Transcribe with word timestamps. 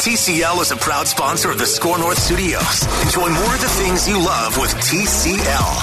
TCL 0.00 0.62
is 0.62 0.70
a 0.70 0.76
proud 0.76 1.06
sponsor 1.06 1.50
of 1.50 1.58
the 1.58 1.66
Score 1.66 1.98
North 1.98 2.16
Studios. 2.16 2.84
Enjoy 3.02 3.28
more 3.28 3.54
of 3.54 3.60
the 3.60 3.68
things 3.68 4.08
you 4.08 4.16
love 4.16 4.56
with 4.56 4.70
TCL. 4.76 5.74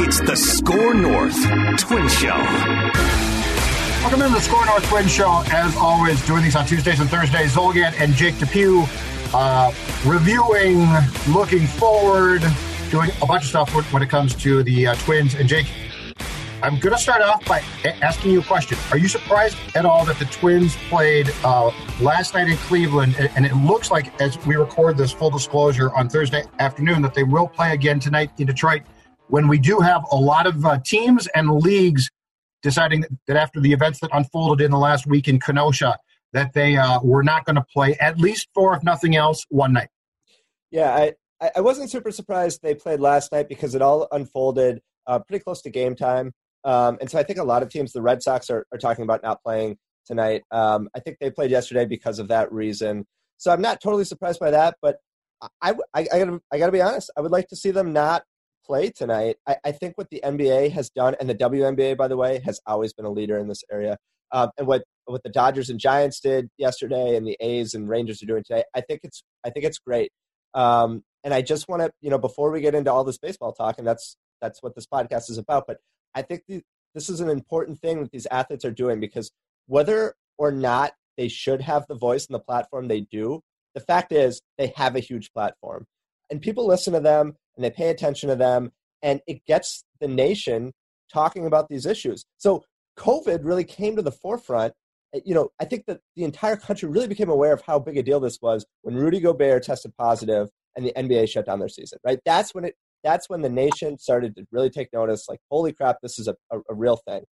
It's 0.00 0.20
the 0.20 0.36
Score 0.36 0.92
North 0.92 1.34
Twin 1.78 2.06
Show. 2.10 2.36
Welcome 4.02 4.20
to 4.20 4.28
the 4.28 4.40
Score 4.40 4.66
North 4.66 4.86
Twin 4.86 5.08
Show. 5.08 5.42
As 5.46 5.74
always, 5.76 6.26
doing 6.26 6.42
these 6.42 6.56
on 6.56 6.66
Tuesdays 6.66 7.00
and 7.00 7.08
Thursdays. 7.08 7.54
Zulgad 7.54 7.98
and 7.98 8.12
Jake 8.12 8.38
Depew 8.38 8.84
uh, 9.32 9.72
reviewing, 10.04 10.86
looking 11.30 11.66
forward, 11.66 12.42
doing 12.90 13.08
a 13.22 13.26
bunch 13.26 13.44
of 13.44 13.48
stuff 13.48 13.92
when 13.94 14.02
it 14.02 14.10
comes 14.10 14.34
to 14.34 14.62
the 14.62 14.88
uh, 14.88 14.94
Twins. 14.96 15.34
And 15.36 15.48
Jake, 15.48 15.68
I'm 16.62 16.78
going 16.78 16.94
to 16.94 17.00
start 17.00 17.22
off 17.22 17.42
by 17.46 17.60
asking 18.02 18.32
you 18.32 18.40
a 18.40 18.44
question. 18.44 18.76
Are 18.90 18.98
you 18.98 19.08
surprised 19.08 19.56
at 19.74 19.86
all 19.86 20.04
that 20.04 20.18
the 20.18 20.26
Twins 20.26 20.76
played 20.90 21.32
uh, 21.42 21.70
last 22.02 22.34
night 22.34 22.48
in 22.48 22.56
Cleveland? 22.58 23.16
And 23.34 23.46
it 23.46 23.54
looks 23.54 23.90
like, 23.90 24.20
as 24.20 24.38
we 24.44 24.56
record 24.56 24.98
this 24.98 25.10
full 25.10 25.30
disclosure 25.30 25.90
on 25.94 26.10
Thursday 26.10 26.44
afternoon, 26.58 27.00
that 27.00 27.14
they 27.14 27.22
will 27.22 27.48
play 27.48 27.72
again 27.72 27.98
tonight 27.98 28.30
in 28.36 28.46
Detroit 28.46 28.82
when 29.28 29.48
we 29.48 29.58
do 29.58 29.78
have 29.78 30.04
a 30.12 30.16
lot 30.16 30.46
of 30.46 30.66
uh, 30.66 30.78
teams 30.84 31.26
and 31.28 31.50
leagues 31.50 32.10
deciding 32.62 33.06
that 33.26 33.38
after 33.38 33.58
the 33.58 33.72
events 33.72 34.00
that 34.00 34.10
unfolded 34.12 34.62
in 34.62 34.70
the 34.70 34.78
last 34.78 35.06
week 35.06 35.28
in 35.28 35.40
Kenosha, 35.40 35.96
that 36.34 36.52
they 36.52 36.76
uh, 36.76 37.00
were 37.02 37.22
not 37.22 37.46
going 37.46 37.56
to 37.56 37.64
play 37.72 37.94
at 38.00 38.18
least 38.18 38.48
for, 38.54 38.76
if 38.76 38.82
nothing 38.82 39.16
else, 39.16 39.46
one 39.48 39.72
night. 39.72 39.88
Yeah, 40.70 40.94
I, 41.40 41.50
I 41.56 41.60
wasn't 41.62 41.90
super 41.90 42.10
surprised 42.10 42.60
they 42.62 42.74
played 42.74 43.00
last 43.00 43.32
night 43.32 43.48
because 43.48 43.74
it 43.74 43.80
all 43.80 44.06
unfolded 44.12 44.82
uh, 45.06 45.20
pretty 45.20 45.42
close 45.42 45.62
to 45.62 45.70
game 45.70 45.96
time. 45.96 46.32
Um, 46.64 46.98
and 47.00 47.10
so 47.10 47.18
I 47.18 47.22
think 47.22 47.38
a 47.38 47.44
lot 47.44 47.62
of 47.62 47.70
teams, 47.70 47.92
the 47.92 48.02
Red 48.02 48.22
Sox, 48.22 48.50
are, 48.50 48.66
are 48.72 48.78
talking 48.78 49.04
about 49.04 49.22
not 49.22 49.42
playing 49.42 49.78
tonight. 50.06 50.42
Um, 50.50 50.88
I 50.94 51.00
think 51.00 51.18
they 51.20 51.30
played 51.30 51.50
yesterday 51.50 51.86
because 51.86 52.18
of 52.18 52.28
that 52.28 52.52
reason. 52.52 53.06
So 53.38 53.50
I'm 53.50 53.62
not 53.62 53.80
totally 53.80 54.04
surprised 54.04 54.40
by 54.40 54.50
that, 54.50 54.76
but 54.82 54.96
I, 55.62 55.72
I, 55.94 56.06
I, 56.12 56.18
gotta, 56.18 56.40
I 56.52 56.58
gotta 56.58 56.72
be 56.72 56.82
honest. 56.82 57.10
I 57.16 57.22
would 57.22 57.30
like 57.30 57.48
to 57.48 57.56
see 57.56 57.70
them 57.70 57.92
not 57.92 58.24
play 58.66 58.90
tonight. 58.90 59.36
I, 59.46 59.56
I 59.64 59.72
think 59.72 59.96
what 59.96 60.10
the 60.10 60.20
NBA 60.22 60.72
has 60.72 60.90
done, 60.90 61.16
and 61.18 61.28
the 61.28 61.34
WNBA, 61.34 61.96
by 61.96 62.08
the 62.08 62.16
way, 62.16 62.40
has 62.44 62.60
always 62.66 62.92
been 62.92 63.06
a 63.06 63.10
leader 63.10 63.38
in 63.38 63.48
this 63.48 63.64
area. 63.72 63.96
Um, 64.32 64.50
and 64.58 64.66
what 64.66 64.84
what 65.06 65.22
the 65.24 65.30
Dodgers 65.30 65.70
and 65.70 65.80
Giants 65.80 66.20
did 66.20 66.48
yesterday, 66.56 67.16
and 67.16 67.26
the 67.26 67.36
A's 67.40 67.74
and 67.74 67.88
Rangers 67.88 68.22
are 68.22 68.26
doing 68.26 68.44
today, 68.46 68.64
I 68.74 68.80
think 68.80 69.00
it's 69.02 69.24
I 69.44 69.50
think 69.50 69.64
it's 69.64 69.78
great. 69.78 70.12
Um, 70.54 71.02
and 71.24 71.34
I 71.34 71.42
just 71.42 71.68
want 71.68 71.82
to, 71.82 71.90
you 72.00 72.10
know, 72.10 72.18
before 72.18 72.50
we 72.50 72.60
get 72.60 72.74
into 72.74 72.92
all 72.92 73.04
this 73.04 73.18
baseball 73.18 73.52
talk, 73.52 73.78
and 73.78 73.86
that's 73.86 74.16
that's 74.40 74.62
what 74.62 74.74
this 74.74 74.86
podcast 74.86 75.30
is 75.30 75.38
about. 75.38 75.64
But 75.66 75.78
I 76.14 76.22
think 76.22 76.42
the, 76.48 76.62
this 76.94 77.08
is 77.08 77.20
an 77.20 77.28
important 77.28 77.80
thing 77.80 78.02
that 78.02 78.10
these 78.10 78.26
athletes 78.30 78.64
are 78.64 78.70
doing 78.70 79.00
because 79.00 79.30
whether 79.66 80.14
or 80.38 80.50
not 80.50 80.92
they 81.16 81.28
should 81.28 81.60
have 81.60 81.86
the 81.86 81.94
voice 81.94 82.26
and 82.26 82.34
the 82.34 82.40
platform 82.40 82.88
they 82.88 83.02
do, 83.02 83.42
the 83.74 83.80
fact 83.80 84.12
is 84.12 84.42
they 84.58 84.72
have 84.76 84.96
a 84.96 85.00
huge 85.00 85.32
platform. 85.32 85.86
And 86.30 86.40
people 86.40 86.66
listen 86.66 86.92
to 86.92 87.00
them 87.00 87.34
and 87.56 87.64
they 87.64 87.70
pay 87.70 87.90
attention 87.90 88.28
to 88.28 88.36
them, 88.36 88.72
and 89.02 89.20
it 89.26 89.44
gets 89.46 89.84
the 90.00 90.08
nation 90.08 90.72
talking 91.12 91.46
about 91.46 91.68
these 91.68 91.86
issues. 91.86 92.24
So 92.38 92.64
COVID 92.98 93.40
really 93.42 93.64
came 93.64 93.96
to 93.96 94.02
the 94.02 94.12
forefront. 94.12 94.72
You 95.24 95.34
know, 95.34 95.50
I 95.60 95.64
think 95.64 95.86
that 95.86 96.00
the 96.16 96.24
entire 96.24 96.56
country 96.56 96.88
really 96.88 97.08
became 97.08 97.28
aware 97.28 97.52
of 97.52 97.62
how 97.62 97.78
big 97.78 97.96
a 97.96 98.02
deal 98.02 98.20
this 98.20 98.38
was 98.40 98.64
when 98.82 98.94
Rudy 98.94 99.20
Gobert 99.20 99.64
tested 99.64 99.92
positive 99.98 100.48
and 100.76 100.86
the 100.86 100.92
NBA 100.92 101.28
shut 101.28 101.46
down 101.46 101.58
their 101.58 101.68
season, 101.68 101.98
right? 102.04 102.20
That's 102.24 102.54
when 102.54 102.64
it 102.64 102.76
that's 103.02 103.28
when 103.28 103.42
the 103.42 103.48
nation 103.48 103.98
started 103.98 104.34
to 104.36 104.44
really 104.52 104.70
take 104.70 104.88
notice 104.92 105.26
like 105.28 105.40
holy 105.50 105.72
crap 105.72 105.96
this 106.02 106.18
is 106.18 106.28
a, 106.28 106.34
a, 106.50 106.58
a 106.70 106.74
real 106.74 106.96
thing 106.96 107.22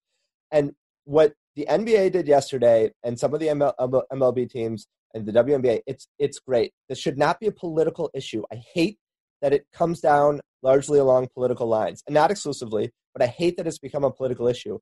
and 0.51 0.71
what 1.05 1.33
the 1.55 1.65
nba 1.69 2.11
did 2.11 2.27
yesterday 2.27 2.91
and 3.03 3.19
some 3.19 3.33
of 3.33 3.39
the 3.39 3.47
ML, 3.47 3.73
mlb 4.11 4.49
teams 4.49 4.87
and 5.13 5.25
the 5.25 5.31
WNBA, 5.31 5.81
it's 5.87 6.07
it's 6.17 6.39
great. 6.39 6.73
This 6.87 6.99
should 6.99 7.17
not 7.17 7.39
be 7.39 7.47
a 7.47 7.51
political 7.51 8.09
issue. 8.13 8.43
I 8.51 8.61
hate 8.73 8.97
that 9.41 9.53
it 9.53 9.65
comes 9.73 10.01
down 10.01 10.41
largely 10.61 10.99
along 10.99 11.29
political 11.33 11.67
lines, 11.67 12.03
and 12.05 12.13
not 12.13 12.31
exclusively, 12.31 12.91
but 13.13 13.23
I 13.23 13.27
hate 13.27 13.57
that 13.57 13.67
it's 13.67 13.79
become 13.79 14.03
a 14.03 14.11
political 14.11 14.47
issue. 14.47 14.79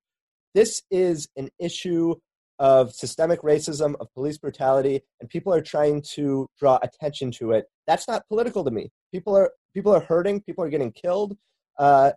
This 0.54 0.82
is 0.90 1.28
an 1.36 1.50
issue 1.60 2.16
of 2.60 2.92
systemic 2.92 3.42
racism, 3.44 3.96
of 4.00 4.12
police 4.14 4.38
brutality, 4.38 5.02
and 5.20 5.30
people 5.30 5.54
are 5.54 5.62
trying 5.62 6.02
to 6.02 6.48
draw 6.60 6.80
attention 6.82 7.32
to 7.32 7.52
it. 7.52 7.66
That's 7.86 8.08
not 8.08 8.28
political 8.28 8.64
to 8.64 8.72
me. 8.72 8.90
People 9.14 9.38
are 9.38 9.52
people 9.78 9.94
are 9.94 10.00
hurting, 10.00 10.42
people 10.42 10.64
are 10.64 10.70
getting 10.70 10.92
killed, 10.92 11.38
uh, 11.78 12.12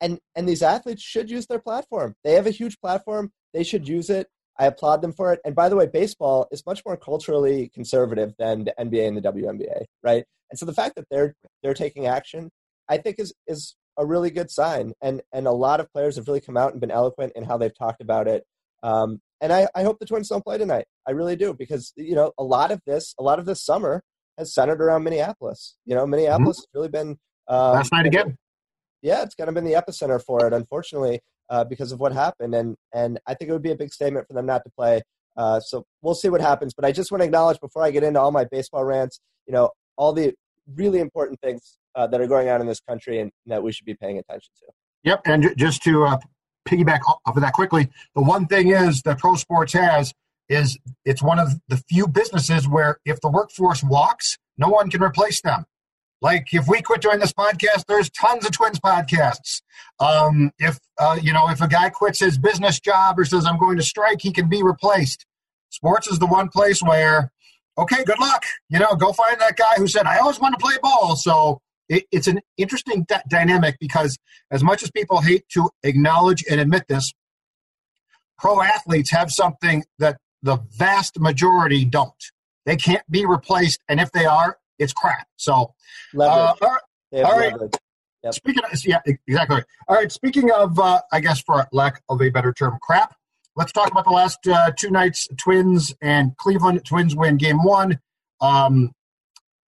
and 0.00 0.18
and 0.34 0.48
these 0.48 0.64
athletes 0.64 1.00
should 1.00 1.30
use 1.30 1.46
their 1.46 1.60
platform. 1.60 2.16
They 2.24 2.32
have 2.32 2.48
a 2.48 2.50
huge 2.50 2.80
platform. 2.80 3.30
They 3.54 3.62
should 3.62 3.86
use 3.86 4.10
it. 4.10 4.26
I 4.58 4.66
applaud 4.66 5.00
them 5.00 5.12
for 5.12 5.32
it. 5.32 5.40
And 5.44 5.54
by 5.54 5.68
the 5.68 5.76
way, 5.76 5.86
baseball 5.86 6.48
is 6.50 6.66
much 6.66 6.82
more 6.84 6.96
culturally 6.96 7.70
conservative 7.72 8.34
than 8.36 8.64
the 8.64 8.74
NBA 8.80 9.06
and 9.06 9.16
the 9.16 9.20
WNBA, 9.20 9.84
right? 10.02 10.24
And 10.50 10.58
so 10.58 10.66
the 10.66 10.74
fact 10.74 10.96
that 10.96 11.06
they're 11.08 11.36
they're 11.62 11.74
taking 11.74 12.06
action, 12.06 12.50
I 12.88 12.98
think 12.98 13.20
is 13.20 13.32
is 13.46 13.76
a 13.96 14.04
really 14.04 14.30
good 14.30 14.50
sign. 14.50 14.92
And 15.00 15.22
and 15.32 15.46
a 15.46 15.52
lot 15.52 15.78
of 15.78 15.92
players 15.92 16.16
have 16.16 16.26
really 16.26 16.40
come 16.40 16.56
out 16.56 16.72
and 16.72 16.80
been 16.80 16.90
eloquent 16.90 17.32
in 17.36 17.44
how 17.44 17.58
they've 17.58 17.78
talked 17.78 18.00
about 18.00 18.26
it. 18.26 18.44
Um, 18.82 19.20
and 19.40 19.52
I, 19.52 19.68
I 19.72 19.84
hope 19.84 20.00
the 20.00 20.06
Twins 20.06 20.28
don't 20.28 20.44
play 20.44 20.58
tonight. 20.58 20.86
I 21.06 21.12
really 21.12 21.36
do 21.36 21.54
because 21.54 21.92
you 21.94 22.16
know 22.16 22.32
a 22.38 22.42
lot 22.42 22.72
of 22.72 22.80
this, 22.86 23.14
a 23.20 23.22
lot 23.22 23.38
of 23.38 23.46
this 23.46 23.64
summer 23.64 24.02
has 24.38 24.54
centered 24.54 24.80
around 24.80 25.02
Minneapolis. 25.02 25.76
You 25.84 25.94
know, 25.94 26.06
Minneapolis 26.06 26.60
mm-hmm. 26.60 26.60
has 26.60 26.66
really 26.74 26.88
been 26.88 27.18
um, 27.48 27.74
last 27.74 27.92
night 27.92 28.06
again. 28.06 28.38
Yeah, 29.02 29.22
it's 29.22 29.34
kind 29.34 29.48
of 29.48 29.54
been 29.54 29.64
the 29.64 29.72
epicenter 29.72 30.22
for 30.22 30.46
it, 30.46 30.52
unfortunately, 30.52 31.20
uh, 31.50 31.64
because 31.64 31.92
of 31.92 32.00
what 32.00 32.12
happened. 32.12 32.54
And 32.54 32.76
and 32.94 33.18
I 33.26 33.34
think 33.34 33.50
it 33.50 33.52
would 33.52 33.62
be 33.62 33.72
a 33.72 33.76
big 33.76 33.92
statement 33.92 34.26
for 34.26 34.34
them 34.34 34.46
not 34.46 34.64
to 34.64 34.70
play. 34.70 35.02
Uh, 35.36 35.60
so 35.60 35.84
we'll 36.02 36.14
see 36.14 36.28
what 36.28 36.40
happens. 36.40 36.74
But 36.74 36.84
I 36.84 36.92
just 36.92 37.12
want 37.12 37.20
to 37.20 37.26
acknowledge 37.26 37.60
before 37.60 37.82
I 37.82 37.90
get 37.90 38.02
into 38.02 38.20
all 38.20 38.32
my 38.32 38.44
baseball 38.44 38.84
rants, 38.84 39.20
you 39.46 39.52
know, 39.52 39.70
all 39.96 40.12
the 40.12 40.34
really 40.74 41.00
important 41.00 41.40
things 41.40 41.78
uh, 41.94 42.06
that 42.08 42.20
are 42.20 42.26
going 42.26 42.48
on 42.48 42.60
in 42.60 42.66
this 42.66 42.80
country 42.80 43.20
and 43.20 43.30
that 43.46 43.62
we 43.62 43.72
should 43.72 43.86
be 43.86 43.94
paying 43.94 44.18
attention 44.18 44.50
to. 44.58 44.66
Yep, 45.04 45.22
and 45.26 45.54
just 45.56 45.82
to 45.84 46.04
uh, 46.04 46.18
piggyback 46.68 47.00
off 47.06 47.36
of 47.36 47.40
that 47.40 47.52
quickly, 47.52 47.88
the 48.14 48.22
one 48.22 48.46
thing 48.46 48.70
is 48.70 49.02
that 49.02 49.18
pro 49.18 49.36
sports 49.36 49.72
has 49.72 50.12
is 50.48 50.78
it's 51.04 51.22
one 51.22 51.38
of 51.38 51.60
the 51.68 51.76
few 51.76 52.06
businesses 52.08 52.68
where 52.68 52.98
if 53.04 53.20
the 53.20 53.30
workforce 53.30 53.82
walks, 53.82 54.38
no 54.56 54.68
one 54.68 54.90
can 54.90 55.02
replace 55.02 55.40
them. 55.40 55.64
Like 56.20 56.48
if 56.52 56.66
we 56.66 56.82
quit 56.82 57.00
doing 57.00 57.20
this 57.20 57.32
podcast, 57.32 57.84
there's 57.86 58.10
tons 58.10 58.44
of 58.44 58.52
twins 58.52 58.80
podcasts. 58.80 59.62
Um, 60.00 60.50
if 60.58 60.78
uh, 60.98 61.18
you 61.22 61.32
know, 61.32 61.48
if 61.48 61.60
a 61.60 61.68
guy 61.68 61.90
quits 61.90 62.18
his 62.18 62.38
business 62.38 62.80
job 62.80 63.18
or 63.18 63.24
says 63.24 63.46
I'm 63.46 63.58
going 63.58 63.76
to 63.76 63.82
strike, 63.84 64.20
he 64.20 64.32
can 64.32 64.48
be 64.48 64.62
replaced. 64.62 65.24
Sports 65.70 66.08
is 66.08 66.18
the 66.18 66.26
one 66.26 66.48
place 66.48 66.82
where, 66.82 67.30
okay, 67.76 68.02
good 68.04 68.18
luck. 68.18 68.44
You 68.68 68.78
know, 68.78 68.94
go 68.96 69.12
find 69.12 69.40
that 69.40 69.56
guy 69.56 69.74
who 69.76 69.86
said 69.86 70.06
I 70.06 70.18
always 70.18 70.40
want 70.40 70.58
to 70.58 70.64
play 70.64 70.76
ball. 70.82 71.14
So 71.14 71.60
it, 71.88 72.04
it's 72.10 72.26
an 72.26 72.40
interesting 72.56 73.04
d- 73.08 73.14
dynamic 73.28 73.76
because 73.78 74.18
as 74.50 74.64
much 74.64 74.82
as 74.82 74.90
people 74.90 75.20
hate 75.20 75.48
to 75.50 75.70
acknowledge 75.84 76.44
and 76.50 76.60
admit 76.60 76.84
this, 76.88 77.12
pro 78.38 78.60
athletes 78.60 79.10
have 79.10 79.30
something 79.30 79.84
that 79.98 80.18
the 80.42 80.58
vast 80.76 81.18
majority 81.18 81.84
don't. 81.84 82.12
They 82.66 82.76
can't 82.76 83.08
be 83.10 83.24
replaced, 83.24 83.80
and 83.88 84.00
if 84.00 84.12
they 84.12 84.26
are, 84.26 84.58
it's 84.78 84.92
crap. 84.92 85.26
So, 85.36 85.74
uh, 86.18 86.22
all 86.24 86.56
right. 86.60 87.24
All 87.24 87.38
right. 87.38 87.54
Yep. 88.24 88.34
Speaking 88.34 88.62
of, 88.64 88.84
yeah, 88.84 89.00
exactly. 89.26 89.62
All 89.86 89.96
right. 89.96 90.10
Speaking 90.10 90.50
of, 90.50 90.78
uh, 90.78 91.00
I 91.12 91.20
guess 91.20 91.40
for 91.40 91.66
lack 91.72 92.02
of 92.08 92.20
a 92.20 92.30
better 92.30 92.52
term, 92.52 92.78
crap. 92.82 93.14
Let's 93.56 93.72
talk 93.72 93.90
about 93.90 94.04
the 94.04 94.10
last 94.10 94.46
uh, 94.46 94.70
two 94.76 94.90
nights. 94.90 95.28
Twins 95.36 95.94
and 96.00 96.36
Cleveland. 96.36 96.84
Twins 96.84 97.16
win 97.16 97.36
game 97.36 97.62
one. 97.62 98.00
Um, 98.40 98.92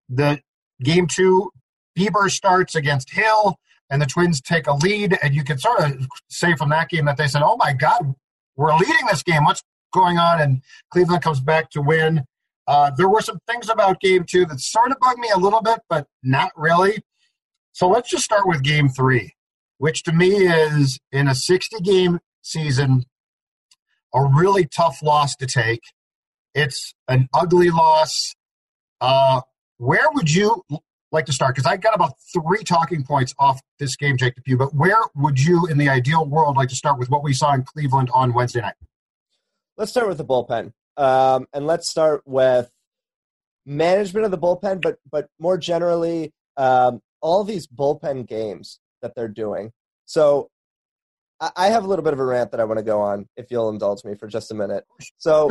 the 0.09 0.39
game 0.83 1.07
two 1.07 1.51
Bieber 1.97 2.29
starts 2.29 2.75
against 2.75 3.11
Hill, 3.11 3.57
and 3.89 4.01
the 4.01 4.05
Twins 4.05 4.41
take 4.41 4.67
a 4.67 4.73
lead. 4.73 5.17
And 5.21 5.35
you 5.35 5.43
can 5.43 5.57
sort 5.57 5.81
of 5.81 6.07
say 6.29 6.55
from 6.55 6.69
that 6.69 6.89
game 6.89 7.05
that 7.05 7.17
they 7.17 7.27
said, 7.27 7.41
"Oh 7.43 7.57
my 7.57 7.73
God, 7.73 8.15
we're 8.55 8.75
leading 8.75 9.05
this 9.09 9.23
game. 9.23 9.43
What's 9.43 9.63
going 9.95 10.17
on?" 10.17 10.41
And 10.41 10.61
Cleveland 10.91 11.23
comes 11.23 11.39
back 11.39 11.71
to 11.71 11.81
win. 11.81 12.25
Uh, 12.67 12.91
there 12.97 13.09
were 13.09 13.21
some 13.21 13.39
things 13.47 13.69
about 13.69 13.99
game 13.99 14.23
two 14.23 14.45
that 14.45 14.59
sort 14.59 14.91
of 14.91 14.97
bugged 14.99 15.19
me 15.19 15.29
a 15.33 15.39
little 15.39 15.61
bit, 15.61 15.79
but 15.89 16.07
not 16.23 16.51
really. 16.55 17.03
So 17.73 17.87
let's 17.87 18.09
just 18.09 18.23
start 18.23 18.47
with 18.47 18.63
game 18.63 18.89
three, 18.89 19.33
which 19.77 20.03
to 20.03 20.11
me 20.11 20.47
is 20.47 20.99
in 21.11 21.27
a 21.27 21.35
60 21.35 21.79
game 21.81 22.19
season, 22.41 23.05
a 24.13 24.23
really 24.23 24.65
tough 24.65 25.01
loss 25.03 25.35
to 25.35 25.45
take. 25.45 25.81
It's 26.53 26.93
an 27.07 27.27
ugly 27.33 27.69
loss. 27.69 28.33
Uh, 29.01 29.41
where 29.77 30.09
would 30.13 30.33
you 30.33 30.63
like 31.11 31.25
to 31.25 31.33
start? 31.33 31.53
Because 31.53 31.69
I 31.69 31.75
got 31.77 31.93
about 31.93 32.13
three 32.33 32.63
talking 32.63 33.03
points 33.03 33.35
off 33.37 33.61
this 33.77 33.95
game, 33.97 34.15
Jake 34.15 34.35
Depew. 34.35 34.57
But 34.57 34.73
where 34.73 35.01
would 35.13 35.39
you, 35.39 35.67
in 35.67 35.77
the 35.77 35.89
ideal 35.89 36.25
world, 36.25 36.55
like 36.55 36.69
to 36.69 36.75
start 36.75 36.97
with 36.97 37.09
what 37.09 37.23
we 37.23 37.33
saw 37.33 37.53
in 37.53 37.63
Cleveland 37.63 38.09
on 38.13 38.33
Wednesday 38.33 38.61
night? 38.61 38.75
Let's 39.77 39.91
start 39.91 40.07
with 40.07 40.17
the 40.17 40.25
bullpen, 40.25 40.71
um, 40.97 41.47
and 41.53 41.67
let's 41.67 41.89
start 41.89 42.21
with 42.25 42.71
management 43.65 44.25
of 44.25 44.31
the 44.31 44.37
bullpen, 44.37 44.81
but 44.81 44.97
but 45.09 45.27
more 45.39 45.57
generally, 45.57 46.33
um, 46.55 47.01
all 47.21 47.43
these 47.43 47.67
bullpen 47.67 48.27
games 48.27 48.79
that 49.01 49.15
they're 49.15 49.27
doing. 49.27 49.71
So 50.05 50.49
I 51.55 51.67
have 51.67 51.83
a 51.83 51.87
little 51.87 52.03
bit 52.03 52.13
of 52.13 52.19
a 52.19 52.25
rant 52.25 52.51
that 52.51 52.61
I 52.61 52.63
want 52.63 52.77
to 52.77 52.85
go 52.85 53.01
on, 53.01 53.27
if 53.35 53.51
you'll 53.51 53.69
indulge 53.69 54.05
me 54.05 54.15
for 54.15 54.27
just 54.27 54.51
a 54.51 54.55
minute. 54.55 54.85
So, 55.17 55.49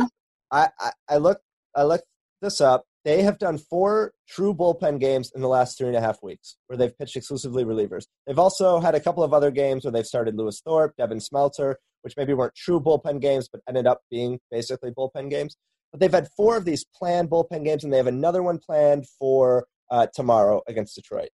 I, 0.51 0.69
I, 0.79 0.91
I 1.07 1.17
look 1.17 1.39
I 1.75 1.83
looked 1.83 2.05
this 2.41 2.59
up. 2.59 2.85
They 3.03 3.21
have 3.21 3.37
done 3.37 3.59
four 3.59 4.13
true 4.27 4.55
bullpen 4.55 4.99
games 4.99 5.31
in 5.35 5.41
the 5.41 5.47
last 5.47 5.77
three 5.77 5.87
and 5.87 5.95
a 5.95 6.01
half 6.01 6.23
weeks, 6.23 6.57
where 6.65 6.77
they've 6.77 6.97
pitched 6.97 7.15
exclusively 7.15 7.63
relievers. 7.63 8.05
They've 8.25 8.39
also 8.39 8.79
had 8.79 8.95
a 8.95 8.99
couple 8.99 9.23
of 9.23 9.31
other 9.31 9.51
games 9.51 9.85
where 9.85 9.91
they've 9.91 10.05
started 10.05 10.35
Lewis 10.35 10.59
Thorpe, 10.65 10.95
Devin 10.97 11.19
Smeltzer, 11.19 11.75
which 12.05 12.15
maybe 12.15 12.35
weren't 12.35 12.53
true 12.53 12.79
bullpen 12.79 13.19
games, 13.19 13.49
but 13.51 13.61
ended 13.67 13.87
up 13.87 14.01
being 14.11 14.39
basically 14.51 14.91
bullpen 14.91 15.27
games. 15.27 15.57
But 15.91 15.99
they've 15.99 16.13
had 16.13 16.29
four 16.37 16.55
of 16.55 16.63
these 16.63 16.85
planned 16.85 17.31
bullpen 17.31 17.65
games, 17.65 17.83
and 17.83 17.91
they 17.91 17.97
have 17.97 18.05
another 18.05 18.43
one 18.43 18.59
planned 18.59 19.07
for 19.17 19.65
uh, 19.89 20.05
tomorrow 20.13 20.61
against 20.67 20.93
Detroit. 20.93 21.29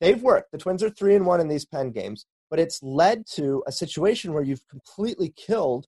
They've 0.00 0.22
worked. 0.22 0.52
The 0.52 0.58
Twins 0.58 0.84
are 0.84 0.88
three 0.88 1.16
and 1.16 1.26
one 1.26 1.40
in 1.40 1.48
these 1.48 1.66
pen 1.66 1.90
games, 1.90 2.26
but 2.48 2.60
it's 2.60 2.80
led 2.80 3.24
to 3.34 3.64
a 3.66 3.72
situation 3.72 4.32
where 4.32 4.44
you've 4.44 4.66
completely 4.68 5.34
killed 5.36 5.86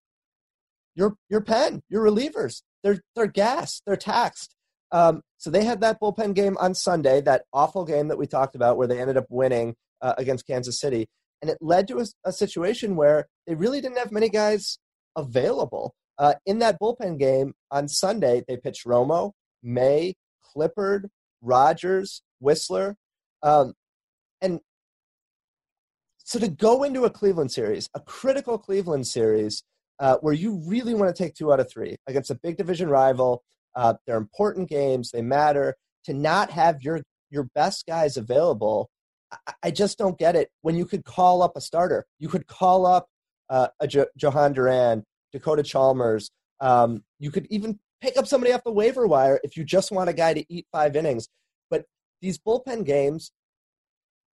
your 0.97 1.15
your 1.31 1.41
pen, 1.41 1.83
your 1.89 2.05
relievers. 2.05 2.63
They're 2.83 3.01
they're 3.15 3.29
gassed, 3.29 3.83
they're 3.87 3.97
taxed. 3.97 4.57
Um, 4.91 5.23
so 5.39 5.51
they 5.51 5.65
had 5.65 5.81
that 5.83 6.01
bullpen 6.01 6.35
game 6.35 6.57
on 6.59 6.75
Sunday, 6.75 7.21
that 7.23 7.45
awful 7.53 7.85
game 7.85 8.09
that 8.09 8.19
we 8.19 8.27
talked 8.27 8.57
about, 8.57 8.77
where 8.77 8.89
they 8.89 9.01
ended 9.01 9.17
up 9.17 9.27
winning 9.31 9.77
uh, 10.03 10.15
against 10.19 10.49
Kansas 10.49 10.81
City, 10.81 11.09
and 11.43 11.51
it 11.51 11.59
led 11.61 11.89
to 11.89 11.99
a, 11.99 12.07
a, 12.25 12.33
situation 12.33 12.97
where 12.97 13.27
they 13.47 13.55
really 13.55 13.81
didn't 13.81 13.99
have 13.99 14.13
many 14.13 14.29
guys 14.29 14.79
available. 15.17 15.95
Uh, 16.19 16.35
in 16.47 16.61
that 16.61 16.81
bullpen 16.81 17.19
game 17.19 17.53
on 17.71 17.89
Sunday, 17.89 18.45
they 18.47 18.57
pitched 18.57 18.87
Romo, 18.87 19.33
May, 19.63 20.15
Clippard, 20.55 21.09
Rogers, 21.43 22.23
Wisler. 22.43 22.95
um, 23.43 23.75
and 24.41 24.61
so 26.25 26.39
to 26.39 26.49
go 26.49 26.85
into 26.85 27.05
a 27.05 27.11
Cleveland 27.11 27.51
series, 27.53 27.89
a 27.95 28.01
critical 28.01 28.57
Cleveland 28.57 29.07
series, 29.07 29.65
uh, 29.99 30.17
where 30.21 30.33
you 30.33 30.63
really 30.67 30.95
want 30.95 31.15
to 31.15 31.23
take 31.23 31.35
two 31.35 31.53
out 31.53 31.61
of 31.61 31.71
three 31.71 31.97
against 32.07 32.31
a 32.31 32.35
big 32.35 32.57
division 32.57 32.89
rival. 32.89 33.43
Uh, 33.75 33.95
they're 34.07 34.17
important 34.17 34.69
games; 34.69 35.11
they 35.11 35.23
matter. 35.23 35.77
To 36.05 36.15
not 36.15 36.51
have 36.51 36.83
your 36.83 37.03
your 37.31 37.49
best 37.55 37.87
guys 37.87 38.17
available, 38.17 38.91
I, 39.63 39.71
just 39.71 39.99
don't 39.99 40.19
get 40.19 40.37
it. 40.37 40.51
When 40.61 40.77
you 40.77 40.85
could 40.85 41.05
call 41.05 41.43
up 41.43 41.57
a 41.57 41.61
starter, 41.61 42.07
you 42.19 42.29
could 42.29 42.47
call 42.47 42.87
up 42.87 43.09
uh, 43.49 43.69
a 43.81 43.87
jo- 43.87 44.07
Jhoan 44.19 44.55
Duran, 44.55 45.05
Dakota 45.33 45.63
Chalmers. 45.63 46.31
Um, 46.61 47.05
you 47.19 47.31
could 47.31 47.47
even 47.51 47.79
pick 48.01 48.17
up 48.17 48.27
somebody 48.27 48.53
off 48.53 48.65
the 48.65 48.73
waiver 48.73 49.07
wire 49.07 49.41
if 49.43 49.57
you 49.57 49.65
just 49.65 49.91
want 49.91 50.11
a 50.11 50.13
guy 50.13 50.35
to 50.35 50.45
eat 50.53 50.67
five 50.71 50.97
innings. 50.97 51.29
But 51.71 51.87
these 52.21 52.39
bullpen 52.39 52.85
games, 52.85 53.33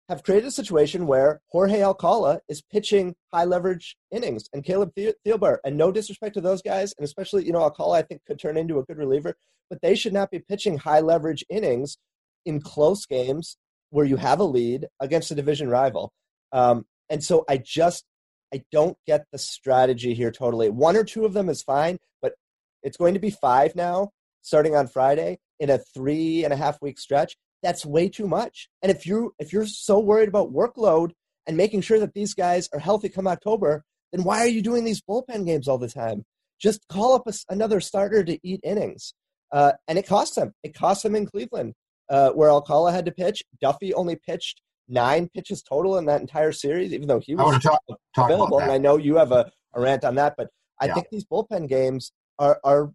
have 0.09 0.23
created 0.23 0.47
a 0.47 0.51
situation 0.51 1.07
where 1.07 1.41
Jorge 1.49 1.83
Alcala 1.83 2.41
is 2.49 2.61
pitching 2.61 3.15
high 3.33 3.45
leverage 3.45 3.97
innings 4.11 4.49
and 4.53 4.65
Caleb 4.65 4.93
Thielbar. 4.95 5.59
And 5.65 5.77
no 5.77 5.91
disrespect 5.91 6.35
to 6.35 6.41
those 6.41 6.63
guys, 6.63 6.95
and 6.99 7.05
especially, 7.05 7.47
you 7.47 7.53
know, 7.53 7.63
Alcala 7.63 7.99
I 7.99 8.03
think 8.03 8.23
could 8.27 8.39
turn 8.39 8.57
into 8.57 8.79
a 8.79 8.85
good 8.85 8.99
reliever, 8.99 9.35
but 9.71 9.81
they 9.81 9.95
should 9.95 10.13
not 10.13 10.31
be 10.31 10.41
pitching 10.41 10.79
high 10.79 11.01
leverage 11.01 11.45
innings 11.49 11.97
in 12.45 12.61
close 12.61 13.07
games 13.07 13.57
where 13.95 14.05
you 14.05 14.17
have 14.17 14.41
a 14.41 14.45
lead 14.45 14.87
against 15.01 15.31
a 15.31 15.35
division 15.35 15.69
rival. 15.69 16.13
Um, 16.53 16.85
and 17.09 17.23
so 17.23 17.45
I 17.49 17.59
just 17.59 18.05
I 18.53 18.63
don't 18.71 18.97
get 19.07 19.25
the 19.33 19.39
strategy 19.39 20.15
here 20.15 20.31
totally. 20.31 20.69
One 20.69 20.97
or 20.97 21.05
two 21.05 21.25
of 21.25 21.33
them 21.33 21.49
is 21.49 21.63
fine, 21.63 21.99
but 22.21 22.35
it's 22.83 22.97
going 22.97 23.15
to 23.15 23.21
be 23.21 23.31
five 23.31 23.75
now, 23.75 24.11
starting 24.43 24.75
on 24.77 24.87
Friday 24.89 25.39
in 25.61 25.71
a 25.71 25.79
three 25.79 26.45
and 26.45 26.53
a 26.53 26.57
half 26.57 26.83
week 26.83 26.99
stretch 26.99 27.37
that's 27.65 27.87
way 27.87 28.11
too 28.11 28.29
much. 28.29 28.69
And 28.83 28.93
if 28.93 29.07
you 29.07 29.35
if 29.39 29.53
you're 29.53 29.67
so 29.67 29.99
worried 29.99 30.29
about 30.29 30.53
workload 30.53 31.13
and 31.47 31.57
making 31.57 31.81
sure 31.81 31.99
that 31.99 32.13
these 32.13 32.35
guys 32.35 32.69
are 32.73 32.79
healthy 32.79 33.09
come 33.09 33.27
October, 33.27 33.85
then 34.13 34.23
why 34.23 34.41
are 34.41 34.49
you 34.49 34.61
doing 34.61 34.85
these 34.85 35.01
bullpen 35.01 35.47
games 35.47 35.67
all 35.67 35.79
the 35.79 35.89
time? 35.89 36.25
Just 36.61 36.87
call 36.89 37.15
up 37.15 37.27
a, 37.27 37.33
another 37.49 37.81
starter 37.81 38.23
to 38.23 38.39
eat 38.47 38.61
innings. 38.63 39.15
Uh, 39.51 39.73
and 39.89 39.99
it 39.99 40.07
cost 40.07 40.35
them. 40.35 40.53
It 40.63 40.75
cost 40.75 41.03
them 41.03 41.17
in 41.17 41.27
Cleveland, 41.27 41.73
uh, 42.09 42.31
where 42.31 42.51
Alcala 42.51 42.93
had 42.93 43.07
to 43.07 43.13
pitch. 43.13 43.43
Duffey 43.63 43.93
only 43.95 44.17
pitched 44.17 44.61
nine 44.89 45.29
pitches 45.29 45.63
total 45.63 45.99
in 45.99 46.07
that 46.07 46.21
entire 46.21 46.53
series, 46.53 46.93
even 46.93 47.09
though 47.09 47.21
he 47.21 47.35
was 47.35 47.63
talk, 47.63 47.83
talk 48.15 48.31
available. 48.31 48.61
And 48.61 48.71
I 48.71 48.79
know 48.79 48.97
you 48.97 49.17
have 49.17 49.33
a, 49.33 49.51
a 49.73 49.81
rant 49.81 50.05
on 50.05 50.17
that, 50.17 50.35
but 50.37 50.49
I 50.81 50.87
yeah. 50.87 50.95
think 50.95 51.09
these 51.11 51.25
bullpen 51.25 51.69
games 51.69 52.13
are, 52.39 52.61
are 52.65 52.93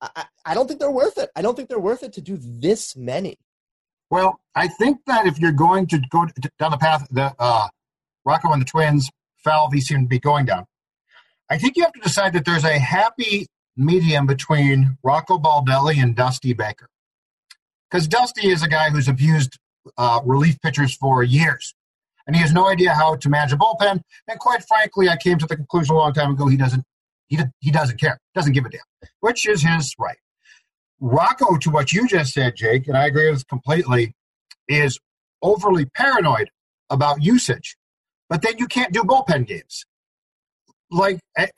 I, 0.00 0.24
I 0.44 0.54
don't 0.54 0.66
think 0.66 0.80
they're 0.80 0.90
worth 0.90 1.18
it. 1.18 1.30
I 1.34 1.42
don't 1.42 1.56
think 1.56 1.68
they're 1.68 1.78
worth 1.78 2.02
it 2.02 2.12
to 2.14 2.20
do 2.20 2.36
this 2.38 2.96
many. 2.96 3.38
Well, 4.10 4.40
I 4.54 4.68
think 4.68 4.98
that 5.06 5.26
if 5.26 5.38
you're 5.38 5.52
going 5.52 5.86
to 5.88 6.00
go 6.10 6.26
down 6.58 6.70
the 6.70 6.76
path 6.76 7.06
that 7.10 7.34
uh, 7.38 7.68
Rocco 8.24 8.52
and 8.52 8.60
the 8.60 8.66
Twins, 8.66 9.10
Falvey 9.38 9.80
seem 9.80 10.02
to 10.02 10.08
be 10.08 10.20
going 10.20 10.46
down, 10.46 10.66
I 11.50 11.58
think 11.58 11.76
you 11.76 11.82
have 11.82 11.92
to 11.92 12.00
decide 12.00 12.32
that 12.34 12.44
there's 12.44 12.64
a 12.64 12.78
happy 12.78 13.46
medium 13.76 14.26
between 14.26 14.98
Rocco 15.02 15.38
Baldelli 15.38 16.02
and 16.02 16.14
Dusty 16.14 16.52
Baker. 16.52 16.88
Because 17.90 18.08
Dusty 18.08 18.48
is 18.48 18.62
a 18.62 18.68
guy 18.68 18.90
who's 18.90 19.08
abused 19.08 19.58
uh, 19.96 20.20
relief 20.24 20.60
pitchers 20.60 20.94
for 20.94 21.22
years, 21.22 21.74
and 22.26 22.34
he 22.34 22.42
has 22.42 22.52
no 22.52 22.66
idea 22.66 22.92
how 22.92 23.16
to 23.16 23.28
manage 23.28 23.52
a 23.52 23.56
bullpen. 23.56 24.00
And 24.28 24.38
quite 24.38 24.64
frankly, 24.66 25.08
I 25.08 25.16
came 25.16 25.38
to 25.38 25.46
the 25.46 25.56
conclusion 25.56 25.94
a 25.94 25.98
long 25.98 26.12
time 26.12 26.32
ago 26.32 26.48
he 26.48 26.56
doesn't 26.56 26.84
he, 27.28 27.38
he 27.60 27.70
doesn't 27.70 28.00
care, 28.00 28.18
doesn't 28.34 28.52
give 28.52 28.64
a 28.64 28.68
damn, 28.68 28.80
which 29.20 29.46
is 29.46 29.62
his 29.62 29.94
right. 29.98 30.18
Rocco, 31.00 31.56
to 31.58 31.70
what 31.70 31.92
you 31.92 32.06
just 32.06 32.32
said, 32.32 32.56
Jake, 32.56 32.88
and 32.88 32.96
I 32.96 33.06
agree 33.06 33.30
with 33.30 33.46
completely, 33.48 34.14
is 34.68 34.98
overly 35.42 35.84
paranoid 35.84 36.50
about 36.88 37.22
usage. 37.22 37.76
But 38.28 38.42
then 38.42 38.58
you 38.58 38.66
can't 38.66 38.92
do 38.92 39.02
bullpen 39.02 39.46
games. 39.46 39.84
Like 40.90 41.20
eh, 41.36 41.48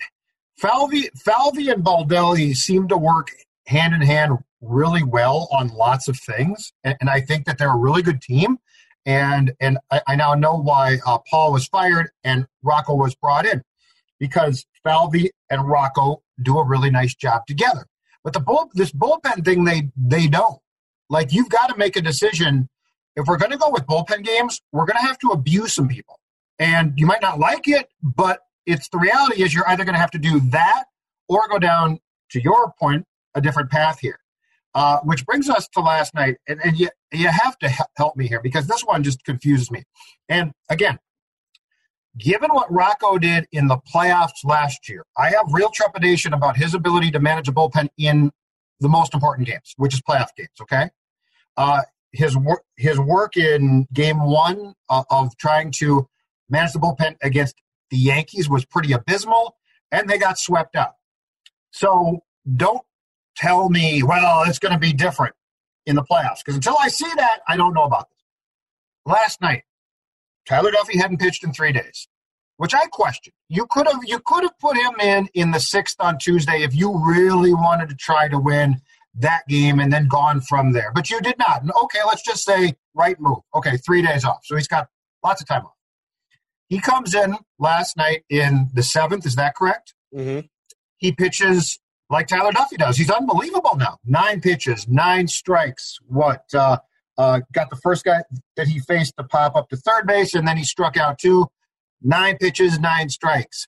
Falvey, 0.59 1.09
Falvey 1.25 1.69
and 1.69 1.85
Baldelli 1.85 2.55
seem 2.57 2.89
to 2.89 2.97
work 2.97 3.31
hand 3.67 3.95
in 3.95 4.01
hand 4.01 4.39
really 4.61 5.03
well 5.03 5.49
on 5.53 5.69
lots 5.69 6.09
of 6.09 6.19
things, 6.19 6.73
and, 6.85 6.97
and 7.01 7.11
I 7.11 7.21
think 7.21 7.47
that 7.47 7.59
they're 7.59 7.73
a 7.73 7.77
really 7.77 8.03
good 8.03 8.21
team. 8.21 8.59
And 9.07 9.53
and 9.61 9.79
I, 9.91 10.03
I 10.09 10.17
now 10.17 10.35
know 10.35 10.55
why 10.55 10.99
uh, 11.07 11.19
Paul 11.31 11.53
was 11.53 11.67
fired 11.67 12.11
and 12.25 12.47
Rocco 12.63 12.95
was 12.95 13.15
brought 13.15 13.47
in 13.47 13.63
because 14.19 14.67
Falvey 14.85 15.31
and 15.51 15.67
Rocco 15.67 16.23
do 16.43 16.59
a 16.59 16.65
really 16.65 16.91
nice 16.91 17.15
job 17.15 17.47
together. 17.47 17.87
But 18.25 18.33
the 18.33 18.41
bull, 18.41 18.71
this 18.75 18.93
bullpen 18.93 19.45
thing, 19.45 19.65
they 19.65 19.91
they 19.97 20.27
don't. 20.27 20.59
Like 21.09 21.33
you've 21.33 21.49
got 21.49 21.69
to 21.69 21.77
make 21.77 21.97
a 21.97 22.03
decision. 22.03 22.69
If 23.17 23.27
we're 23.27 23.39
going 23.39 23.51
to 23.51 23.59
go 23.59 23.71
with 23.71 23.85
bullpen 23.87 24.25
games, 24.25 24.61
we're 24.73 24.85
going 24.85 24.99
to 25.01 25.07
have 25.07 25.19
to 25.21 25.29
abuse 25.29 25.75
some 25.75 25.89
people, 25.89 26.21
and 26.59 26.93
you 26.97 27.07
might 27.07 27.23
not 27.23 27.39
like 27.39 27.67
it, 27.67 27.89
but 28.03 28.41
it's 28.67 28.89
the 28.91 28.99
reality 28.99 29.43
is 29.43 29.55
you're 29.55 29.69
either 29.69 29.85
going 29.85 29.95
to 29.95 30.01
have 30.01 30.11
to 30.11 30.19
do 30.19 30.41
that 30.51 30.85
or 31.29 31.49
go 31.49 31.59
down 31.59 31.99
to 32.31 32.43
your 32.43 32.73
point 32.79 33.07
a 33.35 33.41
different 33.41 33.71
path 33.71 33.99
here. 34.01 34.19
Uh, 34.75 34.99
which 35.01 35.25
brings 35.25 35.49
us 35.49 35.67
to 35.67 35.81
last 35.81 36.15
night, 36.15 36.37
and, 36.47 36.61
and 36.63 36.79
you 36.79 36.89
you 37.11 37.27
have 37.27 37.59
to 37.59 37.69
help 37.97 38.17
me 38.17 38.29
here 38.29 38.41
because 38.41 38.67
this 38.67 38.83
one 38.83 39.03
just 39.03 39.25
confuses 39.25 39.71
me. 39.71 39.83
And 40.29 40.53
again, 40.69 40.99
given 42.19 42.51
what 42.51 42.71
Rocco 42.71 43.19
did 43.19 43.47
in 43.51 43.67
the 43.67 43.79
playoffs 43.93 44.45
last 44.45 44.89
year, 44.89 45.05
I 45.17 45.31
have 45.31 45.47
real 45.53 45.71
trepidation 45.71 46.35
about 46.35 46.57
his 46.57 46.75
ability 46.75 47.11
to 47.13 47.19
manage 47.19 47.49
a 47.49 47.53
bullpen 47.53 47.89
in 47.97 48.31
the 48.81 48.89
most 48.89 49.15
important 49.15 49.49
games, 49.49 49.73
which 49.79 49.95
is 49.95 50.03
playoff 50.03 50.29
games. 50.37 50.51
Okay, 50.61 50.91
uh, 51.57 51.83
his 52.13 52.37
work 52.37 52.63
his 52.77 53.01
work 53.01 53.37
in 53.37 53.87
Game 53.93 54.23
One 54.23 54.75
uh, 54.91 55.03
of 55.11 55.37
trying 55.39 55.73
to 55.79 56.07
manage 56.51 56.75
the 56.75 56.79
bullpen 56.79 57.17
against 57.23 57.57
the 57.91 57.97
Yankees 57.97 58.49
was 58.49 58.65
pretty 58.65 58.93
abysmal, 58.93 59.57
and 59.91 60.09
they 60.09 60.19
got 60.19 60.39
swept 60.39 60.77
up. 60.77 60.97
So 61.71 62.21
don't 62.57 62.83
tell 63.39 63.71
me, 63.71 64.03
well, 64.03 64.43
it's 64.47 64.59
going 64.59 64.73
to 64.73 64.79
be 64.79 64.93
different 64.93 65.35
in 65.87 65.97
the 65.97 66.03
playoffs 66.03 66.39
because 66.39 66.57
until 66.57 66.77
I 66.79 66.89
see 66.89 67.11
that, 67.17 67.41
I 67.49 67.57
don't 67.57 67.73
know 67.73 67.85
about 67.85 68.09
this. 68.11 69.15
Last 69.15 69.41
night, 69.41 69.63
Tyler 70.47 70.71
Duffey 70.71 71.01
hadn't 71.01 71.19
pitched 71.19 71.45
in 71.45 71.53
three 71.53 71.73
days, 71.73 72.09
which 72.57 72.75
I 72.75 72.87
question. 72.87 73.33
You 73.49 73.67
could 73.71 73.87
have 73.87 74.01
you 74.05 74.19
could 74.25 74.43
have 74.43 74.59
put 74.59 74.77
him 74.77 74.95
in 75.01 75.29
in 75.35 75.53
the 75.53 75.61
sixth 75.61 75.97
on 76.01 76.19
Tuesday 76.19 76.63
if 76.63 76.75
you 76.75 77.01
really 77.07 77.55
wanted 77.55 77.89
to 77.89 77.95
try 77.95 78.29
to 78.29 78.39
win 78.39 78.81
that 79.15 79.43
game 79.49 79.81
and 79.81 79.93
then 79.93 80.09
gone 80.09 80.41
from 80.41 80.73
there. 80.73 80.93
But 80.95 81.11
you 81.11 81.21
did 81.21 81.39
not. 81.39 81.63
Okay, 81.85 82.01
let's 82.07 82.23
just 82.23 82.45
say 82.45 82.75
right 82.95 83.19
move. 83.19 83.39
Okay, 83.55 83.77
three 83.79 84.03
days 84.03 84.25
off. 84.25 84.41
So 84.45 84.57
he's 84.57 84.69
got 84.69 84.89
lots 85.25 85.41
of 85.41 85.49
time 85.49 85.65
off. 85.65 85.73
He 86.69 86.81
comes 86.81 87.15
in 87.15 87.37
last 87.59 87.97
night 87.97 88.25
in 88.29 88.69
the 88.75 88.83
seventh. 88.83 89.25
Is 89.25 89.37
that 89.37 89.55
correct? 89.55 89.95
Mm-hmm. 90.15 90.47
He 90.99 91.13
pitches 91.13 91.79
like 92.11 92.27
Tyler 92.27 92.53
Duffey 92.53 92.79
does. 92.79 92.97
He's 92.97 93.11
unbelievable 93.11 93.77
now. 93.77 93.99
Nine 94.05 94.41
pitches, 94.41 94.89
nine 94.89 95.29
strikes. 95.29 95.99
What? 96.07 96.45
Uh, 96.55 96.79
uh, 97.17 97.41
got 97.53 97.69
the 97.69 97.77
first 97.77 98.05
guy 98.05 98.23
that 98.57 98.69
he 98.69 98.79
faced 98.79 99.15
to 99.19 99.25
pop 99.25 99.57
up 99.57 99.69
to 99.71 99.77
third 99.77 100.07
base, 100.07 100.35
and 100.35 100.47
then 100.47 100.57
he 100.57 100.65
struck 100.65 100.97
out 100.97 101.19
two. 101.19 101.47
Nine 102.01 102.39
pitches, 102.39 102.79
nine 102.79 103.09
strikes. 103.09 103.67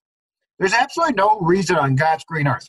There's 0.58 0.72
absolutely 0.72 1.14
no 1.14 1.40
reason 1.40 1.76
on 1.76 1.96
God's 1.96 2.24
green 2.24 2.46
earth 2.46 2.68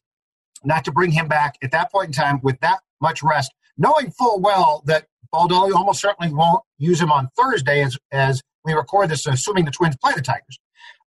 not 0.64 0.86
to 0.86 0.92
bring 0.92 1.12
him 1.12 1.28
back 1.28 1.56
at 1.64 1.72
that 1.72 1.92
point 1.92 2.08
in 2.08 2.14
time 2.14 2.40
with 2.44 2.60
that 2.62 2.80
much 3.02 3.24
rest, 3.24 3.52
knowing 3.78 4.12
full 4.12 4.40
well 4.40 4.84
that 4.86 5.08
Baldelli 5.34 5.74
almost 5.74 6.02
certainly 6.02 6.34
won't 6.34 6.64
use 6.78 7.00
him 7.00 7.12
on 7.12 7.30
Thursday 7.38 7.82
as, 7.82 7.98
as 8.12 8.42
we 8.66 8.74
record 8.74 9.10
this, 9.10 9.26
assuming 9.26 9.66
the 9.66 9.72
Twins 9.72 9.96
play 9.98 10.14
the 10.14 10.22
Tigers. 10.22 10.60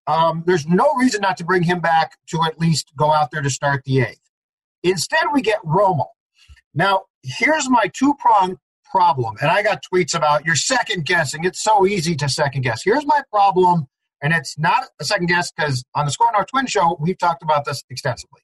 Um, 0.06 0.44
there's 0.46 0.66
no 0.66 0.92
reason 0.98 1.20
not 1.20 1.36
to 1.38 1.44
bring 1.44 1.62
him 1.62 1.80
back 1.80 2.18
to 2.28 2.42
at 2.44 2.58
least 2.58 2.92
go 2.96 3.12
out 3.12 3.30
there 3.30 3.42
to 3.42 3.50
start 3.50 3.84
the 3.84 4.00
eighth. 4.00 4.23
Instead, 4.84 5.24
we 5.32 5.42
get 5.42 5.60
Romo. 5.64 6.06
Now, 6.74 7.04
here's 7.22 7.68
my 7.68 7.90
two 7.96 8.14
prong 8.18 8.58
problem, 8.84 9.36
and 9.40 9.50
I 9.50 9.62
got 9.62 9.82
tweets 9.92 10.14
about 10.14 10.44
you're 10.44 10.54
second 10.54 11.06
guessing. 11.06 11.44
It's 11.44 11.62
so 11.62 11.86
easy 11.86 12.14
to 12.16 12.28
second 12.28 12.62
guess. 12.62 12.82
Here's 12.84 13.06
my 13.06 13.22
problem, 13.32 13.86
and 14.22 14.32
it's 14.32 14.58
not 14.58 14.84
a 15.00 15.04
second 15.04 15.26
guess 15.26 15.50
because 15.50 15.84
on 15.94 16.04
the 16.04 16.12
Score 16.12 16.30
North 16.32 16.48
Twin 16.48 16.66
Show, 16.66 16.96
we've 17.00 17.18
talked 17.18 17.42
about 17.42 17.64
this 17.64 17.82
extensively. 17.90 18.42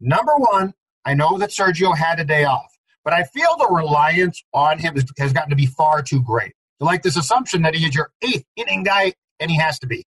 Number 0.00 0.32
one, 0.36 0.72
I 1.04 1.14
know 1.14 1.38
that 1.38 1.50
Sergio 1.50 1.96
had 1.96 2.18
a 2.18 2.24
day 2.24 2.44
off, 2.44 2.72
but 3.04 3.12
I 3.12 3.24
feel 3.24 3.56
the 3.58 3.68
reliance 3.68 4.42
on 4.54 4.78
him 4.78 4.96
has 5.18 5.32
gotten 5.32 5.50
to 5.50 5.56
be 5.56 5.66
far 5.66 6.02
too 6.02 6.22
great. 6.22 6.52
Like 6.80 7.02
this 7.02 7.16
assumption 7.16 7.62
that 7.62 7.74
he 7.74 7.84
is 7.86 7.94
your 7.94 8.10
eighth 8.22 8.44
inning 8.56 8.82
guy, 8.82 9.12
and 9.38 9.50
he 9.50 9.58
has 9.58 9.78
to 9.80 9.86
be. 9.86 10.04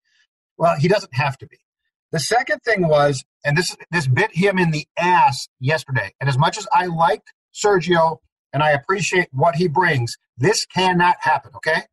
Well, 0.58 0.77
he 0.77 0.88
doesn't 0.88 1.13
have 1.13 1.38
to 1.38 1.48
be. 1.48 1.58
The 2.12 2.20
second 2.20 2.60
thing 2.63 2.88
was, 2.88 3.24
and 3.45 3.55
this 3.55 3.75
this 3.91 4.07
bit 4.07 4.31
him 4.35 4.57
in 4.57 4.71
the 4.71 4.85
ass 4.97 5.47
yesterday. 5.59 6.13
And 6.19 6.27
as 6.27 6.37
much 6.37 6.57
as 6.57 6.67
I 6.73 6.87
like 6.87 7.21
Sergio 7.53 8.17
and 8.51 8.63
I 8.63 8.71
appreciate 8.71 9.29
what 9.31 9.55
he 9.55 9.67
brings, 9.67 10.17
this 10.37 10.65
cannot 10.65 11.15
happen. 11.21 11.51
Okay. 11.55 11.83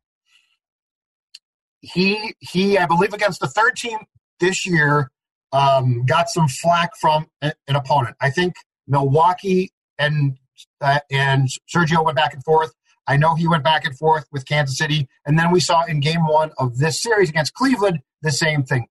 He 1.79 2.33
he, 2.39 2.77
I 2.77 2.85
believe, 2.85 3.13
against 3.13 3.39
the 3.39 3.47
third 3.47 3.75
team 3.75 3.99
this 4.39 4.65
year, 4.65 5.11
um, 5.51 6.05
got 6.05 6.29
some 6.29 6.47
flack 6.47 6.91
from 6.99 7.27
an 7.41 7.53
opponent. 7.67 8.15
I 8.19 8.29
think 8.29 8.55
Milwaukee 8.87 9.71
and 9.99 10.37
uh, 10.81 10.99
and 11.11 11.47
Sergio 11.73 12.03
went 12.03 12.17
back 12.17 12.33
and 12.33 12.43
forth. 12.43 12.73
I 13.05 13.17
know 13.17 13.35
he 13.35 13.47
went 13.47 13.65
back 13.65 13.85
and 13.85 13.97
forth 13.97 14.25
with 14.31 14.45
Kansas 14.45 14.77
City, 14.77 15.09
and 15.25 15.37
then 15.37 15.51
we 15.51 15.59
saw 15.59 15.83
in 15.83 15.99
Game 15.99 16.25
One 16.25 16.51
of 16.57 16.77
this 16.77 17.01
series 17.01 17.29
against 17.29 17.53
Cleveland 17.53 17.99
the 18.21 18.31
same 18.31 18.63
thing. 18.63 18.87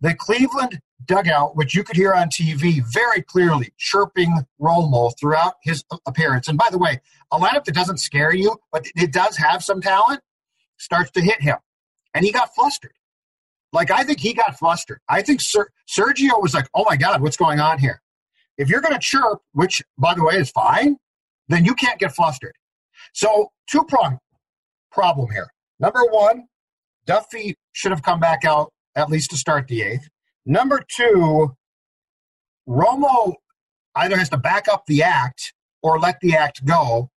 The 0.00 0.14
Cleveland 0.14 0.80
dugout, 1.06 1.56
which 1.56 1.74
you 1.74 1.84
could 1.84 1.96
hear 1.96 2.12
on 2.12 2.28
TV 2.28 2.82
very 2.92 3.22
clearly, 3.22 3.72
chirping 3.78 4.46
Romo 4.60 5.12
throughout 5.18 5.54
his 5.62 5.84
appearance. 6.06 6.48
And 6.48 6.58
by 6.58 6.68
the 6.70 6.78
way, 6.78 7.00
a 7.30 7.38
lineup 7.38 7.64
that 7.64 7.74
doesn't 7.74 7.98
scare 7.98 8.34
you, 8.34 8.56
but 8.70 8.86
it 8.96 9.12
does 9.12 9.36
have 9.36 9.62
some 9.62 9.80
talent, 9.80 10.20
starts 10.78 11.10
to 11.12 11.20
hit 11.20 11.40
him, 11.40 11.56
and 12.14 12.24
he 12.24 12.32
got 12.32 12.54
flustered. 12.54 12.92
Like 13.72 13.90
I 13.90 14.04
think 14.04 14.20
he 14.20 14.34
got 14.34 14.58
flustered. 14.58 15.00
I 15.08 15.22
think 15.22 15.40
Ser- 15.40 15.70
Sergio 15.88 16.40
was 16.40 16.52
like, 16.54 16.68
"Oh 16.74 16.84
my 16.86 16.96
God, 16.96 17.22
what's 17.22 17.36
going 17.36 17.58
on 17.58 17.78
here?" 17.78 18.02
If 18.58 18.68
you're 18.68 18.82
going 18.82 18.94
to 18.94 19.00
chirp, 19.00 19.40
which 19.52 19.82
by 19.96 20.14
the 20.14 20.22
way 20.22 20.34
is 20.34 20.50
fine, 20.50 20.96
then 21.48 21.64
you 21.64 21.74
can't 21.74 21.98
get 21.98 22.14
flustered. 22.14 22.54
So 23.14 23.50
two 23.70 23.84
prong 23.84 24.18
problem 24.90 25.30
here. 25.30 25.48
Number 25.80 26.04
one, 26.10 26.48
Duffey 27.06 27.54
should 27.72 27.90
have 27.90 28.02
come 28.02 28.20
back 28.20 28.44
out 28.44 28.72
at 28.94 29.08
least 29.08 29.30
to 29.30 29.36
start 29.36 29.68
the 29.68 29.82
eighth. 29.82 30.08
Number 30.44 30.82
two, 30.96 31.56
Romo 32.68 33.34
either 33.94 34.16
has 34.16 34.28
to 34.30 34.36
back 34.36 34.68
up 34.68 34.86
the 34.86 35.02
act 35.02 35.52
or 35.82 35.98
let 35.98 36.20
the 36.20 36.34
act 36.34 36.64
go. 36.64 37.10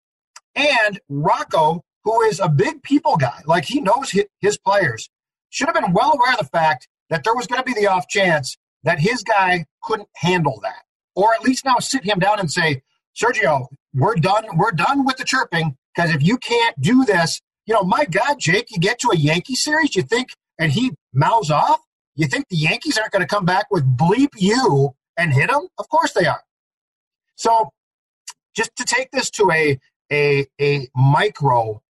And 0.55 0.99
Rocco, 1.09 1.83
who 2.03 2.21
is 2.23 2.39
a 2.39 2.49
big 2.49 2.83
people 2.83 3.17
guy, 3.17 3.41
like 3.45 3.65
he 3.65 3.81
knows 3.81 4.13
his 4.39 4.57
players, 4.57 5.09
should 5.49 5.67
have 5.67 5.75
been 5.75 5.93
well 5.93 6.13
aware 6.13 6.33
of 6.33 6.39
the 6.39 6.45
fact 6.45 6.87
that 7.09 7.23
there 7.23 7.35
was 7.35 7.47
going 7.47 7.63
to 7.63 7.65
be 7.65 7.79
the 7.79 7.87
off 7.87 8.07
chance 8.07 8.57
that 8.83 8.99
his 8.99 9.23
guy 9.23 9.65
couldn't 9.83 10.09
handle 10.15 10.59
that. 10.63 10.83
Or 11.15 11.33
at 11.33 11.43
least 11.43 11.65
now 11.65 11.77
sit 11.79 12.03
him 12.03 12.19
down 12.19 12.39
and 12.39 12.51
say, 12.51 12.81
Sergio, 13.15 13.67
we're 13.93 14.15
done. 14.15 14.45
We're 14.57 14.71
done 14.71 15.05
with 15.05 15.17
the 15.17 15.23
chirping 15.23 15.77
because 15.95 16.13
if 16.13 16.23
you 16.23 16.37
can't 16.37 16.79
do 16.81 17.05
this, 17.05 17.39
you 17.65 17.73
know, 17.73 17.83
my 17.83 18.05
God, 18.05 18.39
Jake, 18.39 18.71
you 18.71 18.79
get 18.79 18.99
to 18.99 19.09
a 19.13 19.15
Yankee 19.15 19.55
series, 19.55 19.95
you 19.95 20.01
think, 20.01 20.29
and 20.59 20.71
he 20.71 20.91
mouths 21.13 21.51
off, 21.51 21.79
you 22.15 22.27
think 22.27 22.47
the 22.49 22.57
Yankees 22.57 22.97
aren't 22.97 23.11
going 23.11 23.21
to 23.21 23.27
come 23.27 23.45
back 23.45 23.67
with 23.71 23.85
bleep 23.97 24.29
you 24.37 24.95
and 25.17 25.33
hit 25.33 25.49
them? 25.49 25.67
Of 25.77 25.89
course 25.89 26.13
they 26.13 26.25
are. 26.25 26.41
So, 27.35 27.71
just 28.55 28.75
to 28.75 28.85
take 28.85 29.11
this 29.11 29.29
to 29.31 29.49
a 29.51 29.79
a 30.11 30.45
a 30.61 30.87
micro, 30.95 31.81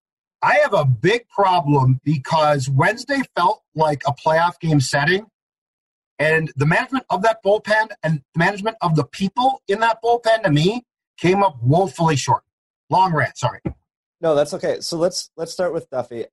I 0.42 0.56
have 0.56 0.74
a 0.74 0.86
big 0.86 1.28
problem 1.30 2.00
because 2.04 2.70
Wednesday 2.70 3.22
felt 3.36 3.64
like 3.76 4.02
a 4.08 4.14
playoff 4.14 4.60
game 4.60 4.80
setting, 4.80 5.26
and 6.20 6.52
the 6.56 6.66
management 6.66 7.06
of 7.10 7.22
that 7.24 7.44
bullpen 7.46 7.90
and 8.02 8.22
the 8.34 8.40
management 8.40 8.78
of 8.82 8.96
the 8.96 9.04
people 9.04 9.62
in 9.68 9.80
that 9.82 9.98
bullpen 10.04 10.44
to 10.44 10.52
me 10.52 10.84
came 11.18 11.44
up 11.44 11.58
woefully 11.62 12.16
short. 12.16 12.44
Long 12.90 13.14
rant, 13.14 13.38
sorry. 13.38 13.60
No, 14.22 14.36
that's 14.36 14.54
okay. 14.54 14.80
So 14.80 14.98
let's 14.98 15.32
let's 15.36 15.52
start 15.52 15.74
with 15.74 15.90
Duffey. 15.90 16.28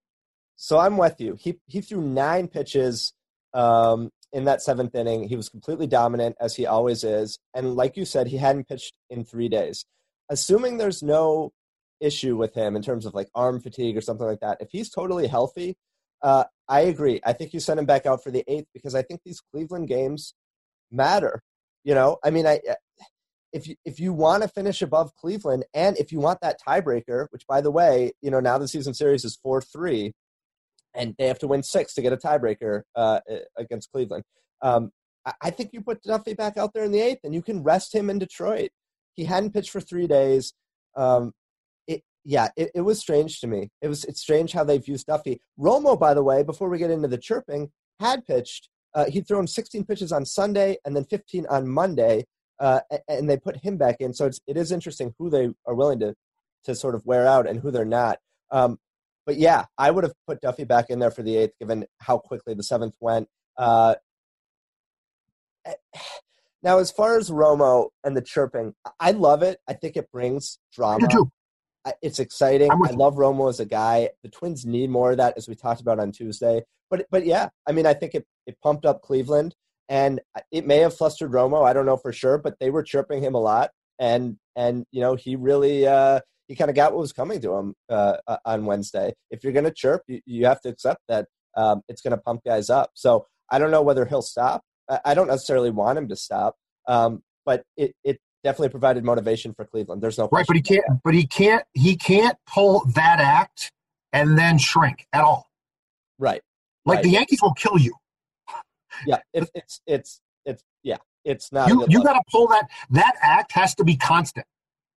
So 0.54 0.78
I'm 0.78 0.96
with 0.96 1.20
you. 1.20 1.36
He 1.40 1.58
he 1.66 1.80
threw 1.80 2.00
nine 2.00 2.46
pitches 2.46 3.14
um, 3.54 4.10
in 4.32 4.44
that 4.44 4.62
seventh 4.62 4.94
inning. 4.94 5.28
He 5.28 5.36
was 5.36 5.48
completely 5.48 5.86
dominant 5.86 6.36
as 6.40 6.56
he 6.56 6.66
always 6.66 7.04
is, 7.04 7.38
and 7.54 7.74
like 7.74 7.96
you 7.96 8.04
said, 8.04 8.28
he 8.28 8.36
hadn't 8.36 8.68
pitched 8.68 8.94
in 9.08 9.24
three 9.24 9.48
days. 9.48 9.84
Assuming 10.28 10.78
there's 10.78 11.02
no 11.02 11.52
issue 12.00 12.36
with 12.36 12.54
him 12.54 12.76
in 12.76 12.82
terms 12.82 13.04
of 13.04 13.14
like 13.14 13.28
arm 13.34 13.60
fatigue 13.60 13.96
or 13.96 14.00
something 14.00 14.26
like 14.26 14.40
that, 14.40 14.58
if 14.60 14.68
he's 14.70 14.90
totally 14.90 15.26
healthy, 15.26 15.76
uh, 16.22 16.44
I 16.68 16.80
agree. 16.82 17.20
I 17.24 17.32
think 17.32 17.52
you 17.52 17.60
send 17.60 17.80
him 17.80 17.86
back 17.86 18.06
out 18.06 18.22
for 18.22 18.30
the 18.30 18.44
eighth 18.46 18.68
because 18.72 18.94
I 18.94 19.02
think 19.02 19.20
these 19.24 19.40
Cleveland 19.52 19.88
games 19.88 20.34
matter. 20.90 21.42
You 21.84 21.94
know, 21.94 22.18
I 22.22 22.30
mean, 22.30 22.46
I 22.46 22.60
if 23.52 23.66
you 23.66 23.76
if 23.84 23.98
you 23.98 24.12
want 24.12 24.42
to 24.42 24.48
finish 24.48 24.82
above 24.82 25.14
Cleveland 25.16 25.64
and 25.74 25.96
if 25.98 26.12
you 26.12 26.20
want 26.20 26.40
that 26.42 26.60
tiebreaker, 26.66 27.26
which 27.30 27.46
by 27.46 27.60
the 27.60 27.70
way, 27.70 28.12
you 28.22 28.30
know 28.30 28.40
now 28.40 28.58
the 28.58 28.68
season 28.68 28.94
series 28.94 29.24
is 29.24 29.38
four 29.42 29.60
three, 29.60 30.12
and 30.94 31.14
they 31.18 31.26
have 31.26 31.38
to 31.40 31.46
win 31.46 31.62
six 31.62 31.94
to 31.94 32.02
get 32.02 32.12
a 32.12 32.16
tiebreaker 32.16 32.82
uh, 32.96 33.20
against 33.56 33.90
Cleveland. 33.92 34.24
Um, 34.62 34.90
I 35.40 35.50
think 35.50 35.70
you 35.72 35.82
put 35.82 36.02
Duffey 36.02 36.36
back 36.36 36.56
out 36.56 36.72
there 36.72 36.84
in 36.84 36.92
the 36.92 37.00
eighth, 37.00 37.20
and 37.24 37.34
you 37.34 37.42
can 37.42 37.62
rest 37.62 37.94
him 37.94 38.08
in 38.08 38.18
Detroit. 38.18 38.70
He 39.14 39.24
hadn't 39.24 39.52
pitched 39.52 39.70
for 39.70 39.80
three 39.80 40.06
days. 40.06 40.54
Um, 40.96 41.32
it, 41.86 42.02
yeah, 42.24 42.48
it, 42.56 42.70
it 42.74 42.80
was 42.80 42.98
strange 42.98 43.40
to 43.40 43.46
me. 43.46 43.68
It 43.82 43.88
was 43.88 44.04
it's 44.04 44.22
strange 44.22 44.52
how 44.52 44.64
they've 44.64 44.86
used 44.88 45.06
Duffey. 45.06 45.38
Romo, 45.58 45.98
by 45.98 46.14
the 46.14 46.22
way, 46.22 46.42
before 46.42 46.68
we 46.68 46.78
get 46.78 46.90
into 46.90 47.08
the 47.08 47.18
chirping, 47.18 47.70
had 48.00 48.26
pitched. 48.26 48.68
Uh, 48.92 49.04
he'd 49.04 49.28
thrown 49.28 49.46
16 49.46 49.84
pitches 49.84 50.10
on 50.10 50.24
Sunday 50.24 50.76
and 50.84 50.96
then 50.96 51.04
15 51.04 51.46
on 51.48 51.68
Monday 51.68 52.24
uh, 52.60 52.80
and 53.08 53.28
they 53.28 53.36
put 53.36 53.56
him 53.56 53.76
back 53.76 53.96
in. 54.00 54.12
So 54.12 54.26
it's, 54.26 54.40
it 54.46 54.56
is 54.56 54.70
interesting 54.70 55.14
who 55.18 55.30
they 55.30 55.48
are 55.66 55.74
willing 55.74 56.00
to 56.00 56.14
to 56.64 56.74
sort 56.74 56.94
of 56.94 57.06
wear 57.06 57.26
out 57.26 57.48
and 57.48 57.58
who 57.58 57.70
they're 57.70 57.86
not. 57.86 58.18
Um, 58.50 58.78
but 59.26 59.36
yeah, 59.36 59.64
I 59.78 59.90
would 59.90 60.04
have 60.04 60.14
put 60.26 60.40
Duffey 60.40 60.66
back 60.66 60.86
in 60.88 60.98
there 60.98 61.10
for 61.10 61.22
the 61.22 61.36
eighth, 61.36 61.54
given 61.60 61.86
how 61.98 62.18
quickly 62.18 62.54
the 62.54 62.62
seventh 62.62 62.94
went. 63.00 63.28
Uh, 63.56 63.94
eh, 65.66 65.74
now, 66.62 66.78
as 66.78 66.90
far 66.90 67.16
as 67.18 67.30
Romo 67.30 67.88
and 68.04 68.16
the 68.16 68.22
chirping, 68.22 68.74
I 68.98 69.12
love 69.12 69.42
it. 69.42 69.58
I 69.68 69.74
think 69.74 69.96
it 69.96 70.10
brings 70.12 70.58
drama. 70.74 71.08
It's 72.02 72.18
exciting. 72.18 72.70
I 72.70 72.90
love 72.90 73.14
Romo 73.14 73.48
as 73.48 73.58
a 73.58 73.64
guy. 73.64 74.10
The 74.22 74.28
Twins 74.28 74.66
need 74.66 74.90
more 74.90 75.12
of 75.12 75.16
that, 75.16 75.38
as 75.38 75.48
we 75.48 75.54
talked 75.54 75.80
about 75.80 75.98
on 75.98 76.12
Tuesday. 76.12 76.62
But 76.90 77.06
but 77.10 77.24
yeah, 77.24 77.48
I 77.66 77.72
mean, 77.72 77.86
I 77.86 77.94
think 77.94 78.14
it, 78.14 78.26
it 78.46 78.58
pumped 78.62 78.84
up 78.84 79.00
Cleveland 79.00 79.54
and 79.90 80.20
it 80.52 80.64
may 80.64 80.78
have 80.78 80.96
flustered 80.96 81.32
Romo. 81.32 81.66
I 81.66 81.72
don't 81.72 81.84
know 81.84 81.96
for 81.96 82.12
sure, 82.12 82.38
but 82.38 82.58
they 82.60 82.70
were 82.70 82.84
chirping 82.84 83.22
him 83.22 83.34
a 83.34 83.40
lot, 83.40 83.70
and 83.98 84.36
and 84.56 84.86
you 84.92 85.00
know 85.00 85.16
he 85.16 85.36
really 85.36 85.86
uh, 85.86 86.20
he 86.50 86.56
kind 86.56 86.68
of 86.68 86.74
got 86.74 86.92
what 86.92 87.00
was 87.00 87.12
coming 87.12 87.40
to 87.40 87.54
him 87.54 87.74
uh, 87.88 88.16
on 88.44 88.64
Wednesday. 88.64 89.14
If 89.30 89.44
you're 89.44 89.52
going 89.52 89.64
to 89.66 89.70
chirp, 89.70 90.02
you, 90.08 90.20
you, 90.26 90.46
have 90.46 90.60
to 90.62 90.68
accept 90.68 91.00
that 91.08 91.26
um, 91.56 91.82
it's 91.88 92.02
going 92.02 92.10
to 92.10 92.16
pump 92.16 92.42
guys 92.44 92.70
up. 92.70 92.90
So 92.94 93.26
I 93.50 93.60
don't 93.60 93.70
know 93.70 93.82
whether 93.82 94.04
he'll 94.04 94.20
stop. 94.20 94.62
I 95.04 95.14
don't 95.14 95.28
necessarily 95.28 95.70
want 95.70 95.96
him 95.96 96.08
to 96.08 96.16
stop, 96.16 96.56
um, 96.88 97.22
but 97.46 97.62
it 97.76 97.94
it 98.02 98.18
definitely 98.42 98.70
provided 98.70 99.04
motivation 99.04 99.54
for 99.54 99.64
Cleveland. 99.64 100.02
There's 100.02 100.18
no 100.18 100.28
right, 100.32 100.44
but 100.44 100.56
he 100.56 100.62
can't. 100.62 100.84
But 101.04 101.14
he 101.14 101.28
can't. 101.28 101.64
He 101.74 101.96
can't 101.96 102.36
pull 102.52 102.84
that 102.96 103.20
act 103.20 103.70
and 104.12 104.36
then 104.36 104.58
shrink 104.58 105.06
at 105.12 105.22
all. 105.22 105.48
Right. 106.18 106.42
Like 106.84 106.96
right. 106.96 107.04
the 107.04 107.10
Yankees 107.10 107.38
will 107.40 107.54
kill 107.54 107.78
you 107.78 107.94
yeah, 109.06 109.18
it, 109.32 109.48
it's 109.54 109.80
it's 109.86 110.20
it's 110.44 110.62
yeah, 110.82 110.98
it's 111.24 111.52
not. 111.52 111.68
You 111.68 111.86
you 111.88 112.02
got 112.02 112.14
to 112.14 112.22
pull 112.30 112.48
that. 112.48 112.68
That 112.90 113.14
act 113.22 113.52
has 113.52 113.74
to 113.76 113.84
be 113.84 113.96
constant. 113.96 114.46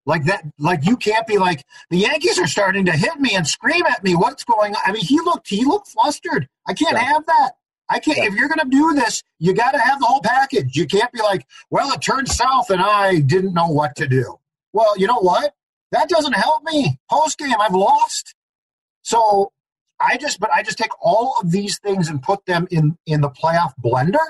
Like 0.06 0.26
that, 0.26 0.46
like 0.58 0.86
you 0.86 0.98
can't 0.98 1.28
be 1.28 1.38
like 1.38 1.64
the 1.90 1.98
Yankees 1.98 2.40
are 2.40 2.48
starting 2.48 2.86
to 2.86 2.92
hit 2.92 3.20
me 3.20 3.36
and 3.36 3.48
scream 3.48 3.86
at 3.86 4.04
me. 4.04 4.16
What's 4.16 4.44
going 4.44 4.74
on? 4.74 4.82
I 4.86 4.92
mean, 4.92 5.04
he 5.04 5.20
looked 5.20 5.48
he 5.48 5.64
looked 5.64 5.90
flustered. 5.90 6.48
I 6.68 6.74
can't 6.74 6.98
have 6.98 7.26
that. 7.28 7.52
I 7.88 8.00
can't. 8.00 8.18
If 8.20 8.36
you're 8.36 8.48
going 8.48 8.60
to 8.60 8.70
do 8.70 8.94
this, 8.94 9.22
you 9.38 9.54
got 9.54 9.72
to 9.72 9.80
have 9.80 10.00
the 10.00 10.06
whole 10.06 10.22
package. 10.22 10.78
You 10.78 10.88
can't 10.88 11.12
be 11.12 11.22
like, 11.22 11.46
well, 11.70 11.92
it 11.92 12.02
turned 12.02 12.30
south 12.30 12.70
and 12.70 12.82
I 12.82 13.20
didn't 13.20 13.54
know 13.54 13.68
what 13.68 13.98
to 13.98 14.08
do. 14.08 14.40
Well, 14.72 14.98
you 14.98 15.08
know 15.08 15.20
what? 15.20 15.54
That 15.92 16.08
doesn't 16.08 16.34
help 16.34 16.64
me. 16.64 16.98
Post 17.10 17.38
game, 17.38 17.54
I've 17.60 17.74
lost. 17.74 18.34
So 19.02 19.52
I 20.00 20.18
just, 20.18 20.40
but 20.40 20.52
I 20.54 20.64
just 20.64 20.78
take 20.78 20.92
all 21.02 21.36
of 21.42 21.52
these 21.52 21.80
things 21.80 22.08
and 22.08 22.24
put 22.24 22.46
them 22.46 22.68
in 22.72 22.98
in 23.06 23.22
the 23.22 23.30
playoff 23.30 23.74
blender, 23.84 24.26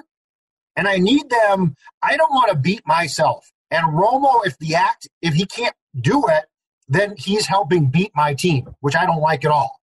and 0.75 0.87
I 0.87 0.97
need 0.97 1.29
them. 1.29 1.75
I 2.01 2.17
don't 2.17 2.31
want 2.31 2.49
to 2.49 2.57
beat 2.57 2.81
myself. 2.85 3.51
And 3.71 3.87
Romo, 3.93 4.45
if 4.45 4.57
the 4.59 4.75
act, 4.75 5.07
if 5.21 5.33
he 5.33 5.45
can't 5.45 5.75
do 5.99 6.25
it, 6.27 6.43
then 6.87 7.15
he's 7.17 7.45
helping 7.47 7.89
beat 7.89 8.11
my 8.15 8.33
team, 8.33 8.75
which 8.81 8.95
I 8.95 9.05
don't 9.05 9.21
like 9.21 9.45
at 9.45 9.51
all. 9.51 9.79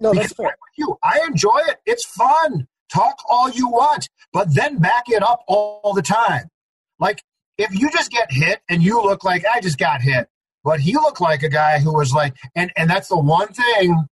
No, 0.00 0.12
because 0.12 0.28
that's 0.28 0.36
fair. 0.36 0.56
You, 0.76 0.98
I 1.02 1.20
enjoy 1.26 1.58
it. 1.68 1.78
It's 1.86 2.04
fun. 2.04 2.66
Talk 2.92 3.18
all 3.28 3.50
you 3.50 3.68
want, 3.68 4.08
but 4.32 4.54
then 4.54 4.78
back 4.78 5.04
it 5.08 5.22
up 5.22 5.44
all 5.46 5.92
the 5.94 6.02
time. 6.02 6.48
Like 6.98 7.22
if 7.58 7.72
you 7.78 7.90
just 7.90 8.10
get 8.10 8.32
hit 8.32 8.60
and 8.68 8.82
you 8.82 9.02
look 9.02 9.24
like 9.24 9.44
I 9.44 9.60
just 9.60 9.78
got 9.78 10.00
hit, 10.00 10.28
but 10.64 10.80
he 10.80 10.94
looked 10.94 11.20
like 11.20 11.42
a 11.42 11.48
guy 11.48 11.80
who 11.80 11.94
was 11.94 12.12
like, 12.12 12.34
and 12.54 12.72
and 12.76 12.88
that's 12.88 13.08
the 13.08 13.18
one 13.18 13.48
thing 13.48 14.06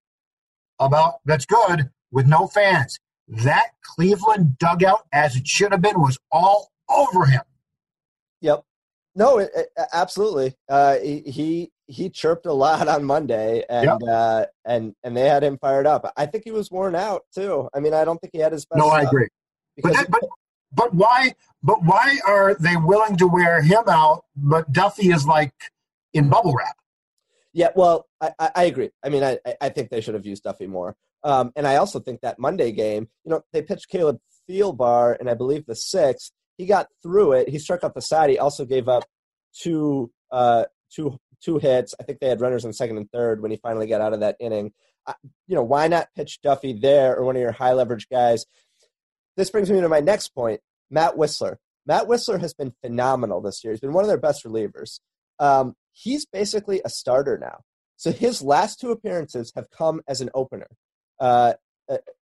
about 0.78 1.14
that's 1.24 1.46
good 1.46 1.90
with 2.10 2.26
no 2.26 2.46
fans. 2.48 2.98
That 3.28 3.68
Cleveland 3.82 4.58
dugout, 4.58 5.06
as 5.12 5.36
it 5.36 5.46
should 5.46 5.72
have 5.72 5.80
been, 5.80 6.00
was 6.00 6.18
all 6.30 6.70
over 6.88 7.26
him. 7.26 7.42
Yep. 8.40 8.64
No, 9.14 9.38
it, 9.38 9.50
it, 9.54 9.68
absolutely. 9.92 10.54
Uh, 10.68 10.96
he 10.98 11.70
he 11.86 12.10
chirped 12.10 12.46
a 12.46 12.52
lot 12.52 12.88
on 12.88 13.04
Monday, 13.04 13.64
and 13.68 13.86
yep. 13.86 13.98
uh, 14.08 14.46
and 14.64 14.94
and 15.04 15.16
they 15.16 15.28
had 15.28 15.44
him 15.44 15.58
fired 15.58 15.86
up. 15.86 16.10
I 16.16 16.26
think 16.26 16.44
he 16.44 16.50
was 16.50 16.70
worn 16.70 16.94
out 16.94 17.22
too. 17.34 17.68
I 17.74 17.80
mean, 17.80 17.94
I 17.94 18.04
don't 18.04 18.20
think 18.20 18.32
he 18.32 18.40
had 18.40 18.52
his 18.52 18.66
best. 18.66 18.78
No, 18.78 18.88
I 18.88 19.02
agree. 19.02 19.28
But, 19.82 19.92
that, 19.92 20.10
but 20.10 20.22
but 20.72 20.94
why? 20.94 21.34
But 21.62 21.82
why 21.84 22.18
are 22.26 22.54
they 22.54 22.76
willing 22.76 23.16
to 23.18 23.26
wear 23.26 23.62
him 23.62 23.84
out? 23.88 24.24
But 24.36 24.72
Duffey 24.72 25.14
is 25.14 25.26
like 25.26 25.54
in 26.12 26.28
bubble 26.28 26.54
wrap. 26.54 26.76
Yeah, 27.52 27.68
well, 27.76 28.06
I, 28.20 28.32
I 28.54 28.64
agree. 28.64 28.90
I 29.04 29.10
mean, 29.10 29.22
I, 29.22 29.38
I 29.60 29.68
think 29.68 29.90
they 29.90 30.00
should 30.00 30.14
have 30.14 30.26
used 30.26 30.42
Duffey 30.42 30.66
more. 30.66 30.96
Um, 31.22 31.52
and 31.54 31.68
I 31.68 31.76
also 31.76 32.00
think 32.00 32.20
that 32.22 32.38
Monday 32.38 32.72
game, 32.72 33.08
you 33.24 33.30
know, 33.30 33.42
they 33.52 33.62
pitched 33.62 33.88
Caleb 33.88 34.18
Thielbar, 34.50 35.16
and 35.20 35.30
I 35.30 35.34
believe 35.34 35.64
the 35.64 35.76
sixth. 35.76 36.32
He 36.56 36.66
got 36.66 36.88
through 37.02 37.32
it. 37.32 37.48
He 37.48 37.58
struck 37.58 37.84
out 37.84 37.94
the 37.94 38.00
side. 38.00 38.30
He 38.30 38.38
also 38.38 38.64
gave 38.64 38.88
up 38.88 39.04
two 39.60 40.10
uh, 40.30 40.64
two 40.94 41.18
two 41.42 41.58
hits. 41.58 41.94
I 42.00 42.04
think 42.04 42.20
they 42.20 42.28
had 42.28 42.40
runners 42.40 42.64
in 42.64 42.72
second 42.72 42.96
and 42.96 43.10
third 43.10 43.42
when 43.42 43.50
he 43.50 43.56
finally 43.56 43.86
got 43.86 44.00
out 44.00 44.12
of 44.12 44.20
that 44.20 44.36
inning. 44.40 44.72
Uh, 45.06 45.14
you 45.46 45.54
know, 45.54 45.62
why 45.62 45.88
not 45.88 46.08
pitch 46.16 46.40
Duffey 46.44 46.80
there 46.80 47.16
or 47.16 47.24
one 47.24 47.36
of 47.36 47.42
your 47.42 47.52
high 47.52 47.72
leverage 47.72 48.08
guys? 48.08 48.46
This 49.36 49.50
brings 49.50 49.70
me 49.70 49.80
to 49.80 49.88
my 49.88 50.00
next 50.00 50.28
point, 50.28 50.60
Matt 50.90 51.16
Wisler. 51.16 51.56
Matt 51.86 52.04
Wisler 52.06 52.40
has 52.40 52.54
been 52.54 52.72
phenomenal 52.80 53.40
this 53.40 53.62
year. 53.62 53.72
He's 53.72 53.80
been 53.80 53.92
one 53.92 54.04
of 54.04 54.08
their 54.08 54.16
best 54.16 54.44
relievers. 54.44 55.00
Um, 55.38 55.74
he's 55.92 56.24
basically 56.24 56.80
a 56.84 56.88
starter 56.88 57.36
now. 57.36 57.60
So 57.96 58.12
his 58.12 58.42
last 58.42 58.80
two 58.80 58.90
appearances 58.90 59.52
have 59.54 59.70
come 59.70 60.00
as 60.08 60.20
an 60.20 60.30
opener 60.34 60.68
uh, 61.20 61.54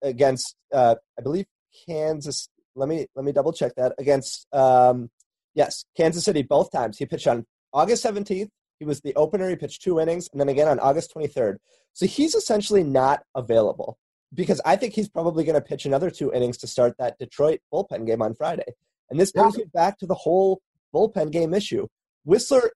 against, 0.03 0.57
uh, 0.73 0.97
I 1.19 1.23
believe, 1.23 1.47
Kansas. 1.87 2.49
Let 2.75 2.89
me 2.89 3.07
let 3.15 3.25
me 3.25 3.33
double 3.33 3.53
check 3.53 3.75
that 3.77 3.95
against. 3.99 4.47
Um, 4.53 5.11
yes, 5.55 5.85
Kansas 5.97 6.25
City 6.25 6.43
both 6.43 6.71
times. 6.71 6.99
He 6.99 7.07
pitched 7.07 7.27
on 7.27 7.47
August 7.73 8.05
17th. 8.05 8.49
He 8.79 8.85
was 8.85 9.01
the 9.01 9.15
opener. 9.15 9.49
He 9.49 9.57
pitched 9.57 9.83
two 9.83 10.01
innings, 10.01 10.29
and 10.33 10.41
then 10.41 10.49
again 10.49 10.69
on 10.69 10.79
August 10.79 11.13
23rd. 11.15 11.57
So 11.93 12.07
he's 12.07 12.35
essentially 12.35 12.83
not 12.85 13.23
available 13.35 13.99
because 14.33 14.61
I 14.65 14.77
think 14.77 14.95
he's 14.95 15.09
probably 15.09 15.45
going 15.45 15.55
to 15.55 15.61
pitch 15.61 15.85
another 15.85 16.11
two 16.11 16.33
innings 16.33 16.57
to 16.59 16.67
start 16.67 16.95
that 16.99 17.19
Detroit 17.19 17.61
bullpen 17.73 18.07
game 18.07 18.23
on 18.23 18.35
Friday. 18.35 18.75
And 19.11 19.19
this 19.19 19.33
brings 19.33 19.57
yeah. 19.57 19.65
me 19.65 19.71
back 19.75 19.99
to 19.99 20.07
the 20.07 20.15
whole 20.15 20.61
bullpen 20.95 21.33
game 21.33 21.53
issue. 21.53 21.89
Wisler 22.27 22.69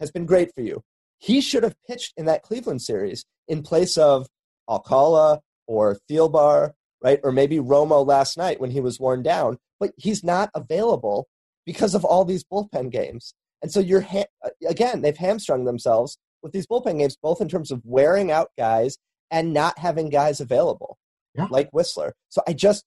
has 0.00 0.10
been 0.10 0.26
great 0.26 0.52
for 0.54 0.62
you. 0.62 0.82
He 1.18 1.40
should 1.40 1.62
have 1.62 1.76
pitched 1.86 2.14
in 2.16 2.24
that 2.26 2.42
Cleveland 2.42 2.82
series 2.82 3.24
in 3.46 3.62
place 3.62 3.96
of 3.96 4.26
Alcala 4.68 5.40
or 5.66 5.98
Thielbar, 6.10 6.72
right? 7.02 7.20
Or 7.22 7.32
maybe 7.32 7.56
Romo 7.56 8.06
last 8.06 8.36
night 8.36 8.60
when 8.60 8.70
he 8.70 8.80
was 8.80 9.00
worn 9.00 9.22
down. 9.22 9.58
But 9.78 9.92
he's 9.96 10.22
not 10.22 10.50
available 10.54 11.26
because 11.64 11.94
of 11.94 12.04
all 12.04 12.24
these 12.24 12.44
bullpen 12.44 12.90
games. 12.90 13.34
And 13.62 13.70
so 13.70 13.80
you're 13.80 14.00
ha- 14.00 14.24
uh, 14.44 14.50
again, 14.68 15.02
they've 15.02 15.16
hamstrung 15.16 15.64
themselves 15.64 16.18
with 16.42 16.52
these 16.52 16.66
bullpen 16.66 16.98
games, 16.98 17.16
both 17.22 17.40
in 17.40 17.48
terms 17.48 17.70
of 17.70 17.82
wearing 17.84 18.30
out 18.30 18.50
guys 18.58 18.96
and 19.30 19.52
not 19.52 19.78
having 19.78 20.10
guys 20.10 20.40
available, 20.40 20.98
yeah. 21.34 21.46
like 21.50 21.70
Wisler. 21.72 22.12
So 22.28 22.42
I 22.48 22.52
just, 22.52 22.84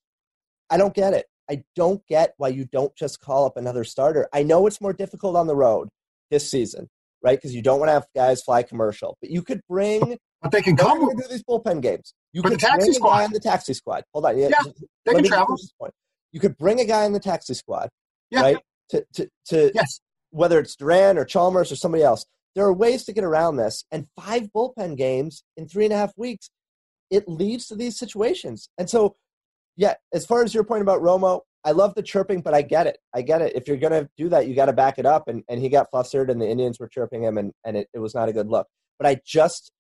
I 0.70 0.78
don't 0.78 0.94
get 0.94 1.14
it. 1.14 1.26
I 1.50 1.64
don't 1.76 2.06
get 2.08 2.34
why 2.38 2.50
you 2.50 2.66
don't 2.66 2.96
just 2.96 3.20
call 3.20 3.46
up 3.46 3.58
another 3.58 3.84
starter. 3.84 4.28
I 4.34 4.44
know 4.44 4.66
it's 4.66 4.82
more 4.82 4.94
difficult 4.94 5.36
on 5.36 5.48
the 5.48 5.56
road 5.56 5.90
this 6.32 6.50
season, 6.50 6.90
right? 7.22 7.38
Because 7.38 7.54
you 7.54 7.62
don't 7.62 7.80
want 7.80 7.90
to 7.90 7.94
have 7.94 8.08
guys 8.16 8.42
fly 8.42 8.64
commercial, 8.64 9.18
but 9.22 9.30
you 9.30 9.42
could 9.42 9.62
bring. 9.70 10.18
But 10.44 10.52
they 10.52 10.62
can 10.62 10.76
come 10.76 11.00
Do 11.00 11.24
these 11.30 11.44
bullpen 11.44 11.82
games. 11.82 12.14
You 12.34 12.44
could 12.44 12.54
the 12.54 12.58
taxi 12.58 12.88
bring 12.88 12.94
squad. 12.94 13.08
a 13.08 13.18
guy 13.18 13.24
on 13.24 13.32
the 13.32 13.40
taxi 13.40 13.74
squad. 13.74 14.04
Hold 14.14 14.26
on, 14.26 14.38
yeah, 14.38 14.50
yeah 14.50 14.72
they 15.06 15.14
can 15.14 15.24
travel. 15.24 15.58
You 16.32 16.40
could 16.40 16.58
bring 16.58 16.80
a 16.80 16.86
guy 16.86 17.06
in 17.06 17.14
the 17.14 17.20
taxi 17.20 17.54
squad, 17.54 17.90
yeah. 18.30 18.42
right? 18.42 18.58
To 18.90 19.06
to 19.14 19.30
to 19.48 19.72
yes. 19.74 20.02
whether 20.32 20.60
it's 20.60 20.76
Duran 20.76 21.18
or 21.18 21.26
Chalmers 21.26 21.72
or 21.72 21.76
somebody 21.76 22.04
else. 22.04 22.26
There 22.56 22.66
are 22.66 22.74
ways 22.74 23.04
to 23.06 23.14
get 23.14 23.24
around 23.24 23.56
this, 23.56 23.84
and 23.92 24.08
five 24.20 24.50
bullpen 24.56 24.96
games 24.98 25.44
in 25.58 25.68
three 25.68 25.86
and 25.86 25.94
a 25.94 25.98
half 25.98 26.12
weeks, 26.18 26.52
it 27.10 27.28
leads 27.28 27.68
to 27.68 27.76
these 27.76 27.98
situations. 27.98 28.70
And 28.78 28.90
so, 28.90 29.16
yeah, 29.76 29.96
as 30.14 30.26
far 30.26 30.44
as 30.44 30.54
your 30.54 30.64
point 30.64 30.84
about 30.84 31.02
Romo, 31.02 31.42
I 31.64 31.72
love 31.72 31.96
the 31.96 32.04
chirping, 32.04 32.42
but 32.42 32.54
I 32.54 32.62
get 32.62 32.86
it. 32.86 32.98
I 33.14 33.22
get 33.22 33.42
it. 33.42 33.56
If 33.56 33.68
you're 33.68 33.78
going 33.78 33.94
to 33.94 34.10
do 34.18 34.30
that, 34.30 34.48
you 34.48 34.56
got 34.56 34.66
to 34.66 34.74
back 34.74 35.00
it 35.00 35.06
up. 35.06 35.28
And, 35.28 35.44
and 35.48 35.62
he 35.62 35.70
got 35.70 35.90
flustered, 35.90 36.30
and 36.30 36.42
the 36.42 36.48
Indians 36.48 36.80
were 36.80 36.88
chirping 36.88 37.24
him, 37.24 37.38
and, 37.38 37.54
and 37.64 37.78
it, 37.78 37.88
it 37.94 38.00
was 38.00 38.14
not 38.14 38.30
a 38.30 38.34
good 38.34 38.50
look. 38.50 38.68
But 39.00 39.08
I 39.08 39.20
just, 39.26 39.72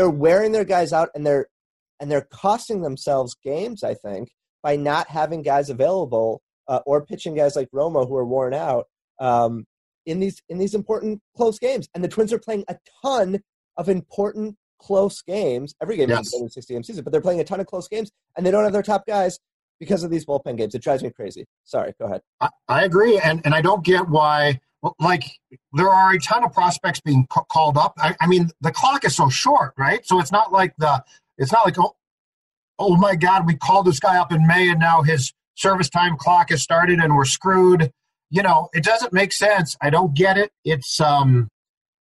they're 0.00 0.08
wearing 0.08 0.52
their 0.52 0.64
guys 0.64 0.94
out, 0.94 1.10
and 1.14 1.26
they're 1.26 1.46
and 2.00 2.10
they're 2.10 2.26
costing 2.32 2.80
themselves 2.80 3.36
games. 3.44 3.84
I 3.84 3.92
think 3.92 4.30
by 4.62 4.76
not 4.76 5.10
having 5.10 5.42
guys 5.42 5.68
available 5.68 6.40
uh, 6.68 6.80
or 6.86 7.04
pitching 7.04 7.34
guys 7.34 7.54
like 7.54 7.68
Romo 7.70 8.08
who 8.08 8.16
are 8.16 8.24
worn 8.24 8.54
out 8.54 8.86
um, 9.18 9.66
in 10.06 10.18
these 10.18 10.40
in 10.48 10.56
these 10.56 10.74
important 10.74 11.20
close 11.36 11.58
games. 11.58 11.86
And 11.94 12.02
the 12.02 12.08
Twins 12.08 12.32
are 12.32 12.38
playing 12.38 12.64
a 12.68 12.78
ton 13.02 13.40
of 13.76 13.90
important 13.90 14.56
close 14.80 15.20
games. 15.20 15.74
Every 15.82 15.98
game 15.98 16.08
yes. 16.08 16.32
is 16.32 16.42
a 16.42 16.48
60 16.48 16.72
game 16.72 16.82
season, 16.82 17.04
but 17.04 17.12
they're 17.12 17.20
playing 17.20 17.40
a 17.40 17.44
ton 17.44 17.60
of 17.60 17.66
close 17.66 17.86
games, 17.86 18.10
and 18.38 18.46
they 18.46 18.50
don't 18.50 18.64
have 18.64 18.72
their 18.72 18.82
top 18.82 19.04
guys 19.06 19.38
because 19.78 20.02
of 20.02 20.10
these 20.10 20.24
bullpen 20.24 20.56
games. 20.56 20.74
It 20.74 20.82
drives 20.82 21.02
me 21.02 21.10
crazy. 21.10 21.44
Sorry, 21.64 21.92
go 22.00 22.06
ahead. 22.06 22.22
I, 22.40 22.48
I 22.70 22.84
agree, 22.84 23.18
and 23.18 23.42
and 23.44 23.54
I 23.54 23.60
don't 23.60 23.84
get 23.84 24.08
why. 24.08 24.60
Like 24.98 25.24
there 25.72 25.90
are 25.90 26.12
a 26.12 26.18
ton 26.18 26.44
of 26.44 26.52
prospects 26.52 27.00
being 27.00 27.26
c- 27.32 27.40
called 27.50 27.76
up. 27.76 27.94
I, 27.98 28.16
I, 28.20 28.26
mean, 28.26 28.50
the 28.60 28.72
clock 28.72 29.04
is 29.04 29.14
so 29.14 29.28
short, 29.28 29.74
right? 29.76 30.04
So 30.06 30.20
it's 30.20 30.32
not 30.32 30.52
like 30.52 30.74
the 30.78 31.04
it's 31.36 31.52
not 31.52 31.66
like 31.66 31.78
oh, 31.78 31.96
oh 32.78 32.96
my 32.96 33.14
God, 33.14 33.46
we 33.46 33.56
called 33.56 33.86
this 33.86 34.00
guy 34.00 34.18
up 34.18 34.32
in 34.32 34.46
May, 34.46 34.70
and 34.70 34.80
now 34.80 35.02
his 35.02 35.32
service 35.54 35.90
time 35.90 36.16
clock 36.16 36.48
has 36.50 36.62
started, 36.62 36.98
and 36.98 37.14
we're 37.14 37.26
screwed. 37.26 37.92
You 38.30 38.42
know, 38.42 38.68
it 38.72 38.84
doesn't 38.84 39.12
make 39.12 39.32
sense. 39.32 39.76
I 39.82 39.90
don't 39.90 40.14
get 40.14 40.38
it. 40.38 40.50
It's 40.64 41.00
um, 41.00 41.48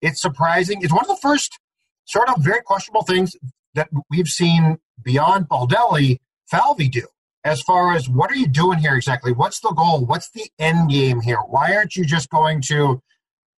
it's 0.01 0.21
surprising. 0.21 0.81
It's 0.81 0.93
one 0.93 1.01
of 1.01 1.07
the 1.07 1.19
first 1.21 1.59
sort 2.05 2.29
of 2.29 2.41
very 2.41 2.61
questionable 2.61 3.03
things 3.03 3.35
that 3.75 3.89
we've 4.09 4.27
seen 4.27 4.77
beyond 5.03 5.49
Baldelli 5.49 6.19
Falvey 6.47 6.87
do 6.87 7.07
as 7.49 7.63
far 7.63 7.95
as 7.95 8.07
what 8.07 8.29
are 8.29 8.35
you 8.35 8.47
doing 8.47 8.77
here 8.77 8.95
exactly? 8.95 9.31
What's 9.31 9.59
the 9.59 9.71
goal? 9.71 10.05
What's 10.05 10.29
the 10.29 10.47
end 10.59 10.91
game 10.91 11.19
here? 11.19 11.39
Why 11.39 11.75
aren't 11.75 11.95
you 11.95 12.05
just 12.05 12.29
going 12.29 12.61
to, 12.67 13.01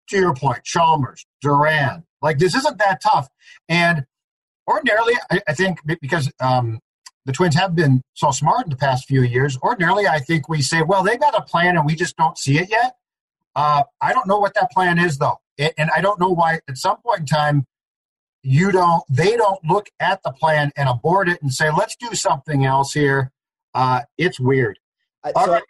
to 0.10 0.17
your 0.17 0.34
point, 0.34 0.63
Chalmers, 0.63 1.25
Duran? 1.41 2.06
Like 2.21 2.38
this 2.38 2.56
isn't 2.56 2.77
that 2.77 3.01
tough. 3.01 3.27
And 3.67 4.06
ordinarily, 4.65 5.15
I, 5.30 5.41
I 5.45 5.54
think 5.54 5.80
because 5.99 6.32
um, 6.39 6.80
the 7.25 7.34
Twins 7.34 7.56
have 7.56 7.75
been 7.75 8.01
so 8.13 8.32
smart 8.32 8.65
in 8.65 8.69
the 8.69 8.77
past 8.77 9.08
few 9.10 9.23
years, 9.23 9.58
ordinarily 9.62 10.08
I 10.08 10.19
think 10.19 10.47
we 10.47 10.62
say, 10.62 10.84
well, 10.84 11.04
they 11.04 11.17
got 11.17 11.38
a 11.38 11.41
plan 11.41 11.75
and 11.75 11.86
we 11.86 11.95
just 11.95 12.15
don't 12.15 12.38
see 12.38 12.60
it 12.60 12.69
yet. 12.69 12.95
Uh, 13.58 13.84
I 13.99 14.13
don't 14.13 14.27
know 14.27 14.39
what 14.39 14.54
that 14.54 14.71
plan 14.71 14.99
is 14.99 15.17
though, 15.17 15.41
and 15.60 15.89
I 15.93 15.99
don't 15.99 16.17
know 16.17 16.30
why. 16.30 16.62
At 16.69 16.77
some 16.77 17.01
point 17.01 17.19
in 17.19 17.25
time, 17.25 17.65
you 18.41 18.71
don't, 18.71 19.04
they 19.10 19.36
don't 19.36 19.62
look 19.65 19.89
at 19.99 20.23
the 20.23 20.32
plan 20.32 20.71
and 20.77 20.88
abort 20.88 21.27
it 21.27 21.41
and 21.41 21.54
say, 21.54 21.69
let's 21.69 21.97
do 21.97 22.15
something 22.15 22.65
else 22.65 22.93
here 22.93 23.34
uh, 23.73 24.01
it's 24.17 24.39
weird. 24.39 24.79
Uh, 25.23 25.31
so 25.45 25.51
right. 25.51 25.63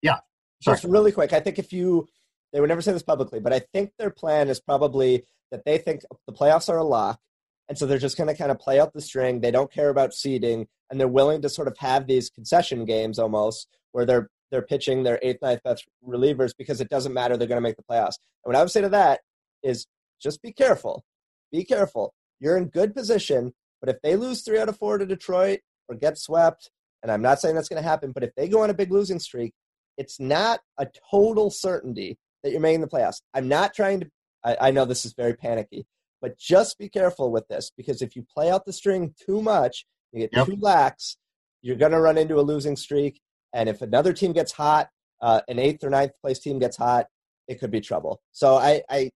Yeah. 0.00 0.18
Sorry. 0.60 0.76
Just 0.76 0.84
really 0.84 1.12
quick. 1.12 1.32
I 1.32 1.40
think 1.40 1.58
if 1.58 1.72
you, 1.72 2.08
they 2.52 2.60
would 2.60 2.68
never 2.68 2.82
say 2.82 2.92
this 2.92 3.02
publicly, 3.02 3.40
but 3.40 3.52
I 3.52 3.60
think 3.72 3.92
their 3.98 4.10
plan 4.10 4.48
is 4.48 4.60
probably 4.60 5.24
that 5.50 5.64
they 5.64 5.78
think 5.78 6.02
the 6.26 6.32
playoffs 6.32 6.68
are 6.68 6.78
a 6.78 6.84
lock. 6.84 7.20
And 7.68 7.78
so 7.78 7.86
they're 7.86 7.98
just 7.98 8.16
going 8.16 8.28
to 8.28 8.34
kind 8.34 8.50
of 8.50 8.58
play 8.58 8.80
out 8.80 8.92
the 8.92 9.00
string. 9.00 9.40
They 9.40 9.50
don't 9.50 9.72
care 9.72 9.88
about 9.88 10.12
seeding, 10.12 10.66
and 10.90 11.00
they're 11.00 11.08
willing 11.08 11.42
to 11.42 11.48
sort 11.48 11.68
of 11.68 11.78
have 11.78 12.06
these 12.06 12.28
concession 12.28 12.84
games 12.84 13.18
almost 13.18 13.68
where 13.92 14.04
they're 14.04 14.28
they're 14.50 14.62
pitching 14.62 15.02
their 15.02 15.18
eighth, 15.22 15.40
ninth 15.40 15.62
best 15.62 15.86
relievers 16.06 16.52
because 16.56 16.80
it 16.82 16.90
doesn't 16.90 17.14
matter. 17.14 17.36
They're 17.36 17.48
going 17.48 17.56
to 17.56 17.62
make 17.62 17.76
the 17.76 17.82
playoffs. 17.82 18.18
And 18.44 18.52
what 18.52 18.56
I 18.56 18.60
would 18.60 18.70
say 18.70 18.82
to 18.82 18.90
that 18.90 19.20
is 19.62 19.86
just 20.20 20.42
be 20.42 20.52
careful. 20.52 21.04
Be 21.50 21.64
careful. 21.64 22.12
You're 22.38 22.58
in 22.58 22.66
good 22.66 22.94
position, 22.94 23.54
but 23.80 23.88
if 23.88 24.02
they 24.02 24.16
lose 24.16 24.42
three 24.42 24.58
out 24.58 24.68
of 24.68 24.76
four 24.76 24.98
to 24.98 25.06
Detroit 25.06 25.60
or 25.88 25.94
get 25.96 26.18
swept, 26.18 26.70
and 27.02 27.10
I'm 27.10 27.22
not 27.22 27.40
saying 27.40 27.54
that's 27.54 27.68
going 27.68 27.82
to 27.82 27.88
happen, 27.88 28.12
but 28.12 28.24
if 28.24 28.34
they 28.36 28.48
go 28.48 28.62
on 28.62 28.70
a 28.70 28.74
big 28.74 28.92
losing 28.92 29.18
streak, 29.18 29.52
it's 29.98 30.20
not 30.20 30.60
a 30.78 30.86
total 31.10 31.50
certainty 31.50 32.16
that 32.42 32.50
you're 32.50 32.60
making 32.60 32.80
the 32.80 32.88
playoffs. 32.88 33.20
I'm 33.34 33.48
not 33.48 33.74
trying 33.74 34.00
to, 34.00 34.10
I, 34.44 34.56
I 34.68 34.70
know 34.70 34.84
this 34.84 35.04
is 35.04 35.14
very 35.14 35.34
panicky, 35.34 35.86
but 36.20 36.38
just 36.38 36.78
be 36.78 36.88
careful 36.88 37.30
with 37.30 37.46
this 37.48 37.70
because 37.76 38.02
if 38.02 38.16
you 38.16 38.24
play 38.32 38.50
out 38.50 38.64
the 38.64 38.72
string 38.72 39.14
too 39.24 39.42
much, 39.42 39.84
you 40.12 40.20
get 40.20 40.30
yep. 40.32 40.46
too 40.46 40.56
lax, 40.60 41.16
you're 41.62 41.76
going 41.76 41.92
to 41.92 42.00
run 42.00 42.18
into 42.18 42.38
a 42.38 42.42
losing 42.42 42.76
streak. 42.76 43.20
And 43.52 43.68
if 43.68 43.82
another 43.82 44.12
team 44.12 44.32
gets 44.32 44.52
hot, 44.52 44.88
uh, 45.20 45.40
an 45.48 45.58
eighth 45.58 45.84
or 45.84 45.90
ninth 45.90 46.12
place 46.20 46.38
team 46.38 46.58
gets 46.58 46.76
hot, 46.76 47.06
it 47.48 47.60
could 47.60 47.70
be 47.70 47.80
trouble. 47.80 48.20
So 48.32 48.56
I, 48.56 48.82
I 48.88 49.10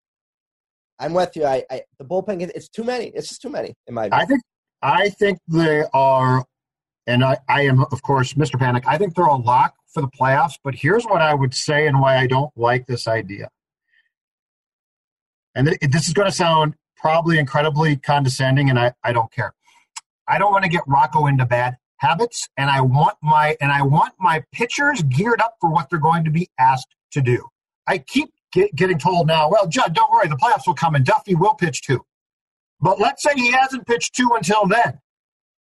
I'm 0.99 1.15
with 1.15 1.35
you. 1.35 1.45
I, 1.45 1.65
I 1.71 1.83
the 1.99 2.05
bullpen 2.05 2.41
it's 2.55 2.69
too 2.69 2.85
many. 2.85 3.07
It's 3.07 3.29
just 3.29 3.43
too 3.43 3.51
many 3.51 3.75
in 3.87 3.95
my 3.95 4.09
view. 4.09 4.19
I 4.19 4.25
think 4.25 4.43
I 4.83 5.09
think 5.11 5.39
they 5.49 5.85
are 5.93 6.45
and 7.07 7.25
I, 7.25 7.39
I 7.49 7.63
am, 7.63 7.85
of 7.91 8.03
course, 8.03 8.35
Mr. 8.35 8.59
Panic. 8.59 8.85
I 8.87 8.99
think 8.99 9.15
they're 9.15 9.25
a 9.25 9.37
lock 9.37 9.75
for 9.93 10.01
the 10.01 10.09
playoffs, 10.09 10.59
but 10.63 10.75
here's 10.75 11.05
what 11.05 11.21
I 11.21 11.35
would 11.35 11.55
say 11.55 11.87
and 11.87 12.01
why 12.01 12.17
I 12.17 12.27
don't 12.27 12.51
like 12.57 12.87
this 12.87 13.07
idea. 13.07 13.49
And 15.55 15.69
th- 15.69 15.79
this 15.91 16.07
is 16.07 16.15
going 16.15 16.29
to 16.29 16.35
sound 16.35 16.75
probably 16.97 17.39
incredibly 17.39 17.97
condescending, 17.97 18.71
and 18.71 18.79
I, 18.79 18.93
I 19.05 19.13
don't 19.13 19.31
care. 19.33 19.55
I 20.29 20.39
don't 20.39 20.53
want 20.53 20.65
to 20.65 20.71
get 20.71 20.83
Rocco 20.87 21.27
into 21.27 21.45
bad 21.45 21.77
habits, 21.99 22.49
and 22.57 22.71
I 22.71 22.81
want 22.81 23.17
my 23.23 23.57
and 23.61 23.71
I 23.71 23.83
want 23.83 24.15
my 24.19 24.45
pitchers 24.53 25.03
geared 25.03 25.41
up 25.41 25.57
for 25.61 25.71
what 25.71 25.91
they're 25.91 25.99
going 25.99 26.25
to 26.25 26.31
be 26.31 26.49
asked 26.59 26.95
to 27.13 27.21
do. 27.21 27.49
I 27.87 27.99
keep 27.99 28.31
get, 28.53 28.75
getting 28.75 28.99
told 28.99 29.27
now, 29.27 29.51
well, 29.51 29.67
Judd, 29.67 29.95
don't 29.95 30.11
worry, 30.13 30.29
the 30.29 30.37
playoffs 30.37 30.67
will 30.67 30.75
come 30.75 30.95
and 30.95 31.05
Duffey 31.05 31.39
will 31.39 31.55
pitch 31.55 31.83
two. 31.83 32.01
But 32.81 33.01
let's 33.01 33.23
say 33.23 33.33
he 33.35 33.51
hasn't 33.53 33.87
pitched 33.87 34.15
two 34.15 34.31
until 34.35 34.67
then. 34.67 35.01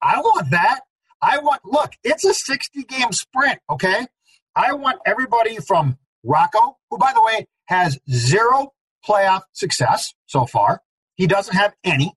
I 0.02 0.20
want 0.20 0.52
that. 0.52 0.82
I 1.22 1.40
want, 1.40 1.62
look, 1.66 1.94
it's 2.04 2.24
a 2.24 2.34
60 2.34 2.84
game 2.84 3.12
sprint, 3.12 3.60
okay? 3.70 4.08
I 4.56 4.74
want 4.74 5.00
everybody 5.06 5.58
from 5.58 5.98
Rocco, 6.24 6.78
who, 6.90 6.98
by 6.98 7.12
the 7.14 7.22
way, 7.22 7.48
has 7.66 8.00
zero 8.10 8.74
playoff 9.08 9.42
success 9.54 10.14
so 10.26 10.46
far. 10.46 10.82
He 11.16 11.28
doesn't 11.28 11.56
have 11.56 11.74
any. 11.84 12.14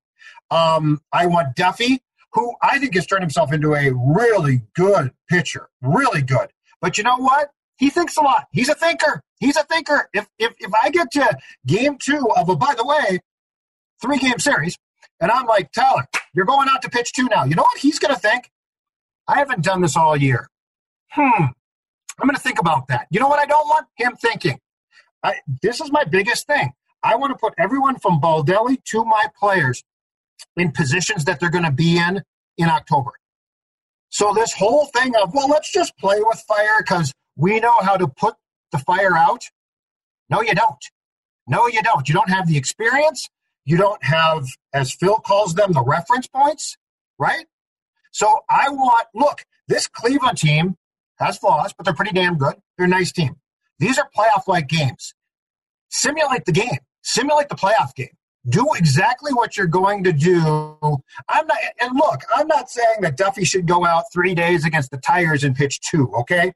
Um, 0.50 1.00
I 1.12 1.26
want 1.26 1.56
Duffey, 1.56 1.98
who 2.32 2.54
I 2.62 2.78
think 2.78 2.94
has 2.94 3.06
turned 3.06 3.22
himself 3.22 3.52
into 3.52 3.74
a 3.74 3.90
really 3.92 4.62
good 4.74 5.12
pitcher, 5.28 5.68
really 5.80 6.22
good. 6.22 6.50
But 6.80 6.98
you 6.98 7.04
know 7.04 7.16
what? 7.16 7.50
He 7.76 7.90
thinks 7.90 8.16
a 8.16 8.22
lot. 8.22 8.46
He's 8.52 8.68
a 8.68 8.74
thinker. 8.74 9.22
He's 9.40 9.56
a 9.56 9.64
thinker. 9.64 10.08
If 10.12 10.28
if 10.38 10.52
if 10.58 10.72
I 10.74 10.90
get 10.90 11.10
to 11.12 11.36
game 11.66 11.96
two 11.98 12.28
of 12.36 12.48
a, 12.48 12.54
by 12.56 12.74
the 12.76 12.84
way, 12.84 13.18
three 14.00 14.18
game 14.18 14.38
series, 14.38 14.76
and 15.20 15.30
I'm 15.30 15.46
like, 15.46 15.72
Tyler, 15.72 16.06
you're 16.34 16.44
going 16.44 16.68
out 16.68 16.82
to 16.82 16.90
pitch 16.90 17.12
two 17.12 17.28
now. 17.30 17.44
You 17.44 17.54
know 17.54 17.62
what 17.62 17.78
he's 17.78 17.98
going 17.98 18.14
to 18.14 18.20
think? 18.20 18.50
I 19.28 19.38
haven't 19.38 19.64
done 19.64 19.80
this 19.80 19.96
all 19.96 20.16
year. 20.16 20.48
Hmm. 21.10 21.44
I'm 22.18 22.28
going 22.28 22.34
to 22.34 22.40
think 22.40 22.58
about 22.58 22.88
that. 22.88 23.06
You 23.10 23.20
know 23.20 23.28
what 23.28 23.38
I 23.38 23.46
don't 23.46 23.66
want? 23.66 23.86
Him 23.96 24.14
thinking. 24.16 24.58
I, 25.22 25.34
this 25.62 25.80
is 25.80 25.90
my 25.90 26.04
biggest 26.04 26.46
thing. 26.46 26.72
I 27.02 27.16
want 27.16 27.32
to 27.32 27.38
put 27.38 27.54
everyone 27.58 27.98
from 27.98 28.20
Baldelli 28.20 28.82
to 28.84 29.04
my 29.04 29.26
players 29.38 29.82
in 30.56 30.72
positions 30.72 31.24
that 31.24 31.40
they're 31.40 31.50
going 31.50 31.64
to 31.64 31.72
be 31.72 31.98
in 31.98 32.22
in 32.58 32.68
October. 32.68 33.12
So 34.10 34.32
this 34.34 34.52
whole 34.52 34.86
thing 34.86 35.14
of, 35.16 35.32
well, 35.34 35.48
let's 35.48 35.72
just 35.72 35.96
play 35.96 36.20
with 36.20 36.38
fire 36.46 36.78
because 36.78 37.12
we 37.36 37.60
know 37.60 37.76
how 37.80 37.96
to 37.96 38.06
put 38.06 38.34
the 38.70 38.78
fire 38.78 39.16
out. 39.16 39.42
No, 40.28 40.42
you 40.42 40.54
don't. 40.54 40.84
No, 41.46 41.66
you 41.66 41.82
don't. 41.82 42.08
You 42.08 42.14
don't 42.14 42.30
have 42.30 42.46
the 42.46 42.56
experience. 42.56 43.28
You 43.64 43.76
don't 43.76 44.02
have, 44.04 44.46
as 44.74 44.92
Phil 44.92 45.16
calls 45.18 45.54
them, 45.54 45.72
the 45.72 45.82
reference 45.82 46.26
points, 46.26 46.76
right? 47.18 47.46
So 48.12 48.40
I 48.48 48.68
want, 48.68 49.08
look, 49.14 49.44
this 49.68 49.88
Cleveland 49.88 50.38
team 50.38 50.76
has 51.18 51.38
flaws, 51.38 51.72
but 51.72 51.84
they're 51.84 51.94
pretty 51.94 52.12
damn 52.12 52.38
good. 52.38 52.54
They're 52.76 52.86
a 52.86 52.88
nice 52.88 53.10
team. 53.10 53.36
These 53.78 53.98
are 53.98 54.08
playoff 54.16 54.46
like 54.46 54.68
games. 54.68 55.14
Simulate 55.90 56.44
the 56.44 56.52
game, 56.52 56.78
simulate 57.02 57.48
the 57.48 57.54
playoff 57.54 57.94
game. 57.94 58.14
Do 58.48 58.66
exactly 58.74 59.32
what 59.32 59.56
you're 59.56 59.66
going 59.66 60.04
to 60.04 60.12
do. 60.12 60.40
I'm 61.28 61.46
not, 61.46 61.58
and 61.80 61.94
look, 61.94 62.20
I'm 62.34 62.46
not 62.46 62.70
saying 62.70 63.00
that 63.02 63.16
Duffey 63.16 63.46
should 63.46 63.66
go 63.66 63.84
out 63.86 64.04
three 64.12 64.34
days 64.34 64.64
against 64.64 64.90
the 64.90 64.98
Tigers 64.98 65.44
and 65.44 65.54
pitch 65.54 65.80
two, 65.80 66.12
okay? 66.14 66.52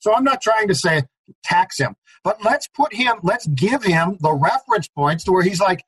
So 0.00 0.14
I'm 0.14 0.24
not 0.24 0.40
trying 0.42 0.68
to 0.68 0.74
say 0.74 1.02
tax 1.44 1.78
him, 1.78 1.94
but 2.24 2.44
let's 2.44 2.66
put 2.66 2.92
him, 2.92 3.16
let's 3.22 3.46
give 3.46 3.84
him 3.84 4.18
the 4.20 4.32
reference 4.32 4.88
points 4.88 5.24
to 5.24 5.32
where 5.32 5.42
he's 5.42 5.60
like, 5.60 5.84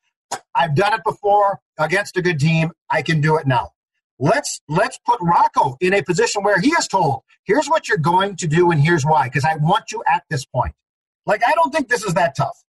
I've 0.55 0.77
done 0.77 0.95
it 0.95 1.03
before 1.05 1.61
against 1.79 2.17
a 2.17 2.23
good 2.23 2.39
team. 2.39 2.71
I 2.89 3.03
can 3.03 3.21
do 3.21 3.37
it 3.37 3.47
now. 3.47 3.73
Let's 4.23 4.61
let's 4.69 4.99
put 5.07 5.19
Rocco 5.23 5.79
in 5.81 5.95
a 5.95 6.03
position 6.03 6.43
where 6.43 6.61
he 6.61 6.69
is 6.73 6.87
told, 6.87 7.23
here's 7.45 7.69
what 7.69 7.89
you're 7.89 7.97
going 7.97 8.37
to 8.37 8.47
do 8.47 8.71
and 8.71 8.79
here's 8.79 9.03
why, 9.03 9.29
because 9.29 9.47
I 9.47 9.57
want 9.57 9.91
you 9.91 10.05
at 10.07 10.25
this 10.29 10.45
point. 10.45 10.75
Like 11.25 11.43
I 11.45 11.53
don't 11.53 11.73
think 11.73 11.89
this 11.89 12.05
is 12.05 12.13
that 12.15 12.37
tough. 12.37 12.63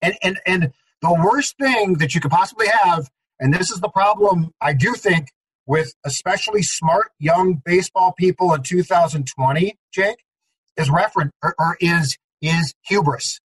And 0.00 0.14
and 0.22 0.40
and 0.46 0.72
the 1.02 1.12
worst 1.12 1.56
thing 1.60 1.94
that 1.94 2.14
you 2.14 2.22
could 2.22 2.30
possibly 2.30 2.68
have, 2.68 3.10
and 3.38 3.52
this 3.52 3.70
is 3.70 3.80
the 3.80 3.90
problem 3.90 4.52
I 4.62 4.72
do 4.72 4.94
think 4.94 5.28
with 5.66 5.92
especially 6.06 6.62
smart 6.62 7.10
young 7.18 7.60
baseball 7.62 8.14
people 8.18 8.54
in 8.54 8.62
2020, 8.62 9.76
Jake, 9.92 10.24
is 10.78 10.88
reference 10.88 11.32
or, 11.42 11.54
or 11.58 11.76
is 11.78 12.16
is 12.40 12.74
hubris. 12.86 13.38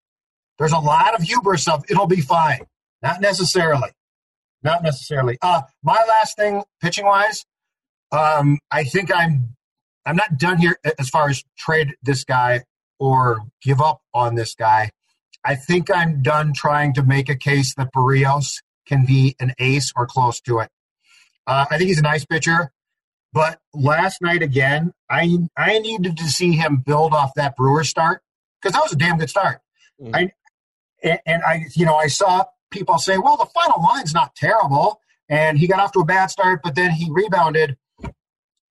There's 0.60 0.72
a 0.72 0.78
lot 0.78 1.18
of 1.18 1.22
hubris 1.22 1.66
of 1.66 1.84
it'll 1.88 2.06
be 2.06 2.20
fine. 2.20 2.60
Not 3.02 3.20
necessarily. 3.20 3.90
Not 4.62 4.82
necessarily. 4.82 5.38
Uh, 5.40 5.62
my 5.82 6.02
last 6.08 6.36
thing, 6.36 6.62
pitching 6.82 7.06
wise, 7.06 7.44
um, 8.12 8.58
I 8.70 8.84
think 8.84 9.10
I'm 9.14 9.56
I'm 10.04 10.16
not 10.16 10.38
done 10.38 10.58
here 10.58 10.78
as 10.98 11.08
far 11.08 11.28
as 11.28 11.44
trade 11.58 11.94
this 12.02 12.24
guy 12.24 12.64
or 12.98 13.40
give 13.62 13.80
up 13.80 14.00
on 14.12 14.34
this 14.34 14.54
guy. 14.54 14.90
I 15.44 15.54
think 15.54 15.90
I'm 15.90 16.22
done 16.22 16.52
trying 16.52 16.94
to 16.94 17.02
make 17.02 17.28
a 17.28 17.36
case 17.36 17.74
that 17.76 17.92
Berrios 17.94 18.62
can 18.86 19.06
be 19.06 19.36
an 19.40 19.54
ace 19.58 19.92
or 19.96 20.06
close 20.06 20.40
to 20.42 20.58
it. 20.58 20.68
Uh, 21.46 21.66
I 21.70 21.78
think 21.78 21.88
he's 21.88 21.98
a 21.98 22.02
nice 22.02 22.24
pitcher, 22.26 22.72
but 23.32 23.58
last 23.72 24.20
night 24.20 24.42
again, 24.42 24.92
I 25.08 25.38
I 25.56 25.78
needed 25.78 26.16
to 26.18 26.24
see 26.24 26.52
him 26.52 26.82
build 26.84 27.14
off 27.14 27.32
that 27.36 27.56
Brewer 27.56 27.84
start 27.84 28.22
because 28.60 28.74
that 28.74 28.82
was 28.82 28.92
a 28.92 28.96
damn 28.96 29.18
good 29.18 29.30
start. 29.30 29.60
Mm-hmm. 30.00 30.14
I 30.14 30.32
and, 31.02 31.20
and 31.24 31.42
I 31.42 31.64
you 31.74 31.86
know 31.86 31.96
I 31.96 32.08
saw 32.08 32.44
people 32.70 32.98
say, 32.98 33.18
well, 33.18 33.36
the 33.36 33.46
final 33.46 33.82
line's 33.82 34.14
not 34.14 34.34
terrible. 34.34 35.00
And 35.28 35.58
he 35.58 35.68
got 35.68 35.80
off 35.80 35.92
to 35.92 36.00
a 36.00 36.04
bad 36.04 36.26
start, 36.26 36.60
but 36.62 36.74
then 36.74 36.90
he 36.90 37.08
rebounded. 37.10 37.76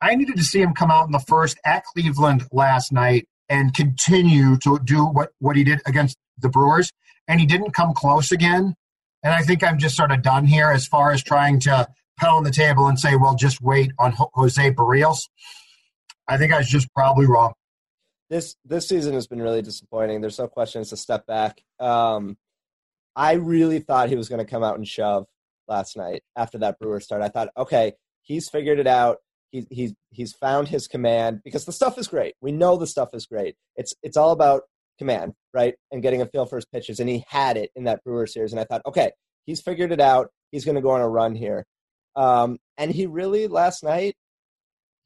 I 0.01 0.15
needed 0.15 0.37
to 0.37 0.43
see 0.43 0.61
him 0.61 0.73
come 0.73 0.91
out 0.91 1.05
in 1.05 1.11
the 1.11 1.19
first 1.19 1.57
at 1.65 1.83
Cleveland 1.85 2.45
last 2.51 2.91
night 2.91 3.27
and 3.49 3.73
continue 3.73 4.57
to 4.59 4.79
do 4.83 5.05
what, 5.05 5.31
what 5.39 5.55
he 5.55 5.63
did 5.63 5.81
against 5.85 6.17
the 6.37 6.49
Brewers. 6.49 6.91
And 7.27 7.39
he 7.39 7.45
didn't 7.45 7.71
come 7.71 7.93
close 7.93 8.31
again. 8.31 8.75
And 9.23 9.33
I 9.33 9.41
think 9.41 9.63
I'm 9.63 9.77
just 9.77 9.95
sort 9.95 10.11
of 10.11 10.21
done 10.21 10.45
here 10.45 10.69
as 10.69 10.87
far 10.87 11.11
as 11.11 11.23
trying 11.23 11.59
to 11.61 11.87
pound 12.17 12.45
the 12.45 12.51
table 12.51 12.87
and 12.87 12.99
say, 12.99 13.15
well, 13.15 13.35
just 13.35 13.61
wait 13.61 13.91
on 13.99 14.13
Jose 14.33 14.71
Berrios. 14.71 15.19
I 16.27 16.37
think 16.37 16.53
I 16.53 16.57
was 16.57 16.69
just 16.69 16.93
probably 16.93 17.25
wrong. 17.25 17.53
This 18.29 18.55
this 18.63 18.87
season 18.87 19.15
has 19.15 19.25
been 19.25 19.41
really 19.41 19.63
disappointing. 19.63 20.21
There's 20.21 20.37
no 20.37 20.47
question 20.47 20.81
it's 20.81 20.91
a 20.91 20.97
step 20.97 21.25
back. 21.25 21.63
Um, 21.79 22.37
I 23.19 23.33
really 23.33 23.79
thought 23.79 24.07
he 24.07 24.15
was 24.15 24.29
going 24.29 24.43
to 24.43 24.49
come 24.49 24.63
out 24.63 24.77
and 24.77 24.87
shove 24.87 25.25
last 25.67 25.97
night 25.97 26.23
after 26.37 26.57
that 26.59 26.79
Brewer 26.79 27.01
start. 27.01 27.21
I 27.21 27.27
thought, 27.27 27.49
okay, 27.57 27.91
he's 28.21 28.47
figured 28.47 28.79
it 28.79 28.87
out. 28.87 29.17
He's 29.51 29.67
he's 29.69 29.93
he's 30.11 30.33
found 30.33 30.69
his 30.69 30.87
command 30.87 31.41
because 31.43 31.65
the 31.65 31.73
stuff 31.73 31.97
is 31.97 32.07
great. 32.07 32.35
We 32.39 32.53
know 32.53 32.77
the 32.77 32.87
stuff 32.87 33.09
is 33.13 33.25
great. 33.25 33.55
It's 33.75 33.93
it's 34.03 34.15
all 34.15 34.31
about 34.31 34.61
command, 34.97 35.33
right? 35.53 35.75
And 35.91 36.01
getting 36.01 36.21
a 36.21 36.27
feel 36.27 36.45
for 36.45 36.55
his 36.55 36.65
pitches. 36.65 37.01
And 37.01 37.09
he 37.09 37.25
had 37.27 37.57
it 37.57 37.71
in 37.75 37.83
that 37.85 38.03
Brewer 38.05 38.25
series. 38.25 38.53
And 38.53 38.59
I 38.59 38.63
thought, 38.63 38.83
okay, 38.85 39.11
he's 39.45 39.61
figured 39.61 39.91
it 39.91 39.99
out. 39.99 40.29
He's 40.51 40.63
going 40.63 40.75
to 40.75 40.81
go 40.81 40.91
on 40.91 41.01
a 41.01 41.09
run 41.09 41.35
here. 41.35 41.65
Um, 42.15 42.57
and 42.77 42.89
he 42.89 43.05
really 43.05 43.47
last 43.47 43.83
night 43.83 44.15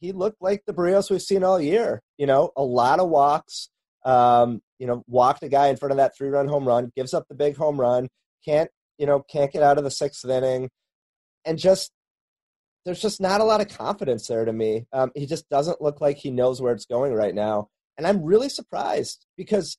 he 0.01 0.11
looked 0.11 0.41
like 0.41 0.63
the 0.67 0.73
Berrios 0.73 1.09
we've 1.09 1.21
seen 1.21 1.43
all 1.43 1.59
year. 1.59 2.01
You 2.17 2.27
know, 2.27 2.51
a 2.57 2.63
lot 2.63 2.99
of 2.99 3.09
walks, 3.09 3.69
um, 4.05 4.61
you 4.83 4.87
know, 4.87 5.01
walked 5.07 5.43
a 5.43 5.47
guy 5.47 5.67
in 5.67 5.77
front 5.77 5.93
of 5.93 5.97
that 5.97 6.13
three 6.13 6.27
run 6.27 6.45
home 6.45 6.67
run, 6.67 6.91
gives 6.93 7.13
up 7.13 7.25
the 7.29 7.35
big 7.35 7.55
home 7.55 7.79
run, 7.79 8.09
can't, 8.43 8.69
you 8.97 9.05
know, 9.05 9.21
can't 9.31 9.49
get 9.49 9.63
out 9.63 9.77
of 9.77 9.85
the 9.85 9.89
sixth 9.89 10.25
inning, 10.25 10.69
and 11.45 11.57
just 11.57 11.89
there's 12.83 13.01
just 13.01 13.21
not 13.21 13.39
a 13.39 13.45
lot 13.45 13.61
of 13.61 13.69
confidence 13.69 14.27
there 14.27 14.43
to 14.43 14.51
me. 14.51 14.85
Um, 14.91 15.13
he 15.15 15.25
just 15.25 15.47
doesn't 15.47 15.81
look 15.81 16.01
like 16.01 16.17
he 16.17 16.31
knows 16.31 16.61
where 16.61 16.73
it's 16.73 16.85
going 16.85 17.13
right 17.13 17.33
now, 17.33 17.69
and 17.97 18.05
I'm 18.05 18.25
really 18.25 18.49
surprised 18.49 19.25
because, 19.37 19.77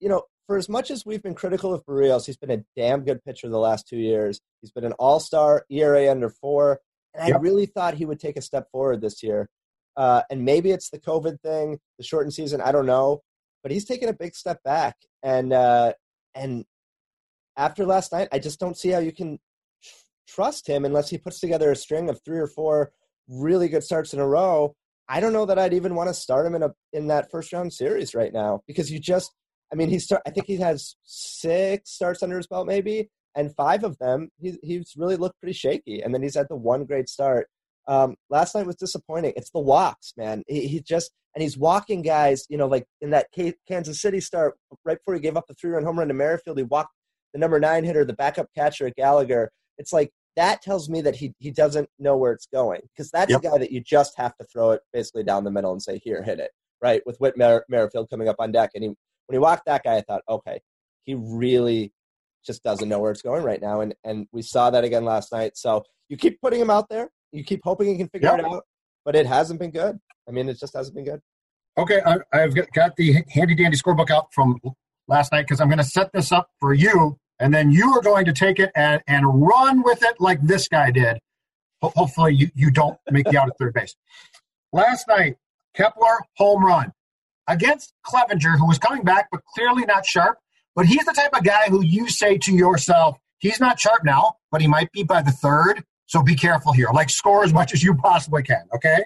you 0.00 0.08
know, 0.08 0.24
for 0.48 0.56
as 0.56 0.68
much 0.68 0.90
as 0.90 1.06
we've 1.06 1.22
been 1.22 1.36
critical 1.36 1.72
of 1.72 1.86
Berrios, 1.86 2.26
he's 2.26 2.36
been 2.36 2.50
a 2.50 2.64
damn 2.74 3.04
good 3.04 3.24
pitcher 3.24 3.48
the 3.48 3.58
last 3.60 3.86
two 3.86 3.96
years. 3.96 4.40
He's 4.60 4.72
been 4.72 4.84
an 4.84 4.94
All 4.94 5.20
Star, 5.20 5.64
ERA 5.70 6.10
under 6.10 6.30
four, 6.30 6.80
and 7.14 7.28
yep. 7.28 7.36
I 7.36 7.40
really 7.40 7.66
thought 7.66 7.94
he 7.94 8.06
would 8.06 8.18
take 8.18 8.36
a 8.36 8.42
step 8.42 8.72
forward 8.72 9.02
this 9.02 9.22
year. 9.22 9.48
Uh, 9.96 10.22
and 10.30 10.44
maybe 10.44 10.72
it's 10.72 10.90
the 10.90 10.98
COVID 10.98 11.40
thing, 11.42 11.78
the 11.96 12.04
shortened 12.04 12.34
season. 12.34 12.60
I 12.60 12.72
don't 12.72 12.86
know 12.86 13.22
but 13.66 13.72
he's 13.72 13.84
taken 13.84 14.08
a 14.08 14.12
big 14.12 14.36
step 14.36 14.62
back. 14.62 14.94
And 15.24 15.52
uh, 15.52 15.92
and 16.36 16.64
after 17.56 17.84
last 17.84 18.12
night, 18.12 18.28
I 18.30 18.38
just 18.38 18.60
don't 18.60 18.76
see 18.76 18.90
how 18.90 19.00
you 19.00 19.10
can 19.10 19.40
trust 20.28 20.68
him 20.68 20.84
unless 20.84 21.10
he 21.10 21.18
puts 21.18 21.40
together 21.40 21.72
a 21.72 21.74
string 21.74 22.08
of 22.08 22.20
three 22.24 22.38
or 22.38 22.46
four 22.46 22.92
really 23.26 23.66
good 23.66 23.82
starts 23.82 24.14
in 24.14 24.20
a 24.20 24.26
row. 24.26 24.76
I 25.08 25.18
don't 25.18 25.32
know 25.32 25.46
that 25.46 25.58
I'd 25.58 25.74
even 25.74 25.96
want 25.96 26.08
to 26.08 26.14
start 26.14 26.46
him 26.46 26.54
in 26.54 26.62
a 26.62 26.70
in 26.92 27.08
that 27.08 27.28
first 27.32 27.52
round 27.52 27.72
series 27.72 28.14
right 28.14 28.32
now 28.32 28.62
because 28.68 28.88
you 28.88 29.00
just 29.00 29.32
I 29.72 29.74
mean 29.74 29.88
he's 29.88 30.04
start 30.04 30.22
I 30.24 30.30
think 30.30 30.46
he 30.46 30.58
has 30.58 30.94
six 31.02 31.90
starts 31.90 32.22
under 32.22 32.36
his 32.36 32.46
belt 32.46 32.68
maybe 32.68 33.10
and 33.34 33.52
five 33.56 33.82
of 33.82 33.98
them 33.98 34.28
he, 34.40 34.56
he's 34.62 34.94
really 34.96 35.16
looked 35.16 35.40
pretty 35.40 35.54
shaky 35.54 36.02
and 36.02 36.14
then 36.14 36.22
he's 36.22 36.36
had 36.36 36.46
the 36.48 36.54
one 36.54 36.84
great 36.84 37.08
start 37.08 37.48
um, 37.88 38.16
last 38.30 38.54
night 38.54 38.66
was 38.66 38.76
disappointing. 38.76 39.32
It's 39.36 39.50
the 39.50 39.60
walks, 39.60 40.12
man. 40.16 40.42
He, 40.48 40.66
he, 40.66 40.80
just 40.80 41.12
and 41.36 41.42
he's 41.42 41.56
walking 41.56 42.02
guys. 42.02 42.46
You 42.48 42.56
know, 42.58 42.66
like 42.66 42.86
in 43.00 43.10
that 43.10 43.26
Kansas 43.68 44.00
City 44.00 44.20
start, 44.20 44.56
right 44.84 44.98
before 44.98 45.14
he 45.14 45.20
gave 45.20 45.36
up 45.36 45.46
the 45.46 45.54
three-run 45.54 45.84
home 45.84 45.98
run 46.00 46.08
to 46.08 46.14
Merrifield, 46.14 46.56
he 46.58 46.64
walked 46.64 46.92
the 47.32 47.38
number 47.38 47.60
nine 47.60 47.84
hitter, 47.84 48.04
the 48.04 48.14
backup 48.14 48.48
catcher 48.56 48.86
at 48.88 48.96
Gallagher. 48.96 49.52
It's 49.78 49.92
like 49.92 50.10
that 50.36 50.62
tells 50.62 50.88
me 50.88 51.00
that 51.02 51.14
he, 51.16 51.34
he 51.38 51.50
doesn't 51.50 51.88
know 51.98 52.16
where 52.16 52.32
it's 52.32 52.46
going 52.52 52.80
because 52.94 53.10
that's 53.10 53.30
Yep. 53.30 53.40
a 53.40 53.42
guy 53.42 53.58
that 53.58 53.70
you 53.70 53.80
just 53.80 54.14
have 54.16 54.34
to 54.38 54.44
throw 54.44 54.70
it 54.72 54.80
basically 54.92 55.22
down 55.22 55.44
the 55.44 55.50
middle 55.50 55.72
and 55.72 55.82
say, 55.82 55.98
here, 55.98 56.22
hit 56.22 56.40
it, 56.40 56.50
right? 56.82 57.02
With 57.06 57.18
Whit 57.18 57.36
Mer- 57.36 57.64
Merrifield 57.68 58.08
coming 58.10 58.28
up 58.28 58.36
on 58.38 58.52
deck. 58.52 58.70
And 58.74 58.82
he, 58.84 58.88
when 58.88 59.32
he 59.34 59.38
walked 59.38 59.66
that 59.66 59.84
guy, 59.84 59.96
I 59.96 60.02
thought, 60.02 60.22
okay, 60.28 60.60
he 61.04 61.14
really 61.14 61.92
just 62.44 62.62
doesn't 62.62 62.88
know 62.88 62.98
where 63.00 63.10
it's 63.10 63.22
going 63.22 63.42
right 63.44 63.60
now. 63.60 63.80
And, 63.80 63.94
and 64.04 64.26
we 64.32 64.40
saw 64.42 64.70
that 64.70 64.84
again 64.84 65.04
last 65.04 65.32
night. 65.32 65.56
So 65.56 65.84
you 66.08 66.16
keep 66.16 66.40
putting 66.40 66.60
him 66.60 66.70
out 66.70 66.88
there. 66.88 67.10
You 67.32 67.42
keep 67.42 67.60
hoping 67.64 67.88
he 67.88 67.96
can 67.96 68.08
figure 68.08 68.28
Yep. 68.30 68.38
it 68.40 68.44
out, 68.44 68.62
but 69.04 69.16
it 69.16 69.26
hasn't 69.26 69.58
been 69.58 69.70
good. 69.72 69.98
I 70.28 70.32
mean, 70.32 70.48
it 70.48 70.58
just 70.58 70.74
hasn't 70.74 70.94
been 70.94 71.04
good. 71.04 71.20
Okay, 71.78 72.00
I, 72.04 72.16
I've 72.32 72.54
got- 72.54 72.72
got 72.72 72.96
the 72.96 73.22
handy 73.30 73.54
dandy 73.54 73.76
scorebook 73.76 74.10
out 74.10 74.32
from 74.32 74.58
last 75.08 75.32
night 75.32 75.42
because 75.42 75.60
I'm 75.60 75.68
going 75.68 75.78
to 75.78 75.84
set 75.84 76.12
this 76.12 76.32
up 76.32 76.48
for 76.60 76.72
you, 76.72 77.18
and 77.38 77.52
then 77.52 77.70
you 77.70 77.90
are 77.92 78.00
going 78.02 78.24
to 78.24 78.32
take 78.32 78.58
it 78.58 78.70
and, 78.74 79.02
and 79.06 79.24
run 79.46 79.82
with 79.82 80.02
it 80.02 80.16
like 80.20 80.40
this 80.42 80.68
guy 80.68 80.90
did. 80.90 81.18
Hopefully, 81.82 82.34
you, 82.34 82.50
you 82.54 82.70
don't 82.70 82.98
make 83.10 83.26
the 83.26 83.38
out 83.38 83.48
at 83.48 83.58
third 83.58 83.74
base. 83.74 83.94
Last 84.72 85.06
night, 85.06 85.36
Kepler 85.74 86.18
home 86.36 86.64
run 86.64 86.92
against 87.46 87.92
Clevinger, 88.06 88.58
who 88.58 88.66
was 88.66 88.78
coming 88.78 89.04
back 89.04 89.28
but 89.30 89.42
clearly 89.54 89.84
not 89.84 90.06
sharp. 90.06 90.38
But 90.74 90.86
he's 90.86 91.04
the 91.04 91.12
type 91.12 91.30
of 91.34 91.44
guy 91.44 91.68
who 91.68 91.82
you 91.82 92.08
say 92.08 92.36
to 92.38 92.52
yourself, 92.54 93.16
he's 93.38 93.60
not 93.60 93.78
sharp 93.80 94.04
now, 94.04 94.34
but 94.50 94.60
he 94.60 94.66
might 94.66 94.90
be 94.92 95.04
by 95.04 95.22
the 95.22 95.30
third. 95.30 95.82
So 96.06 96.22
be 96.22 96.34
careful 96.34 96.72
here. 96.72 96.88
Like 96.92 97.08
score 97.10 97.44
as 97.44 97.52
much 97.52 97.72
as 97.72 97.82
you 97.82 97.94
possibly 97.94 98.42
can. 98.42 98.64
Okay. 98.74 99.04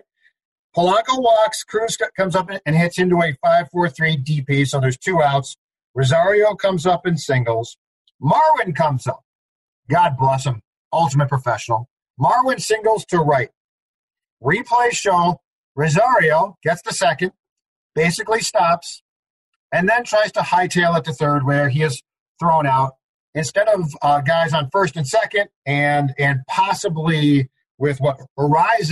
Polanco 0.76 1.20
walks, 1.20 1.64
Cruz 1.64 1.98
comes 2.16 2.36
up 2.36 2.48
and 2.64 2.76
hits 2.76 2.98
into 2.98 3.20
a 3.22 3.36
5 3.42 3.68
4 3.70 3.88
3 3.88 4.16
DP, 4.18 4.66
so 4.66 4.80
there's 4.80 4.96
two 4.96 5.20
outs. 5.22 5.56
Rosario 5.94 6.54
comes 6.54 6.86
up 6.86 7.06
in 7.06 7.16
singles. 7.16 7.76
Marwin 8.22 8.74
comes 8.74 9.06
up. 9.06 9.24
God 9.90 10.16
bless 10.16 10.46
him. 10.46 10.62
Ultimate 10.92 11.28
professional. 11.28 11.88
Marwin 12.20 12.60
singles 12.60 13.04
to 13.06 13.18
right. 13.18 13.50
Replay 14.42 14.92
show 14.92 15.40
Rosario 15.74 16.56
gets 16.62 16.82
the 16.82 16.92
second, 16.92 17.32
basically 17.94 18.40
stops, 18.40 19.02
and 19.72 19.88
then 19.88 20.04
tries 20.04 20.32
to 20.32 20.40
hightail 20.40 20.96
it 20.98 21.04
to 21.04 21.12
third 21.12 21.44
where 21.44 21.68
he 21.68 21.82
is 21.82 22.02
thrown 22.38 22.66
out. 22.66 22.92
Instead 23.34 23.68
of 23.68 23.94
uh, 24.02 24.20
guys 24.20 24.52
on 24.52 24.68
first 24.72 24.96
and 24.96 25.06
second, 25.06 25.48
and 25.64 26.12
and 26.18 26.40
possibly 26.48 27.48
with 27.78 28.00
what 28.00 28.20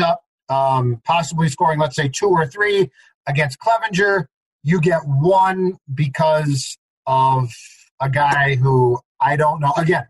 up 0.01 0.23
um, 0.49 1.01
possibly 1.05 1.49
scoring, 1.49 1.79
let's 1.79 1.97
say, 1.97 2.09
two 2.09 2.29
or 2.29 2.47
three 2.47 2.91
against 3.27 3.59
Clevinger. 3.61 4.27
You 4.63 4.81
get 4.81 5.01
one 5.05 5.77
because 5.95 6.79
of 7.07 7.53
a 8.01 8.11
guy 8.11 8.57
who 8.57 9.01
I 9.21 9.37
don't 9.37 9.61
know. 9.61 9.73
Again, 9.77 10.07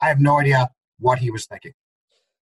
I 0.00 0.08
have 0.08 0.20
no 0.20 0.40
idea 0.40 0.70
what 0.98 1.18
he 1.18 1.30
was 1.30 1.46
thinking. 1.46 1.72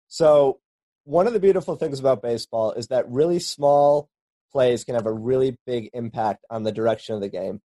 So, 0.08 0.60
one 1.04 1.26
of 1.26 1.32
the 1.32 1.40
beautiful 1.40 1.76
things 1.76 2.00
about 2.00 2.22
baseball 2.22 2.72
is 2.72 2.88
that 2.88 3.10
really 3.10 3.38
small 3.38 4.08
plays 4.52 4.84
can 4.84 4.94
have 4.94 5.06
a 5.06 5.12
really 5.12 5.56
big 5.66 5.90
impact 5.92 6.44
on 6.50 6.62
the 6.62 6.72
direction 6.72 7.14
of 7.14 7.20
the 7.20 7.28
game. 7.28 7.60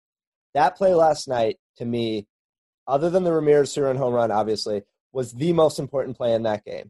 That 0.54 0.78
play 0.78 0.94
last 0.94 1.28
night, 1.28 1.58
to 1.78 1.86
me, 1.86 2.28
other 2.88 3.10
than 3.10 3.24
the 3.24 3.34
Ramirez 3.34 3.74
Surin 3.74 3.98
home 3.98 4.14
run, 4.14 4.32
obviously, 4.32 4.84
was 5.12 5.34
the 5.34 5.54
most 5.54 5.80
important 5.80 6.18
play 6.18 6.34
in 6.34 6.44
that 6.44 6.66
game. 6.66 6.90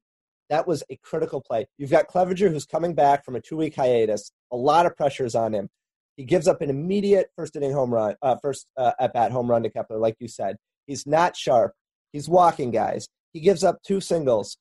That 0.54 0.68
was 0.68 0.84
a 0.92 0.98
critical 0.98 1.42
play. 1.42 1.66
You've 1.80 1.90
got 1.90 2.08
Clevinger 2.08 2.52
who's 2.52 2.68
coming 2.68 2.94
back 2.94 3.26
from 3.26 3.36
a 3.36 3.42
two 3.42 3.58
week 3.58 3.74
hiatus. 3.76 4.32
A 4.52 4.56
lot 4.56 4.86
of 4.86 4.96
pressures 4.96 5.34
on 5.34 5.52
him. 5.52 5.68
He 6.16 6.26
gives 6.26 6.48
up 6.48 6.62
an 6.62 6.70
immediate 6.70 7.32
first 7.36 7.56
inning 7.56 7.74
home 7.74 7.92
run, 7.92 8.14
uh, 8.22 8.36
first 8.40 8.68
uh, 8.78 8.92
at 9.00 9.14
bat 9.14 9.32
home 9.32 9.50
run 9.50 9.64
to 9.64 9.72
Kepler, 9.72 9.98
like 9.98 10.16
you 10.20 10.28
said. 10.28 10.58
He's 10.86 11.08
not 11.08 11.36
sharp. 11.36 11.74
He's 12.12 12.30
walking 12.30 12.70
guys. 12.70 13.08
He 13.32 13.40
gives 13.40 13.64
up 13.64 13.80
two 13.82 14.00
singles. 14.00 14.60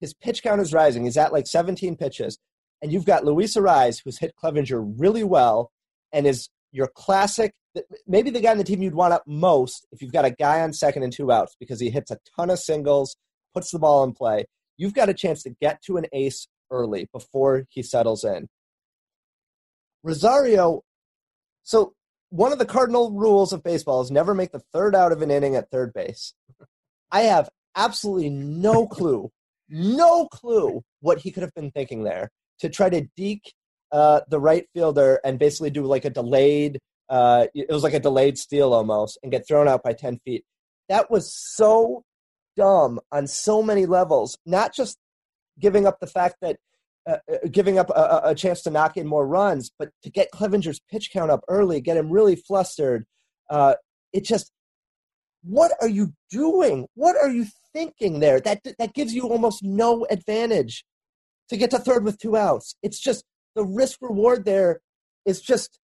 His 0.00 0.14
pitch 0.14 0.44
count 0.44 0.60
is 0.60 0.72
rising. 0.72 1.06
He's 1.06 1.16
at 1.16 1.32
like 1.32 1.48
17 1.48 1.96
pitches. 1.96 2.38
And 2.80 2.92
you've 2.92 3.04
got 3.04 3.24
Luis 3.24 3.56
Arraez, 3.56 4.00
who's 4.04 4.18
hit 4.18 4.34
Clevinger 4.40 4.94
really 4.96 5.24
well 5.24 5.72
and 6.12 6.24
is 6.24 6.50
your 6.70 6.86
classic, 6.86 7.52
maybe 8.06 8.30
the 8.30 8.40
guy 8.40 8.52
on 8.52 8.58
the 8.58 8.64
team 8.64 8.80
you'd 8.80 8.94
want 8.94 9.12
up 9.12 9.24
most 9.26 9.88
if 9.90 10.02
you've 10.02 10.12
got 10.12 10.24
a 10.24 10.30
guy 10.30 10.60
on 10.60 10.72
second 10.72 11.02
and 11.02 11.12
two 11.12 11.32
outs 11.32 11.56
because 11.58 11.80
he 11.80 11.90
hits 11.90 12.12
a 12.12 12.18
ton 12.36 12.48
of 12.48 12.60
singles, 12.60 13.16
puts 13.52 13.72
the 13.72 13.80
ball 13.80 14.04
in 14.04 14.12
play. 14.12 14.44
You've 14.76 14.94
got 14.94 15.08
a 15.08 15.14
chance 15.14 15.42
to 15.44 15.50
get 15.60 15.82
to 15.82 15.96
an 15.96 16.06
ace 16.12 16.48
early 16.70 17.08
before 17.12 17.66
he 17.68 17.82
settles 17.82 18.24
in. 18.24 18.48
Rosario, 20.02 20.82
so 21.62 21.94
one 22.30 22.52
of 22.52 22.58
the 22.58 22.66
cardinal 22.66 23.12
rules 23.12 23.52
of 23.52 23.62
baseball 23.62 24.00
is 24.00 24.10
never 24.10 24.34
make 24.34 24.52
the 24.52 24.62
third 24.72 24.94
out 24.94 25.12
of 25.12 25.22
an 25.22 25.30
inning 25.30 25.54
at 25.54 25.70
third 25.70 25.92
base. 25.92 26.34
I 27.10 27.22
have 27.22 27.50
absolutely 27.76 28.30
no 28.30 28.86
clue, 28.86 29.30
no 29.68 30.26
clue 30.28 30.82
what 31.00 31.18
he 31.18 31.30
could 31.30 31.42
have 31.42 31.54
been 31.54 31.70
thinking 31.70 32.04
there 32.04 32.30
to 32.60 32.68
try 32.68 32.88
to 32.88 33.06
deke 33.16 33.52
uh, 33.92 34.20
the 34.28 34.40
right 34.40 34.66
fielder 34.72 35.20
and 35.24 35.38
basically 35.38 35.70
do 35.70 35.84
like 35.84 36.04
a 36.04 36.10
delayed, 36.10 36.78
uh, 37.10 37.46
it 37.54 37.70
was 37.70 37.82
like 37.82 37.92
a 37.92 38.00
delayed 38.00 38.38
steal 38.38 38.72
almost 38.72 39.18
and 39.22 39.30
get 39.30 39.46
thrown 39.46 39.68
out 39.68 39.82
by 39.82 39.92
10 39.92 40.18
feet. 40.24 40.44
That 40.88 41.10
was 41.10 41.32
so 41.34 42.02
dumb 42.56 43.00
on 43.10 43.26
so 43.26 43.62
many 43.62 43.86
levels, 43.86 44.38
not 44.46 44.74
just 44.74 44.98
giving 45.58 45.86
up 45.86 46.00
the 46.00 46.06
fact 46.06 46.36
that 46.42 46.56
uh, 47.04 47.16
uh, 47.30 47.48
giving 47.50 47.78
up 47.78 47.90
a, 47.90 48.20
a 48.26 48.34
chance 48.34 48.62
to 48.62 48.70
knock 48.70 48.96
in 48.96 49.08
more 49.08 49.26
runs, 49.26 49.72
but 49.76 49.90
to 50.04 50.10
get 50.10 50.30
Clevinger's 50.30 50.80
pitch 50.88 51.10
count 51.12 51.32
up 51.32 51.42
early, 51.48 51.80
get 51.80 51.96
him 51.96 52.10
really 52.10 52.36
flustered. 52.36 53.06
Uh, 53.50 53.74
it 54.12 54.24
just, 54.24 54.52
what 55.42 55.72
are 55.80 55.88
you 55.88 56.12
doing? 56.30 56.86
What 56.94 57.16
are 57.16 57.28
you 57.28 57.46
thinking 57.72 58.20
there? 58.20 58.38
That 58.38 58.60
that 58.78 58.94
gives 58.94 59.14
you 59.14 59.28
almost 59.28 59.64
no 59.64 60.06
advantage 60.10 60.84
to 61.48 61.56
get 61.56 61.70
to 61.72 61.78
third 61.78 62.04
with 62.04 62.18
two 62.18 62.36
outs. 62.36 62.76
It's 62.84 63.00
just 63.00 63.24
the 63.56 63.64
risk 63.64 63.98
reward 64.00 64.44
there 64.44 64.80
is 65.26 65.40
just. 65.40 65.80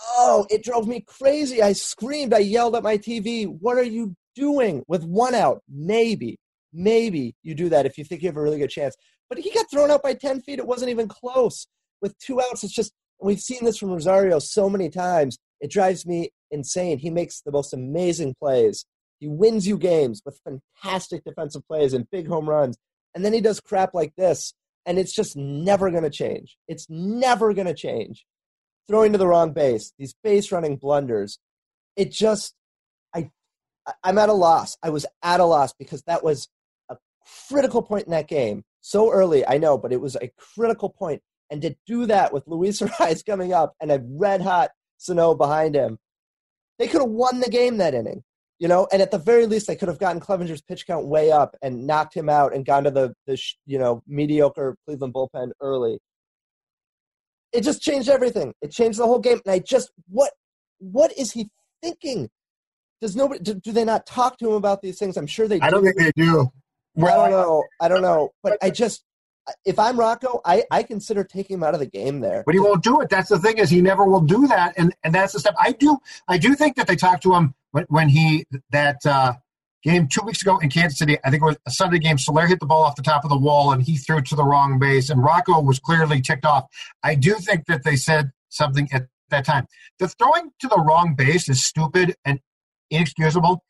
Oh, 0.00 0.46
it 0.48 0.62
drove 0.62 0.86
me 0.86 1.04
crazy. 1.06 1.60
I 1.62 1.72
screamed. 1.72 2.32
I 2.32 2.38
yelled 2.38 2.76
at 2.76 2.84
my 2.84 2.98
TV. 2.98 3.46
What 3.46 3.78
are 3.78 3.84
you 3.84 4.14
doing 4.38 4.84
with 4.86 5.04
one 5.04 5.34
out? 5.34 5.62
Maybe, 5.68 6.38
maybe 6.72 7.34
you 7.42 7.54
do 7.54 7.68
that 7.70 7.86
if 7.86 7.98
you 7.98 8.04
think 8.04 8.22
you 8.22 8.28
have 8.28 8.36
a 8.36 8.42
really 8.42 8.58
good 8.58 8.70
chance. 8.70 8.94
But 9.28 9.38
he 9.38 9.50
got 9.50 9.70
thrown 9.70 9.90
out 9.90 10.02
by 10.02 10.14
10 10.14 10.42
feet. 10.42 10.58
It 10.58 10.66
wasn't 10.66 10.90
even 10.90 11.08
close. 11.08 11.66
With 12.00 12.16
two 12.18 12.40
outs, 12.40 12.64
it's 12.64 12.72
just, 12.72 12.92
we've 13.20 13.40
seen 13.40 13.64
this 13.64 13.78
from 13.78 13.90
Rosario 13.90 14.38
so 14.38 14.70
many 14.70 14.88
times. 14.88 15.38
It 15.60 15.70
drives 15.70 16.06
me 16.06 16.30
insane. 16.50 16.98
He 16.98 17.10
makes 17.10 17.40
the 17.40 17.52
most 17.52 17.74
amazing 17.74 18.34
plays. 18.38 18.86
He 19.18 19.26
wins 19.26 19.66
you 19.66 19.76
games 19.76 20.22
with 20.24 20.40
fantastic 20.44 21.24
defensive 21.24 21.66
plays 21.66 21.92
and 21.92 22.08
big 22.10 22.28
home 22.28 22.48
runs. 22.48 22.78
And 23.14 23.24
then 23.24 23.32
he 23.32 23.40
does 23.40 23.60
crap 23.60 23.92
like 23.92 24.12
this. 24.16 24.54
And 24.86 24.98
it's 24.98 25.12
just 25.12 25.36
never 25.36 25.90
going 25.90 26.04
to 26.04 26.10
change. 26.10 26.56
It's 26.68 26.86
never 26.88 27.52
going 27.52 27.66
to 27.66 27.74
change. 27.74 28.24
Throwing 28.86 29.12
to 29.12 29.18
the 29.18 29.26
wrong 29.26 29.52
base, 29.52 29.92
these 29.98 30.14
base 30.22 30.50
running 30.50 30.76
blunders. 30.76 31.38
It 31.96 32.12
just, 32.12 32.54
I'm 34.02 34.18
at 34.18 34.28
a 34.28 34.34
loss. 34.34 34.76
I 34.82 34.90
was 34.90 35.06
at 35.22 35.40
a 35.40 35.44
loss 35.44 35.72
because 35.72 36.02
that 36.02 36.22
was 36.22 36.48
a 36.88 36.96
critical 37.48 37.82
point 37.82 38.06
in 38.06 38.12
that 38.12 38.28
game 38.28 38.64
so 38.80 39.12
early, 39.12 39.46
I 39.46 39.58
know, 39.58 39.76
but 39.76 39.92
it 39.92 40.00
was 40.00 40.16
a 40.16 40.30
critical 40.36 40.88
point. 40.88 41.20
And 41.50 41.60
to 41.62 41.74
do 41.86 42.06
that 42.06 42.32
with 42.32 42.46
Luis 42.46 42.80
Arraez 42.82 43.24
coming 43.24 43.52
up 43.52 43.74
and 43.80 43.90
a 43.90 44.02
red 44.02 44.40
hot 44.40 44.70
Sano 44.98 45.34
behind 45.34 45.74
him, 45.74 45.98
they 46.78 46.88
could 46.88 47.00
have 47.00 47.10
won 47.10 47.40
the 47.40 47.50
game 47.50 47.78
that 47.78 47.94
inning, 47.94 48.22
you 48.58 48.68
know. 48.68 48.86
And 48.92 49.02
at 49.02 49.10
the 49.10 49.18
very 49.18 49.46
least, 49.46 49.66
they 49.66 49.76
could 49.76 49.88
have 49.88 49.98
gotten 49.98 50.20
Clevinger's 50.20 50.62
pitch 50.62 50.86
count 50.86 51.06
way 51.06 51.30
up 51.30 51.56
and 51.62 51.86
knocked 51.86 52.14
him 52.14 52.28
out 52.28 52.54
and 52.54 52.64
gone 52.64 52.84
to 52.84 52.90
the 52.90 53.14
the 53.26 53.40
you 53.66 53.78
know 53.78 54.02
mediocre 54.06 54.76
Cleveland 54.86 55.14
bullpen 55.14 55.50
early. 55.60 55.98
It 57.52 57.62
just 57.62 57.82
changed 57.82 58.08
everything. 58.08 58.54
It 58.62 58.70
changed 58.70 58.98
the 58.98 59.06
whole 59.06 59.18
game. 59.18 59.40
And 59.44 59.52
I 59.52 59.58
just 59.58 59.90
what 60.08 60.32
what 60.78 61.12
is 61.18 61.32
he 61.32 61.50
thinking? 61.82 62.30
Does 63.00 63.14
nobody 63.14 63.40
do, 63.42 63.54
do 63.54 63.72
they 63.72 63.84
not 63.84 64.06
talk 64.06 64.38
to 64.38 64.48
him 64.48 64.54
about 64.54 64.82
these 64.82 64.98
things? 64.98 65.16
I'm 65.16 65.26
sure 65.26 65.46
they. 65.46 65.60
I 65.60 65.70
don't 65.70 65.84
think 65.84 65.96
they 65.96 66.12
do. 66.16 66.50
Well, 66.94 67.20
I 67.20 67.30
don't 67.30 67.40
know. 67.40 67.64
I 67.80 67.88
don't 67.88 68.02
know. 68.02 68.30
But 68.42 68.58
I 68.60 68.70
just, 68.82 69.04
if 69.64 69.78
I'm 69.78 69.98
Rocco, 69.98 70.40
I, 70.44 70.64
I 70.70 70.82
consider 70.82 71.22
taking 71.22 71.54
him 71.54 71.62
out 71.62 71.74
of 71.74 71.80
the 71.80 71.86
game 71.86 72.20
there. 72.20 72.42
But 72.44 72.54
he 72.54 72.60
won't 72.60 72.82
do 72.82 73.00
it. 73.00 73.08
That's 73.08 73.28
the 73.28 73.38
thing 73.38 73.58
is 73.58 73.70
he 73.70 73.80
never 73.80 74.04
will 74.04 74.20
do 74.20 74.46
that, 74.48 74.74
and 74.76 74.94
and 75.04 75.14
that's 75.14 75.32
the 75.32 75.40
stuff. 75.40 75.54
I 75.60 75.72
do 75.72 75.98
I 76.26 76.38
do 76.38 76.54
think 76.54 76.76
that 76.76 76.86
they 76.86 76.96
talked 76.96 77.22
to 77.22 77.34
him 77.34 77.54
when, 77.70 77.84
when 77.88 78.08
he 78.08 78.44
that 78.70 79.04
uh, 79.06 79.34
game 79.82 80.08
two 80.08 80.22
weeks 80.24 80.42
ago 80.42 80.58
in 80.58 80.70
Kansas 80.70 80.98
City. 80.98 81.18
I 81.24 81.30
think 81.30 81.42
it 81.42 81.46
was 81.46 81.56
a 81.66 81.70
Sunday 81.70 81.98
game. 81.98 82.18
Soler 82.18 82.46
hit 82.46 82.58
the 82.60 82.66
ball 82.66 82.84
off 82.84 82.96
the 82.96 83.02
top 83.02 83.24
of 83.24 83.30
the 83.30 83.38
wall, 83.38 83.72
and 83.72 83.82
he 83.82 83.96
threw 83.96 84.18
it 84.18 84.26
to 84.26 84.36
the 84.36 84.44
wrong 84.44 84.78
base, 84.78 85.08
and 85.08 85.22
Rocco 85.22 85.60
was 85.60 85.78
clearly 85.78 86.20
ticked 86.20 86.44
off. 86.44 86.66
I 87.02 87.14
do 87.14 87.34
think 87.34 87.66
that 87.66 87.84
they 87.84 87.96
said 87.96 88.32
something 88.48 88.88
at 88.92 89.06
that 89.30 89.44
time. 89.44 89.66
The 89.98 90.08
throwing 90.08 90.50
to 90.60 90.68
the 90.68 90.80
wrong 90.80 91.14
base 91.14 91.48
is 91.48 91.64
stupid 91.64 92.16
and 92.24 92.40
inexcusable. 92.90 93.62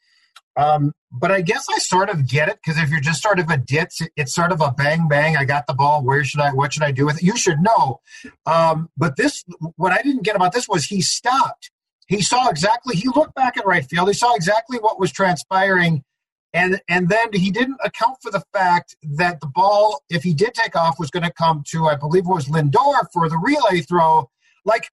Um, 0.57 0.93
but 1.13 1.31
I 1.31 1.41
guess 1.41 1.67
I 1.71 1.79
sort 1.79 2.11
of 2.11 2.27
get 2.27 2.49
it 2.49 2.59
because 2.63 2.83
if 2.83 2.91
you're 2.91 3.01
just 3.01 3.23
sort 3.23 3.39
of 3.39 3.49
a 3.49 3.57
ditz, 3.57 4.01
it's 4.17 4.35
sort 4.35 4.51
of 4.51 4.61
a 4.61 4.73
bang 4.73 5.07
bang. 5.09 5.37
I 5.37 5.45
got 5.45 5.67
the 5.69 5.75
ball. 5.75 6.05
Where 6.05 6.25
should 6.25 6.41
I? 6.41 6.51
What 6.51 6.73
should 6.73 6.83
I 6.83 6.91
do 6.91 7.07
with 7.07 7.19
it? 7.19 7.23
You 7.23 7.37
should 7.37 7.61
know. 7.61 8.01
Um, 8.47 8.91
but 8.97 9.17
this, 9.17 9.45
what 9.77 9.93
I 9.93 10.03
didn't 10.03 10.25
get 10.25 10.37
about 10.37 10.53
this 10.53 10.69
was 10.69 10.87
he 10.87 11.01
stopped. 11.01 11.71
He 12.09 12.23
saw 12.23 12.49
exactly. 12.49 12.97
He 12.97 13.09
looked 13.09 13.35
back 13.35 13.57
at 13.57 13.67
right 13.67 13.85
field. 13.85 14.09
He 14.09 14.15
saw 14.15 14.35
exactly 14.35 14.79
what 14.79 14.99
was 14.99 15.13
transpiring 15.13 16.03
And 16.55 16.81
and 16.89 17.09
then 17.09 17.29
he 17.33 17.51
didn't 17.51 17.79
account 17.85 18.17
for 18.23 18.31
the 18.31 18.43
fact 18.53 18.97
that 19.03 19.41
the 19.41 19.47
ball, 19.47 20.03
if 20.09 20.23
he 20.23 20.33
did 20.35 20.55
take 20.55 20.75
off, 20.75 20.99
was 20.99 21.11
going 21.11 21.25
to 21.25 21.33
come 21.33 21.63
to 21.71 21.87
I 21.87 21.95
believe 21.95 22.25
it 22.25 22.29
was 22.29 22.47
Lindor 22.47 23.07
for 23.13 23.29
the 23.29 23.37
relay 23.37 23.83
throw. 23.83 24.31
Like, 24.65 24.91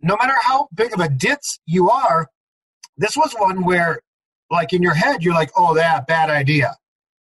no 0.00 0.16
matter 0.16 0.34
how 0.40 0.68
big 0.72 0.94
of 0.94 1.00
a 1.00 1.08
ditz 1.08 1.58
you 1.66 1.90
are, 1.90 2.28
this 2.96 3.16
was 3.16 3.32
one 3.34 3.64
where, 3.64 4.00
like 4.50 4.72
in 4.72 4.82
your 4.82 4.94
head, 4.94 5.22
you're 5.22 5.34
like, 5.34 5.50
"Oh, 5.56 5.74
that 5.74 6.06
bad 6.06 6.30
idea." 6.30 6.76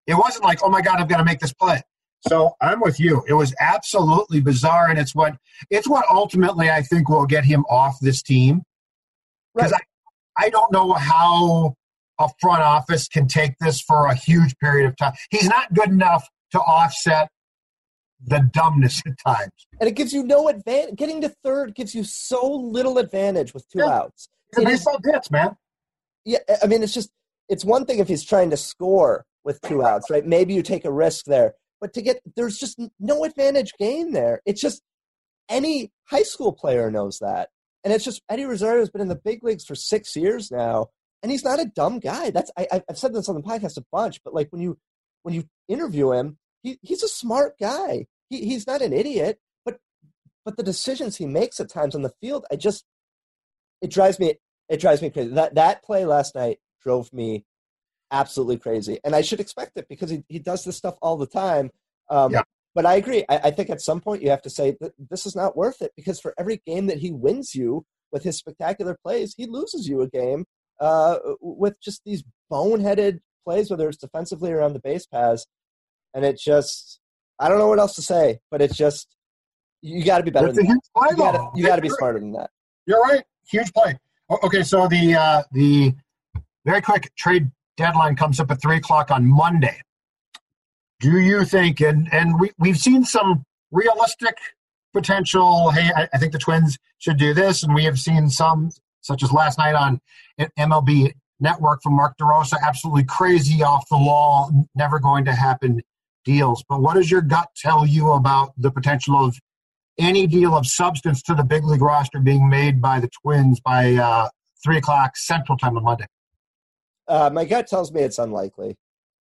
It 0.08 0.16
wasn't 0.16 0.44
like, 0.44 0.60
"Oh 0.64 0.70
my 0.70 0.82
God, 0.82 1.00
I've 1.00 1.08
got 1.08 1.18
to 1.18 1.26
make 1.26 1.40
this 1.40 1.54
play." 1.54 1.82
So 2.28 2.56
I'm 2.62 2.80
with 2.82 3.00
you. 3.00 3.24
It 3.28 3.34
was 3.34 3.54
absolutely 3.60 4.42
bizarre, 4.42 4.90
and 4.90 5.00
it's 5.00 5.16
what 5.16 5.38
it's 5.70 5.88
what 5.88 6.06
ultimately 6.10 6.70
I 6.70 6.82
think 6.82 7.10
will 7.10 7.26
get 7.26 7.46
him 7.46 7.66
off 7.70 7.98
this 8.02 8.22
team. 8.22 8.64
Because 9.56 9.72
right. 9.72 9.82
I, 10.38 10.46
I 10.46 10.50
don't 10.50 10.72
know 10.72 10.94
how 10.94 11.76
a 12.20 12.30
front 12.40 12.62
office 12.62 13.08
can 13.08 13.28
take 13.28 13.54
this 13.60 13.82
for 13.82 14.06
a 14.06 14.16
huge 14.16 14.56
period 14.60 14.88
of 14.88 14.96
time. 14.96 15.14
He's 15.30 15.48
not 15.48 15.74
good 15.74 15.90
enough 15.90 16.28
to 16.52 16.60
offset 16.60 17.30
the 18.24 18.48
dumbness 18.54 19.02
at 19.06 19.14
times. 19.26 19.52
And 19.80 19.90
it 19.90 19.96
gives 19.96 20.14
you 20.14 20.24
no 20.24 20.48
advantage. 20.48 20.96
Getting 20.96 21.22
to 21.22 21.30
third 21.30 21.74
gives 21.74 21.96
you 21.96 22.04
so 22.04 22.46
little 22.46 22.98
advantage 22.98 23.54
with 23.54 23.68
two 23.70 23.80
yeah. 23.80 24.00
outs. 24.00 24.30
It's 24.52 24.64
baseball 24.64 25.00
ditz, 25.04 25.32
man. 25.32 25.56
Yeah, 26.26 26.40
I 26.62 26.68
mean, 26.68 26.84
it's 26.84 26.94
just 26.94 27.12
it's 27.50 27.66
one 27.66 27.86
thing 27.86 28.00
if 28.00 28.08
he's 28.08 28.24
trying 28.24 28.50
to 28.52 28.58
score 28.58 29.26
with 29.44 29.60
two 29.62 29.84
outs, 29.84 30.10
right? 30.10 30.26
Maybe 30.26 30.54
you 30.54 30.62
take 30.62 30.86
a 30.86 30.92
risk 30.92 31.26
there. 31.26 31.54
But 31.80 31.94
to 31.94 32.02
get 32.02 32.22
there's 32.36 32.58
just 32.58 32.80
no 33.00 33.24
advantage 33.24 33.72
gain 33.80 34.12
there. 34.14 34.42
It's 34.46 34.62
just 34.62 34.82
any 35.50 35.92
high 36.06 36.24
school 36.24 36.54
player 36.54 36.92
knows 36.92 37.20
that. 37.20 37.50
And 37.84 37.94
it's 37.94 38.06
just 38.06 38.22
Eddie 38.30 38.46
Rosario 38.46 38.80
has 38.80 38.90
been 38.90 39.02
in 39.02 39.08
the 39.08 39.16
big 39.16 39.44
leagues 39.44 39.66
for 39.66 39.74
six 39.74 40.16
years 40.16 40.52
now, 40.52 40.88
and 41.24 41.32
he's 41.32 41.44
not 41.44 41.60
a 41.60 41.66
dumb 41.66 42.00
guy. 42.00 42.30
That's 42.30 42.52
I, 42.56 42.68
have 42.88 42.98
said 42.98 43.14
this 43.14 43.28
on 43.28 43.36
the 43.36 43.42
podcast 43.42 43.78
a 43.78 43.86
bunch, 43.92 44.22
but 44.24 44.34
like 44.34 44.52
when 44.52 44.62
you 44.62 44.78
when 45.24 45.34
you 45.34 45.46
interview 45.68 46.12
him, 46.12 46.38
he, 46.64 46.78
he's 46.82 47.04
a 47.04 47.08
smart 47.08 47.58
guy. 47.60 48.06
He, 48.30 48.46
he's 48.46 48.68
not 48.68 48.82
an 48.82 48.94
idiot, 48.94 49.40
but 49.66 49.80
but 50.46 50.58
the 50.58 50.64
decisions 50.64 51.18
he 51.18 51.26
makes 51.26 51.60
at 51.60 51.70
times 51.70 51.96
on 51.96 52.04
the 52.04 52.14
field, 52.22 52.46
I 52.52 52.56
just 52.56 52.86
it 53.82 53.90
drives 53.90 54.20
me 54.20 54.36
it 54.72 54.80
drives 54.80 55.02
me 55.02 55.10
crazy. 55.10 55.32
That 55.32 55.56
that 55.56 55.84
play 55.84 56.06
last 56.06 56.34
night 56.34 56.60
drove 56.82 57.12
me 57.12 57.46
absolutely 58.10 58.58
crazy. 58.58 59.00
And 59.04 59.14
I 59.14 59.22
should 59.22 59.42
expect 59.42 59.74
it 59.76 59.88
because 59.90 60.10
he, 60.10 60.24
he 60.30 60.40
does 60.40 60.64
this 60.64 60.78
stuff 60.78 60.96
all 61.02 61.18
the 61.18 61.28
time. 61.28 61.72
Um, 62.10 62.32
yeah. 62.32 62.44
But 62.74 62.86
I 62.86 62.96
agree. 62.96 63.26
I, 63.30 63.38
I, 63.38 63.52
think 63.52 63.70
at 63.70 63.82
some 63.82 64.00
point 64.00 64.22
you 64.22 64.30
have 64.30 64.42
to 64.44 64.50
say 64.50 64.78
that 64.80 64.94
this 64.98 65.26
is 65.26 65.36
not 65.36 65.58
worth 65.58 65.82
it 65.82 65.92
because 65.98 66.22
for 66.22 66.34
every 66.40 66.62
game 66.66 66.88
that 66.88 67.00
he 67.00 67.12
wins 67.12 67.54
you 67.54 67.86
with 68.14 68.24
his 68.24 68.38
spectacular 68.38 68.98
plays, 69.04 69.34
he 69.36 69.46
loses 69.46 69.90
you 69.90 70.02
a 70.02 70.08
game 70.08 70.46
uh, 70.80 71.18
with 71.42 71.76
just 71.82 72.02
these 72.06 72.24
boneheaded 72.50 73.20
plays, 73.46 73.70
whether 73.70 73.90
it's 73.90 73.98
defensively 73.98 74.52
or 74.52 74.62
on 74.62 74.72
the 74.72 74.80
base 74.80 75.06
paths. 75.06 75.46
And 76.14 76.24
it 76.24 76.40
just, 76.40 77.02
I 77.40 77.50
don't 77.50 77.58
know 77.58 77.68
what 77.68 77.80
else 77.80 77.96
to 77.96 78.02
say, 78.02 78.40
but 78.50 78.62
it's 78.62 78.78
just, 78.78 79.08
you 79.82 80.06
got 80.06 80.20
to 80.20 80.24
be 80.24 80.32
better 80.32 80.52
than 80.52 80.66
that. 80.66 80.80
You 81.56 81.66
got 81.66 81.76
to 81.76 81.82
be 81.82 81.90
smarter 81.90 82.20
than 82.20 82.32
that. 82.34 82.52
You're 82.86 83.02
right. 83.02 83.24
Huge 83.50 83.74
play. 83.74 83.98
Okay, 84.32 84.64
so 84.64 84.88
the 84.88 85.16
uh, 85.16 85.44
the 85.52 85.94
very 86.66 86.82
quick 86.82 87.14
trade 87.18 87.52
deadline 87.76 88.16
comes 88.16 88.40
up 88.40 88.50
at 88.50 88.62
three 88.62 88.78
o'clock 88.78 89.12
on 89.12 89.26
Monday. 89.26 89.82
Do 91.02 91.20
you 91.20 91.44
think, 91.44 91.82
and 91.82 92.08
and 92.14 92.40
we 92.40 92.52
we've 92.58 92.78
seen 92.78 93.04
some 93.04 93.44
realistic 93.72 94.38
potential. 94.94 95.72
Hey, 95.72 95.90
I, 95.96 96.08
I 96.14 96.18
think 96.18 96.32
the 96.32 96.40
Twins 96.40 96.78
should 97.00 97.18
do 97.18 97.34
this, 97.34 97.64
and 97.64 97.74
we 97.74 97.84
have 97.84 98.00
seen 98.00 98.30
some, 98.30 98.72
such 99.02 99.22
as 99.22 99.34
last 99.34 99.58
night 99.58 99.76
on 99.76 100.00
MLB 100.58 101.14
Network 101.42 101.82
from 101.82 101.94
Mark 101.96 102.18
DeRosa, 102.18 102.56
absolutely 102.62 103.04
crazy 103.04 103.64
off 103.64 103.90
the 103.90 103.98
wall, 103.98 104.68
never 104.76 105.00
going 105.00 105.26
to 105.26 105.34
happen 105.34 105.82
deals. 106.24 106.64
But 106.70 106.82
what 106.82 106.94
does 106.94 107.10
your 107.10 107.22
gut 107.22 107.50
tell 107.58 107.86
you 107.86 108.12
about 108.12 108.54
the 108.58 108.72
potential 108.72 109.26
of 109.26 109.38
any 109.98 110.28
deal 110.28 110.56
of 110.56 110.66
substance 110.66 111.22
to 111.24 111.36
the 111.36 111.44
big 111.44 111.64
league 111.64 111.82
roster 111.82 112.20
being 112.20 112.50
made 112.50 112.82
by 112.82 113.00
the 113.00 113.10
Twins 113.22 113.60
by 113.60 113.94
uh, 113.94 114.30
three 114.64 114.78
o'clock 114.78 115.18
Central 115.18 115.58
Time 115.58 115.78
on 115.78 115.84
Monday? 115.84 116.06
Uh, 117.08 117.30
my 117.32 117.46
gut 117.46 117.68
tells 117.68 117.92
me 117.92 118.02
it's 118.02 118.20
unlikely. 118.20 118.78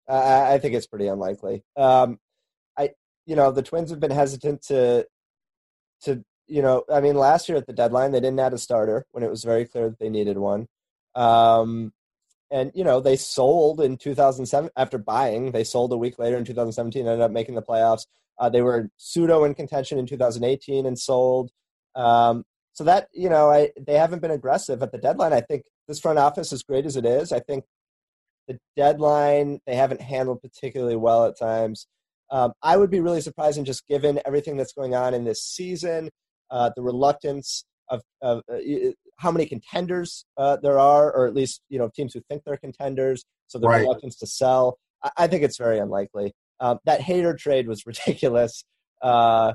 Uh, 0.08 0.47
I 0.49 0.58
think 0.58 0.73
it's 0.73 0.88
pretty 0.88 1.08
unlikely. 1.08 1.63
Um, 1.75 2.19
I, 2.77 2.91
you 3.25 3.36
know, 3.36 3.51
the 3.51 3.62
Twins 3.62 3.89
have 3.89 3.99
been 3.99 4.12
hesitant 4.12 4.62
to, 4.63 5.06
to, 6.03 6.23
you 6.47 6.62
know, 6.62 6.84
I 6.91 7.01
mean, 7.01 7.15
last 7.15 7.49
year 7.49 7.58
at 7.58 7.67
the 7.67 7.73
deadline 7.73 8.12
they 8.12 8.19
didn't 8.19 8.39
add 8.39 8.53
a 8.53 8.58
starter 8.58 9.06
when 9.12 9.23
it 9.23 9.30
was 9.30 9.43
very 9.43 9.65
clear 9.65 9.89
that 9.89 9.99
they 9.99 10.10
needed 10.10 10.38
one. 10.38 10.67
Um, 11.15 11.91
and 12.51 12.71
you 12.73 12.83
know 12.83 12.99
they 12.99 13.15
sold 13.15 13.81
in 13.81 13.97
2007 13.97 14.69
after 14.75 14.97
buying. 14.97 15.51
They 15.51 15.63
sold 15.63 15.91
a 15.91 15.97
week 15.97 16.19
later 16.19 16.38
in 16.38 16.45
2017. 16.45 17.05
Ended 17.05 17.21
up 17.21 17.31
making 17.31 17.55
the 17.55 17.62
playoffs. 17.62 18.05
Uh, 18.39 18.49
they 18.49 18.62
were 18.62 18.89
pseudo 18.97 19.43
in 19.43 19.55
contention 19.55 19.97
in 19.97 20.05
2018 20.05 20.86
and 20.86 20.97
sold. 20.97 21.51
Um, 21.95 22.45
so 22.73 22.83
that 22.83 23.07
you 23.13 23.29
know, 23.29 23.49
I, 23.49 23.71
they 23.79 23.95
haven't 23.95 24.21
been 24.21 24.31
aggressive 24.31 24.81
at 24.83 24.91
the 24.91 24.97
deadline. 24.97 25.33
I 25.33 25.41
think 25.41 25.63
this 25.88 25.99
front 25.99 26.19
office, 26.19 26.53
as 26.53 26.63
great 26.63 26.86
as 26.86 26.95
it 26.95 27.05
is, 27.05 27.31
I 27.31 27.39
think 27.39 27.65
the 28.47 28.60
deadline 28.75 29.60
they 29.65 29.75
haven't 29.75 30.01
handled 30.01 30.41
particularly 30.41 30.95
well 30.95 31.25
at 31.25 31.38
times. 31.38 31.88
Um, 32.29 32.53
I 32.62 32.77
would 32.77 32.89
be 32.89 32.99
really 32.99 33.21
surprised, 33.21 33.57
and 33.57 33.65
just 33.65 33.88
given 33.88 34.19
everything 34.25 34.57
that's 34.57 34.73
going 34.73 34.93
on 34.93 35.13
in 35.13 35.23
this 35.23 35.41
season, 35.41 36.10
uh, 36.51 36.71
the 36.75 36.81
reluctance 36.81 37.65
of, 37.89 38.01
of 38.21 38.43
uh, 38.51 38.57
how 39.17 39.32
many 39.32 39.45
contenders 39.45 40.25
uh, 40.38 40.58
there 40.62 40.80
are, 40.80 41.12
or 41.12 41.27
at 41.27 41.34
least 41.34 41.62
you 41.69 41.80
know 41.80 41.89
teams 41.93 42.13
who 42.13 42.21
think 42.30 42.43
they're 42.45 42.58
contenders, 42.58 43.25
so 43.47 43.60
the 43.60 43.67
right. 43.67 43.82
reluctance 43.82 44.17
to 44.17 44.27
sell. 44.27 44.77
I, 45.03 45.12
I, 45.17 45.27
think 45.27 45.43
it's 45.43 45.58
very 45.58 45.80
unlikely. 45.80 46.34
Um, 46.60 46.80
that 46.86 47.01
Hader 47.01 47.38
trade 47.38 47.67
was 47.67 47.84
ridiculous. 47.86 48.63
Uh, 49.01 49.53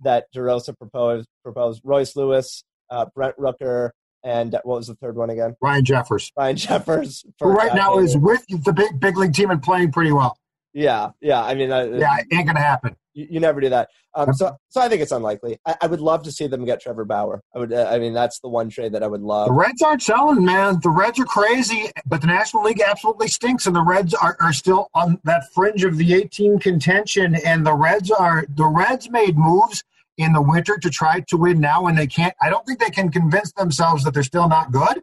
that 0.00 0.26
DeRosa 0.34 0.76
proposed 0.76 1.28
proposed 1.42 1.80
Royce 1.84 2.14
Lewis, 2.16 2.64
uh, 2.90 3.06
Brent 3.14 3.36
Rooker, 3.38 3.90
and 4.22 4.52
what 4.64 4.76
was 4.76 4.88
the 4.88 4.96
third 4.96 5.16
one 5.16 5.30
again? 5.30 5.54
Ryan 5.60 5.84
Jeffers. 5.84 6.32
Ryan 6.36 6.56
Jeffers. 6.56 7.24
Who 7.40 7.50
right 7.50 7.74
now 7.74 7.98
is 7.98 8.16
with 8.16 8.44
the 8.48 8.72
big 8.72 8.98
big 9.00 9.16
league 9.16 9.34
team 9.34 9.50
and 9.50 9.62
playing 9.62 9.92
pretty 9.92 10.12
well. 10.12 10.36
Yeah, 10.74 11.10
yeah. 11.20 11.42
I 11.42 11.54
mean, 11.54 11.70
uh, 11.70 11.84
yeah, 11.84 12.18
it 12.18 12.26
ain't 12.32 12.46
gonna 12.46 12.60
happen. 12.60 12.96
You, 13.12 13.28
you 13.30 13.40
never 13.40 13.60
do 13.60 13.68
that. 13.68 13.90
Um, 14.16 14.32
so, 14.34 14.56
so 14.68 14.80
I 14.80 14.88
think 14.88 15.02
it's 15.02 15.12
unlikely. 15.12 15.58
I, 15.64 15.76
I, 15.82 15.86
would 15.86 16.00
love 16.00 16.24
to 16.24 16.32
see 16.32 16.48
them 16.48 16.64
get 16.64 16.80
Trevor 16.80 17.04
Bauer. 17.04 17.42
I 17.54 17.58
would. 17.60 17.72
Uh, 17.72 17.88
I 17.90 18.00
mean, 18.00 18.12
that's 18.12 18.40
the 18.40 18.48
one 18.48 18.70
trade 18.70 18.92
that 18.92 19.02
I 19.04 19.06
would 19.06 19.22
love. 19.22 19.46
The 19.46 19.52
Reds 19.52 19.82
aren't 19.82 20.02
selling, 20.02 20.44
man. 20.44 20.80
The 20.82 20.90
Reds 20.90 21.20
are 21.20 21.24
crazy, 21.24 21.90
but 22.06 22.20
the 22.20 22.26
National 22.26 22.64
League 22.64 22.82
absolutely 22.84 23.28
stinks, 23.28 23.66
and 23.66 23.74
the 23.74 23.82
Reds 23.82 24.14
are, 24.14 24.36
are 24.40 24.52
still 24.52 24.88
on 24.94 25.20
that 25.24 25.52
fringe 25.54 25.84
of 25.84 25.96
the 25.96 26.12
18 26.12 26.58
contention. 26.58 27.36
And 27.36 27.64
the 27.64 27.74
Reds 27.74 28.10
are 28.10 28.44
the 28.48 28.66
Reds 28.66 29.08
made 29.08 29.38
moves 29.38 29.84
in 30.16 30.32
the 30.32 30.42
winter 30.42 30.78
to 30.78 30.90
try 30.90 31.20
to 31.20 31.36
win 31.36 31.60
now 31.60 31.86
and 31.86 31.98
they 31.98 32.06
can't 32.06 32.34
i 32.40 32.48
don't 32.48 32.64
think 32.66 32.78
they 32.78 32.90
can 32.90 33.10
convince 33.10 33.52
themselves 33.52 34.04
that 34.04 34.14
they're 34.14 34.22
still 34.22 34.48
not 34.48 34.70
good 34.70 35.02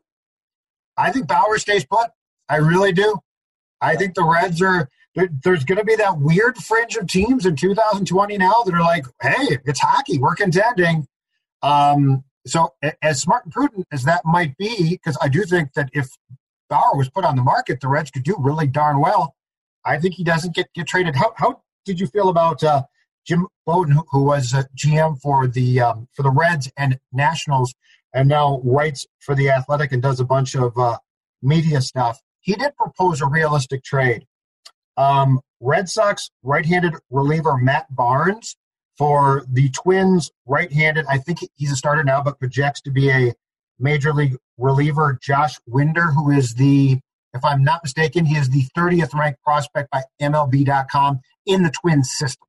i 0.98 1.12
think 1.12 1.28
bauer 1.28 1.58
stays 1.58 1.86
put 1.86 2.10
i 2.48 2.56
really 2.56 2.94
do 2.94 3.18
i 3.82 3.96
think 3.96 4.16
the 4.16 4.24
reds 4.24 4.62
are 4.62 4.90
there, 5.16 5.30
there's 5.44 5.64
going 5.64 5.78
to 5.78 5.86
be 5.86 5.96
that 5.96 6.20
weird 6.20 6.58
fringe 6.58 6.96
of 6.96 7.08
teams 7.08 7.46
in 7.46 7.56
2020 7.56 8.38
now 8.38 8.62
that 8.66 8.74
are 8.74 8.82
like 8.82 9.06
hey 9.22 9.58
it's 9.66 9.80
hockey 9.80 10.18
we're 10.18 10.36
contending 10.36 11.08
um, 11.62 12.24
so 12.46 12.74
as 13.02 13.22
smart 13.22 13.46
and 13.46 13.54
prudent 13.54 13.86
as 13.92 14.04
that 14.04 14.22
might 14.26 14.56
be 14.58 14.92
because 14.92 15.18
i 15.22 15.28
do 15.28 15.44
think 15.44 15.74
that 15.74 15.90
if 15.94 16.10
bauer 16.70 16.96
was 16.96 17.10
put 17.10 17.26
on 17.26 17.36
the 17.36 17.44
market 17.44 17.80
the 17.82 17.88
reds 17.88 18.12
could 18.12 18.24
do 18.24 18.36
really 18.40 18.68
darn 18.68 19.00
well 19.00 19.36
i 19.86 19.98
think 19.98 20.16
he 20.16 20.24
doesn't 20.24 20.56
get, 20.56 20.68
get 20.74 20.88
traded 20.88 21.16
how, 21.16 21.34
how 21.38 21.62
did 21.86 22.00
you 22.00 22.08
feel 22.08 22.30
about 22.30 22.64
uh, 22.64 22.84
Jim 23.26 23.48
Bowden, 23.66 24.00
who 24.12 24.24
was 24.24 24.54
a 24.54 24.68
GM 24.76 25.20
for 25.20 25.48
the 25.48 25.82
um, 25.82 26.08
for 26.14 26.24
the 26.24 26.32
Reds 26.32 26.72
and 26.78 27.00
Nationals, 27.12 27.74
and 28.14 28.28
now 28.28 28.62
writes 28.64 29.06
for 29.20 29.36
the 29.36 29.50
Athletic 29.50 29.92
and 29.92 30.02
does 30.02 30.20
a 30.20 30.26
bunch 30.26 30.56
of 30.56 30.78
uh, 30.78 30.98
media 31.42 31.82
stuff. 31.82 32.20
He 32.42 32.56
did 32.56 32.76
propose 32.76 33.22
a 33.22 33.28
realistic 33.28 33.84
trade. 33.84 34.26
Um, 34.98 35.40
Red 35.60 35.90
Sox 35.90 36.30
right-handed 36.44 36.96
reliever 37.10 37.58
Matt 37.58 37.88
Barnes 37.96 38.56
for 38.98 39.46
the 39.50 39.70
Twins 39.70 40.32
right-handed. 40.46 41.06
I 41.08 41.18
think 41.18 41.40
he's 41.56 41.72
a 41.72 41.76
starter 41.76 42.04
now, 42.04 42.22
but 42.22 42.40
projects 42.40 42.82
to 42.82 42.92
be 42.92 43.10
a 43.10 43.34
major 43.80 44.14
league 44.14 44.36
reliever. 44.58 45.18
Josh 45.22 45.58
Winder, 45.66 46.08
who 46.08 46.32
is 46.32 46.56
the, 46.56 47.00
if 47.34 47.44
I'm 47.44 47.64
not 47.64 47.84
mistaken, 47.84 48.26
he 48.26 48.36
is 48.36 48.50
the 48.50 48.66
30th 48.78 49.14
ranked 49.14 49.42
prospect 49.44 49.90
by 49.92 50.04
MLB.com 50.22 51.20
in 51.46 51.64
the 51.64 51.72
Twins 51.72 52.12
system. 52.12 52.48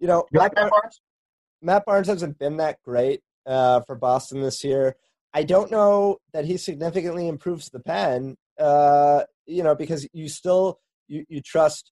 You 0.00 0.08
know, 0.08 0.24
you 0.32 0.40
like 0.40 0.54
Matt 0.54 0.70
Barnes? 0.70 1.00
Matt 1.62 1.84
Barnes 1.84 2.08
hasn't 2.08 2.38
been 2.38 2.58
that 2.58 2.78
great 2.84 3.20
uh, 3.46 3.80
for 3.82 3.96
Boston 3.96 4.42
this 4.42 4.62
year. 4.64 4.96
I 5.32 5.42
don't 5.42 5.70
know 5.70 6.18
that 6.32 6.44
he 6.44 6.56
significantly 6.56 7.26
improves 7.26 7.70
the 7.70 7.80
pen. 7.80 8.36
Uh, 8.58 9.22
you 9.46 9.62
know, 9.62 9.74
because 9.74 10.06
you 10.12 10.28
still 10.28 10.78
you 11.08 11.24
you 11.28 11.40
trust 11.40 11.90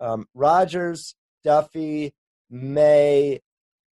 um, 0.00 0.26
Rogers, 0.34 1.14
Duffey, 1.46 2.12
May, 2.50 3.40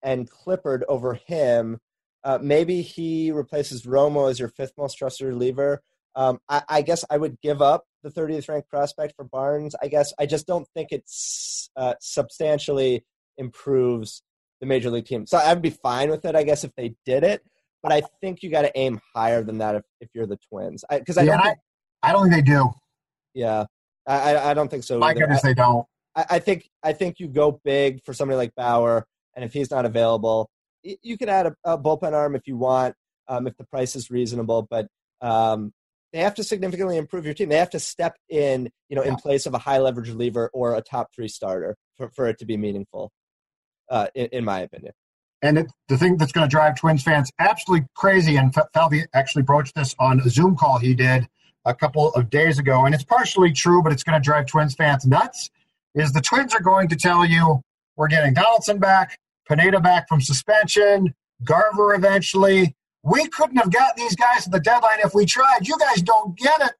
and 0.01 0.29
Clippard 0.29 0.81
over 0.87 1.13
him. 1.13 1.79
Uh, 2.23 2.39
maybe 2.41 2.81
he 2.81 3.31
replaces 3.31 3.83
Romo 3.83 4.29
as 4.29 4.39
your 4.39 4.49
fifth 4.49 4.73
most 4.77 4.95
trusted 4.95 5.27
reliever. 5.27 5.81
Um, 6.15 6.39
I, 6.49 6.63
I, 6.67 6.81
guess 6.81 7.05
I 7.09 7.17
would 7.17 7.39
give 7.41 7.61
up 7.61 7.85
the 8.03 8.09
30th 8.09 8.49
ranked 8.49 8.69
prospect 8.69 9.15
for 9.15 9.23
Barnes. 9.23 9.75
I 9.81 9.87
guess 9.87 10.11
I 10.19 10.25
just 10.25 10.47
don't 10.47 10.67
think 10.73 10.89
it's 10.91 11.69
uh, 11.77 11.93
substantially 12.01 13.05
improves 13.37 14.21
the 14.59 14.65
major 14.65 14.89
league 14.89 15.05
team. 15.05 15.25
So 15.25 15.37
I'd 15.37 15.61
be 15.61 15.69
fine 15.69 16.09
with 16.09 16.25
it, 16.25 16.35
I 16.35 16.43
guess, 16.43 16.63
if 16.63 16.75
they 16.75 16.95
did 17.05 17.23
it. 17.23 17.41
But 17.81 17.93
I 17.93 18.01
think 18.19 18.43
you 18.43 18.49
got 18.49 18.63
to 18.63 18.77
aim 18.77 18.99
higher 19.15 19.43
than 19.43 19.59
that 19.59 19.75
if, 19.75 19.83
if 20.01 20.09
you're 20.13 20.25
the 20.25 20.39
Twins, 20.49 20.83
because 20.91 21.17
I, 21.17 21.21
I, 21.21 21.23
Yeah, 21.23 21.31
don't. 21.37 21.43
Think, 21.43 21.57
I, 22.03 22.09
I 22.09 22.11
don't 22.11 22.29
think 22.29 22.35
they 22.35 22.51
do. 22.51 22.69
yeah, 23.33 23.65
I, 24.09 24.33
I- 24.33 24.49
I 24.51 24.53
don't 24.53 24.69
think 24.69 24.83
so. 24.83 24.99
My 24.99 25.11
either. 25.11 25.21
goodness, 25.21 25.41
they 25.41 25.53
don't. 25.53 25.85
I, 26.15 26.25
I 26.31 26.39
think 26.39 26.69
I 26.83 26.93
think 26.93 27.19
you 27.19 27.27
go 27.27 27.59
big 27.63 28.03
for 28.03 28.13
somebody 28.13 28.37
like 28.37 28.55
Bauer, 28.55 29.05
and 29.35 29.45
if 29.45 29.53
he's 29.53 29.71
not 29.71 29.85
available, 29.85 30.49
you 30.83 31.17
can 31.17 31.29
add 31.29 31.47
a, 31.47 31.55
a 31.63 31.77
bullpen 31.77 32.13
arm 32.13 32.35
if 32.35 32.47
you 32.47 32.57
want, 32.57 32.95
um, 33.27 33.47
if 33.47 33.55
the 33.57 33.65
price 33.65 33.95
is 33.95 34.09
reasonable. 34.09 34.67
But 34.69 34.87
um, 35.21 35.71
they 36.11 36.19
have 36.19 36.35
to 36.35 36.43
significantly 36.43 36.97
improve 36.97 37.25
your 37.25 37.33
team. 37.33 37.49
They 37.49 37.57
have 37.57 37.69
to 37.71 37.79
step 37.79 38.15
in, 38.29 38.69
you 38.89 38.95
know, 38.95 39.03
in 39.03 39.15
place 39.15 39.45
of 39.45 39.53
a 39.53 39.59
high 39.59 39.77
leverage 39.77 40.09
reliever 40.09 40.49
or 40.53 40.75
a 40.75 40.81
top 40.81 41.09
three 41.15 41.27
starter 41.27 41.75
for, 41.95 42.09
for 42.09 42.27
it 42.27 42.39
to 42.39 42.45
be 42.45 42.57
meaningful. 42.57 43.11
Uh, 43.91 44.05
in, 44.13 44.27
in 44.27 44.45
my 44.45 44.59
opinion. 44.59 44.93
And 45.41 45.57
it, 45.57 45.71
the 45.87 45.97
thing 45.97 46.17
that's 46.17 46.31
going 46.31 46.47
to 46.47 46.51
drive 46.51 46.75
Twins 46.75 47.01
fans 47.01 47.31
absolutely 47.39 47.87
crazy, 47.95 48.35
and 48.35 48.55
Falvey 48.71 49.05
actually 49.15 49.41
broached 49.41 49.73
this 49.73 49.95
on 49.97 50.19
a 50.19 50.29
Zoom 50.29 50.55
call 50.55 50.77
he 50.77 50.93
did 50.93 51.27
a 51.69 51.75
couple 51.75 52.09
of 52.13 52.29
days 52.29 52.57
ago, 52.57 52.85
and 52.85 52.95
it's 52.95 53.03
partially 53.03 53.51
true, 53.53 53.81
but 53.83 53.91
it's 53.93 54.03
going 54.03 54.19
to 54.19 54.23
drive 54.23 54.47
Twins 54.47 54.73
fans 54.73 55.05
nuts. 55.05 55.49
Is 55.95 56.11
the 56.11 56.21
Twins 56.21 56.53
are 56.53 56.61
going 56.61 56.87
to 56.89 56.95
tell 56.95 57.25
you 57.25 57.61
we're 57.95 58.07
getting 58.07 58.33
Donaldson 58.33 58.79
back, 58.79 59.19
Pineda 59.47 59.79
back 59.79 60.07
from 60.09 60.19
suspension, 60.19 61.13
Garver 61.43 61.93
eventually. 61.93 62.75
We 63.03 63.27
couldn't 63.27 63.57
have 63.57 63.71
got 63.71 63.95
these 63.95 64.15
guys 64.15 64.45
at 64.45 64.51
the 64.51 64.59
deadline 64.59 64.99
if 65.03 65.13
we 65.13 65.25
tried. 65.25 65.67
You 65.67 65.77
guys 65.77 66.01
don't 66.01 66.37
get 66.37 66.61
it. 66.61 66.71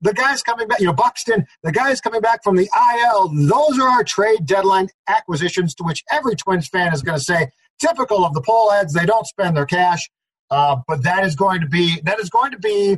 The 0.00 0.14
guys 0.14 0.42
coming 0.42 0.68
back, 0.68 0.80
you 0.80 0.86
know, 0.86 0.92
Buxton, 0.92 1.46
the 1.62 1.72
guys 1.72 2.00
coming 2.00 2.20
back 2.20 2.42
from 2.42 2.56
the 2.56 2.68
IL, 3.04 3.28
those 3.34 3.78
are 3.78 3.88
our 3.88 4.04
trade 4.04 4.46
deadline 4.46 4.88
acquisitions 5.08 5.74
to 5.74 5.84
which 5.84 6.04
every 6.10 6.36
Twins 6.36 6.68
fan 6.68 6.92
is 6.94 7.02
going 7.02 7.18
to 7.18 7.24
say, 7.24 7.48
typical 7.80 8.24
of 8.24 8.32
the 8.34 8.40
Pohlads, 8.40 8.92
they 8.92 9.06
don't 9.06 9.26
spend 9.26 9.56
their 9.56 9.66
cash. 9.66 10.08
Uh, 10.50 10.76
but 10.86 11.02
that 11.02 11.24
is 11.24 11.34
going 11.36 11.60
to 11.60 11.66
be 11.66 12.00
that 12.04 12.18
is 12.18 12.30
going 12.30 12.50
to 12.50 12.58
be 12.58 12.96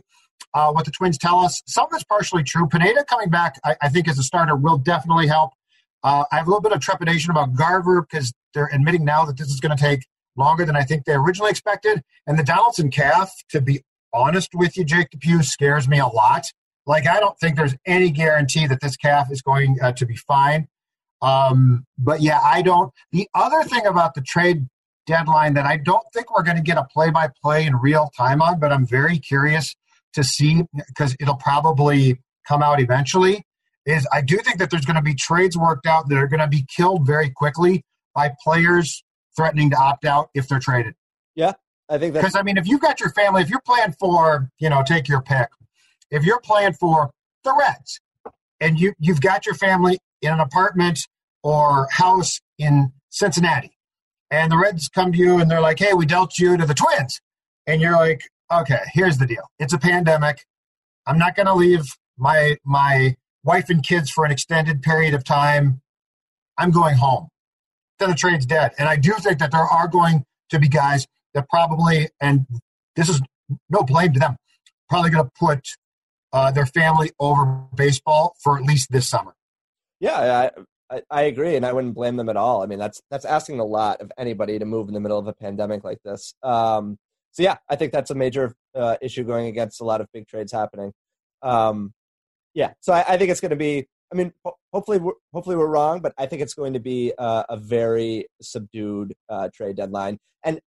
uh, 0.54 0.72
what 0.72 0.84
the 0.84 0.90
Twins 0.90 1.18
tell 1.18 1.38
us. 1.40 1.62
Some 1.66 1.86
of 1.86 1.90
it's 1.94 2.04
partially 2.04 2.42
true. 2.42 2.66
Pineda 2.66 3.04
coming 3.04 3.30
back, 3.30 3.58
I, 3.64 3.76
I 3.82 3.88
think, 3.88 4.08
as 4.08 4.18
a 4.18 4.22
starter 4.22 4.56
will 4.56 4.78
definitely 4.78 5.26
help. 5.26 5.52
Uh, 6.02 6.24
I 6.32 6.36
have 6.36 6.46
a 6.46 6.50
little 6.50 6.62
bit 6.62 6.72
of 6.72 6.80
trepidation 6.80 7.30
about 7.30 7.54
Garver 7.54 8.02
because 8.02 8.32
they're 8.54 8.70
admitting 8.72 9.04
now 9.04 9.24
that 9.24 9.36
this 9.36 9.48
is 9.48 9.60
going 9.60 9.76
to 9.76 9.82
take 9.82 10.06
longer 10.36 10.64
than 10.64 10.76
I 10.76 10.82
think 10.82 11.04
they 11.04 11.14
originally 11.14 11.50
expected. 11.50 12.02
And 12.26 12.38
the 12.38 12.42
Donaldson 12.42 12.90
calf, 12.90 13.30
to 13.50 13.60
be 13.60 13.82
honest 14.12 14.50
with 14.54 14.76
you, 14.76 14.84
Jake 14.84 15.10
Depew, 15.10 15.42
scares 15.42 15.88
me 15.88 15.98
a 15.98 16.06
lot. 16.06 16.46
Like, 16.86 17.06
I 17.06 17.20
don't 17.20 17.38
think 17.38 17.56
there's 17.56 17.76
any 17.86 18.10
guarantee 18.10 18.66
that 18.66 18.80
this 18.80 18.96
calf 18.96 19.30
is 19.30 19.42
going 19.42 19.76
uh, 19.82 19.92
to 19.92 20.06
be 20.06 20.16
fine. 20.16 20.66
Um, 21.22 21.84
but 21.98 22.22
yeah, 22.22 22.40
I 22.42 22.62
don't. 22.62 22.92
The 23.12 23.28
other 23.34 23.62
thing 23.62 23.86
about 23.86 24.14
the 24.14 24.22
trade 24.22 24.66
deadline 25.06 25.54
that 25.54 25.66
I 25.66 25.76
don't 25.76 26.04
think 26.14 26.34
we're 26.34 26.42
going 26.42 26.56
to 26.56 26.62
get 26.62 26.78
a 26.78 26.84
play 26.84 27.10
by 27.10 27.28
play 27.42 27.66
in 27.66 27.76
real 27.76 28.10
time 28.16 28.40
on, 28.40 28.58
but 28.58 28.72
I'm 28.72 28.86
very 28.86 29.18
curious 29.18 29.76
to 30.14 30.24
see 30.24 30.62
because 30.88 31.16
it'll 31.20 31.36
probably 31.36 32.20
come 32.46 32.62
out 32.62 32.80
eventually. 32.80 33.44
Is 33.86 34.06
I 34.12 34.20
do 34.20 34.36
think 34.38 34.58
that 34.58 34.70
there's 34.70 34.84
going 34.84 34.96
to 34.96 35.02
be 35.02 35.14
trades 35.14 35.56
worked 35.56 35.86
out 35.86 36.08
that 36.08 36.18
are 36.18 36.28
going 36.28 36.40
to 36.40 36.46
be 36.46 36.66
killed 36.76 37.06
very 37.06 37.30
quickly 37.30 37.82
by 38.14 38.32
players 38.42 39.02
threatening 39.36 39.70
to 39.70 39.76
opt 39.76 40.04
out 40.04 40.28
if 40.34 40.48
they're 40.48 40.58
traded. 40.60 40.94
Yeah, 41.34 41.52
I 41.88 41.98
think 41.98 42.14
Because 42.14 42.34
I 42.34 42.42
mean, 42.42 42.58
if 42.58 42.66
you've 42.66 42.80
got 42.80 43.00
your 43.00 43.10
family, 43.10 43.42
if 43.42 43.48
you're 43.48 43.62
playing 43.64 43.94
for, 43.98 44.50
you 44.58 44.68
know, 44.68 44.82
take 44.86 45.08
your 45.08 45.22
pick. 45.22 45.48
If 46.10 46.24
you're 46.24 46.40
playing 46.40 46.74
for 46.74 47.10
the 47.44 47.54
Reds, 47.58 48.00
and 48.60 48.78
you 48.78 48.92
you've 48.98 49.20
got 49.20 49.46
your 49.46 49.54
family 49.54 49.98
in 50.20 50.32
an 50.32 50.40
apartment 50.40 51.00
or 51.42 51.88
house 51.90 52.40
in 52.58 52.92
Cincinnati, 53.08 53.72
and 54.30 54.52
the 54.52 54.58
Reds 54.58 54.88
come 54.88 55.12
to 55.12 55.18
you 55.18 55.40
and 55.40 55.50
they're 55.50 55.60
like, 55.60 55.78
"Hey, 55.78 55.94
we 55.94 56.04
dealt 56.04 56.38
you 56.38 56.56
to 56.56 56.66
the 56.66 56.74
Twins," 56.74 57.20
and 57.66 57.80
you're 57.80 57.96
like, 57.96 58.22
"Okay, 58.50 58.80
here's 58.92 59.18
the 59.18 59.26
deal. 59.26 59.50
It's 59.58 59.72
a 59.72 59.78
pandemic. 59.78 60.44
I'm 61.06 61.18
not 61.18 61.36
going 61.36 61.46
to 61.46 61.54
leave 61.54 61.84
my 62.16 62.56
my 62.64 63.16
wife 63.42 63.70
and 63.70 63.82
kids 63.82 64.10
for 64.10 64.24
an 64.24 64.30
extended 64.30 64.82
period 64.82 65.14
of 65.14 65.24
time. 65.24 65.80
I'm 66.58 66.70
going 66.70 66.96
home." 66.96 67.28
Then 67.98 68.10
the 68.10 68.16
trade's 68.16 68.46
dead, 68.46 68.72
and 68.78 68.88
I 68.88 68.96
do 68.96 69.12
think 69.20 69.38
that 69.38 69.52
there 69.52 69.60
are 69.60 69.88
going 69.88 70.24
to 70.50 70.58
be 70.58 70.68
guys 70.68 71.06
that 71.34 71.48
probably, 71.48 72.08
and 72.20 72.46
this 72.96 73.08
is 73.08 73.20
no 73.68 73.82
blame 73.82 74.12
to 74.12 74.20
them, 74.20 74.36
probably 74.88 75.10
going 75.10 75.24
to 75.24 75.30
put 75.38 75.60
uh, 76.32 76.50
their 76.50 76.66
family 76.66 77.10
over 77.18 77.64
baseball 77.74 78.34
for 78.42 78.56
at 78.58 78.64
least 78.64 78.90
this 78.90 79.08
summer. 79.08 79.34
Yeah, 80.00 80.50
I, 80.90 80.96
I 80.96 81.02
I 81.10 81.22
agree, 81.22 81.56
and 81.56 81.66
I 81.66 81.72
wouldn't 81.72 81.94
blame 81.94 82.16
them 82.16 82.28
at 82.28 82.36
all. 82.36 82.62
I 82.62 82.66
mean, 82.66 82.78
that's 82.78 83.00
that's 83.10 83.24
asking 83.24 83.60
a 83.60 83.64
lot 83.64 84.00
of 84.00 84.10
anybody 84.18 84.58
to 84.58 84.64
move 84.64 84.88
in 84.88 84.94
the 84.94 85.00
middle 85.00 85.18
of 85.18 85.26
a 85.26 85.32
pandemic 85.32 85.84
like 85.84 85.98
this. 86.04 86.34
Um, 86.42 86.98
so 87.32 87.42
yeah, 87.42 87.56
I 87.68 87.76
think 87.76 87.92
that's 87.92 88.10
a 88.10 88.14
major 88.14 88.54
uh, 88.74 88.96
issue 89.00 89.24
going 89.24 89.46
against 89.46 89.80
a 89.80 89.84
lot 89.84 90.00
of 90.00 90.08
big 90.12 90.26
trades 90.26 90.52
happening. 90.52 90.92
Um, 91.42 91.92
yeah, 92.54 92.72
so 92.80 92.92
I, 92.92 93.04
I 93.14 93.16
think 93.18 93.30
it's 93.30 93.40
going 93.40 93.50
to 93.50 93.56
be. 93.56 93.86
I 94.12 94.16
mean, 94.16 94.32
ho- 94.44 94.56
hopefully, 94.72 94.98
we're, 94.98 95.12
hopefully 95.32 95.54
we're 95.56 95.68
wrong, 95.68 96.00
but 96.00 96.12
I 96.18 96.26
think 96.26 96.42
it's 96.42 96.54
going 96.54 96.72
to 96.72 96.80
be 96.80 97.12
uh, 97.16 97.44
a 97.48 97.56
very 97.56 98.26
subdued 98.42 99.14
uh, 99.28 99.48
trade 99.54 99.76
deadline. 99.76 100.18
And 100.44 100.60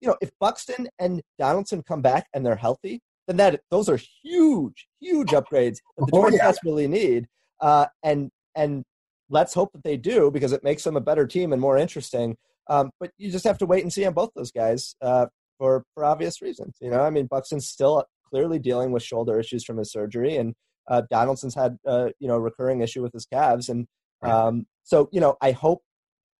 you 0.00 0.08
know, 0.08 0.16
if 0.20 0.30
Buxton 0.40 0.88
and 0.98 1.22
Donaldson 1.38 1.82
come 1.82 2.02
back 2.02 2.26
and 2.34 2.44
they're 2.44 2.56
healthy, 2.56 3.00
then 3.28 3.36
that 3.36 3.60
those 3.70 3.88
are 3.88 3.98
huge, 4.22 4.88
huge 5.00 5.28
upgrades 5.30 5.78
that 5.96 6.06
the 6.06 6.10
Oh, 6.12 6.22
Twins 6.22 6.36
yeah. 6.36 6.44
desperately 6.46 6.88
need. 6.88 7.26
Uh, 7.60 7.86
and 8.02 8.30
and 8.56 8.84
let's 9.30 9.54
hope 9.54 9.72
that 9.72 9.84
they 9.84 9.96
do 9.96 10.30
because 10.30 10.52
it 10.52 10.64
makes 10.64 10.82
them 10.84 10.96
a 10.96 11.00
better 11.00 11.26
team 11.26 11.52
and 11.52 11.60
more 11.60 11.76
interesting. 11.76 12.36
Um, 12.68 12.90
but 13.00 13.10
you 13.16 13.30
just 13.30 13.44
have 13.44 13.58
to 13.58 13.66
wait 13.66 13.82
and 13.82 13.92
see 13.92 14.04
on 14.06 14.12
both 14.12 14.30
those 14.34 14.50
guys 14.50 14.94
uh, 15.00 15.26
for 15.58 15.84
for 15.94 16.04
obvious 16.04 16.40
reasons. 16.40 16.76
You 16.80 16.90
know, 16.90 17.00
I 17.00 17.10
mean, 17.10 17.26
Buxton's 17.26 17.68
still 17.68 18.04
clearly 18.28 18.58
dealing 18.58 18.92
with 18.92 19.02
shoulder 19.02 19.38
issues 19.38 19.64
from 19.64 19.78
his 19.78 19.92
surgery, 19.92 20.36
and 20.36 20.54
uh, 20.88 21.02
Donaldson's 21.10 21.54
had 21.54 21.76
uh, 21.86 22.08
you 22.18 22.28
know 22.28 22.34
a 22.34 22.40
recurring 22.40 22.80
issue 22.80 23.02
with 23.02 23.12
his 23.12 23.26
calves, 23.26 23.68
and 23.68 23.86
um, 24.22 24.66
so 24.84 25.08
you 25.12 25.20
know 25.20 25.36
I 25.40 25.52
hope 25.52 25.82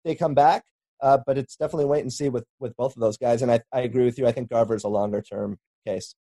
they 0.05 0.15
come 0.15 0.35
back. 0.35 0.65
Uh, 1.01 1.19
but 1.27 1.39
it's 1.39 1.55
definitely 1.55 1.85
wait 1.85 2.01
and 2.01 2.13
see 2.13 2.29
with, 2.29 2.45
with 2.59 2.77
both 2.77 2.97
of 2.97 3.01
those 3.01 3.17
guys, 3.17 3.41
and 3.41 3.53
I, 3.53 3.61
I 3.73 3.83
agree 3.83 4.05
with 4.05 4.19
you. 4.19 4.27
I 4.27 4.33
think 4.33 4.51
Garver's 4.51 4.83
a 4.83 4.89
longer 4.89 5.23
term 5.23 5.57
case. 5.87 6.17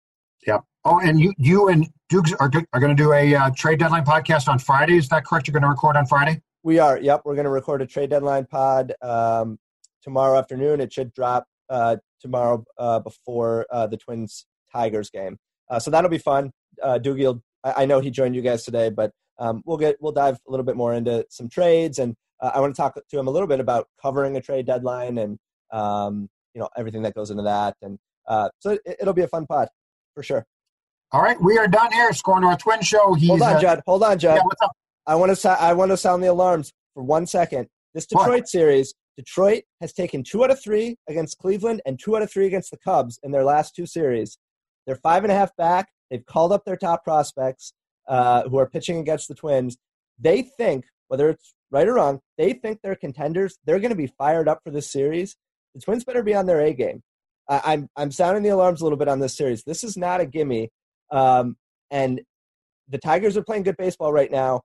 Yeah. 0.46 0.58
Oh, 0.84 1.00
and 1.00 1.18
you 1.18 1.32
you 1.38 1.68
and 1.68 1.88
Dukes 2.08 2.32
are, 2.34 2.50
are 2.72 2.80
going 2.80 2.94
to 2.94 3.02
do 3.02 3.12
a 3.12 3.34
uh, 3.34 3.50
trade 3.56 3.78
deadline 3.78 4.04
podcast 4.04 4.48
on 4.48 4.58
Friday. 4.58 4.98
Is 4.98 5.08
that 5.08 5.24
correct? 5.24 5.48
You're 5.48 5.52
going 5.52 5.62
to 5.62 5.68
record 5.68 5.96
on 5.96 6.06
Friday? 6.06 6.42
We 6.62 6.78
are. 6.78 6.98
Yep, 6.98 7.22
we're 7.24 7.34
going 7.34 7.44
to 7.44 7.50
record 7.50 7.80
a 7.80 7.86
trade 7.86 8.10
deadline 8.10 8.44
pod 8.46 8.92
um, 9.02 9.58
tomorrow 10.02 10.38
afternoon. 10.38 10.80
It 10.80 10.92
should 10.92 11.12
drop 11.14 11.46
uh, 11.68 11.96
tomorrow 12.20 12.64
uh, 12.78 13.00
before 13.00 13.66
uh, 13.70 13.86
the 13.86 13.96
Twins 13.96 14.46
Tigers 14.72 15.10
game. 15.10 15.38
Uh, 15.70 15.78
so 15.78 15.90
that'll 15.90 16.10
be 16.10 16.18
fun. 16.18 16.50
Uh, 16.82 16.98
Doogie, 17.02 17.40
I, 17.64 17.82
I 17.82 17.86
know 17.86 18.00
he 18.00 18.10
joined 18.10 18.36
you 18.36 18.42
guys 18.42 18.64
today, 18.64 18.90
but 18.90 19.10
um, 19.38 19.62
we'll 19.66 19.76
get 19.76 19.96
we'll 20.00 20.12
dive 20.12 20.38
a 20.46 20.50
little 20.50 20.64
bit 20.64 20.76
more 20.76 20.94
into 20.94 21.26
some 21.30 21.48
trades, 21.48 21.98
and 21.98 22.14
uh, 22.40 22.52
I 22.54 22.60
want 22.60 22.74
to 22.74 22.80
talk 22.80 22.94
to 22.94 23.18
him 23.18 23.26
a 23.28 23.30
little 23.30 23.48
bit 23.48 23.60
about 23.60 23.86
covering 24.00 24.36
a 24.36 24.40
trade 24.40 24.66
deadline 24.66 25.18
and 25.18 25.38
um, 25.72 26.28
you 26.54 26.60
know 26.60 26.68
everything 26.76 27.02
that 27.02 27.14
goes 27.14 27.30
into 27.30 27.42
that. 27.42 27.76
And 27.82 27.98
uh, 28.26 28.48
so 28.60 28.70
it, 28.70 28.80
it'll 29.00 29.14
be 29.14 29.22
a 29.22 29.28
fun 29.28 29.46
pod 29.46 29.68
for 30.14 30.22
sure. 30.22 30.44
All 31.12 31.22
right, 31.22 31.40
we 31.40 31.56
are 31.58 31.68
done 31.68 31.92
here. 31.92 32.12
SKOR 32.12 32.40
North 32.40 32.58
Twin 32.58 32.80
Show. 32.82 33.14
He's, 33.14 33.28
Hold 33.28 33.42
on, 33.42 33.60
Judd. 33.60 33.82
Hold 33.86 34.02
on, 34.02 34.18
Judd. 34.18 34.36
yeah, 34.36 34.42
what's 34.42 34.62
up? 34.62 34.72
I 35.06 35.14
want 35.14 35.30
to 35.30 35.36
sa- 35.36 35.56
I 35.58 35.72
want 35.72 35.90
to 35.92 35.96
sound 35.96 36.22
the 36.22 36.28
alarms 36.28 36.72
for 36.94 37.02
one 37.02 37.26
second. 37.26 37.68
This 37.94 38.06
What? 38.10 38.24
Detroit 38.24 38.48
series, 38.48 38.94
Detroit 39.16 39.62
has 39.80 39.92
taken 39.92 40.22
two 40.22 40.44
out 40.44 40.50
of 40.50 40.62
three 40.62 40.96
against 41.08 41.38
Cleveland 41.38 41.80
and 41.86 41.98
two 41.98 42.16
out 42.16 42.22
of 42.22 42.30
three 42.30 42.46
against 42.46 42.70
the 42.70 42.76
Cubs 42.76 43.18
in 43.22 43.30
their 43.30 43.44
last 43.44 43.74
two 43.74 43.86
series. 43.86 44.38
They're 44.86 44.96
five 44.96 45.24
and 45.24 45.32
a 45.32 45.34
half 45.34 45.54
back. 45.56 45.88
They've 46.10 46.24
called 46.24 46.52
up 46.52 46.64
their 46.64 46.76
top 46.76 47.02
prospects 47.02 47.72
uh, 48.08 48.48
who 48.48 48.58
are 48.58 48.68
pitching 48.68 48.98
against 48.98 49.28
the 49.28 49.34
Twins. 49.34 49.76
They 50.18 50.42
think, 50.42 50.84
whether 51.08 51.30
it's 51.30 51.54
right 51.70 51.88
or 51.88 51.94
wrong, 51.94 52.20
they 52.38 52.52
think 52.52 52.80
they're 52.82 52.94
contenders. 52.94 53.58
They're 53.64 53.80
going 53.80 53.90
to 53.90 53.96
be 53.96 54.06
fired 54.06 54.48
up 54.48 54.60
for 54.64 54.70
this 54.70 54.90
series. 54.90 55.36
The 55.74 55.80
Twins 55.80 56.04
better 56.04 56.22
be 56.22 56.34
on 56.34 56.46
their 56.46 56.60
A 56.60 56.72
game. 56.72 57.02
I'm 57.48 57.88
I'm 57.96 58.10
sounding 58.10 58.42
the 58.42 58.48
alarms 58.50 58.80
a 58.80 58.84
little 58.84 58.98
bit 58.98 59.08
on 59.08 59.20
this 59.20 59.36
series. 59.36 59.62
This 59.62 59.84
is 59.84 59.96
not 59.96 60.20
a 60.20 60.26
gimme. 60.26 60.70
Um, 61.12 61.56
and 61.90 62.20
the 62.88 62.98
Tigers 62.98 63.36
are 63.36 63.44
playing 63.44 63.62
good 63.62 63.76
baseball 63.76 64.12
right 64.12 64.30
now. 64.30 64.62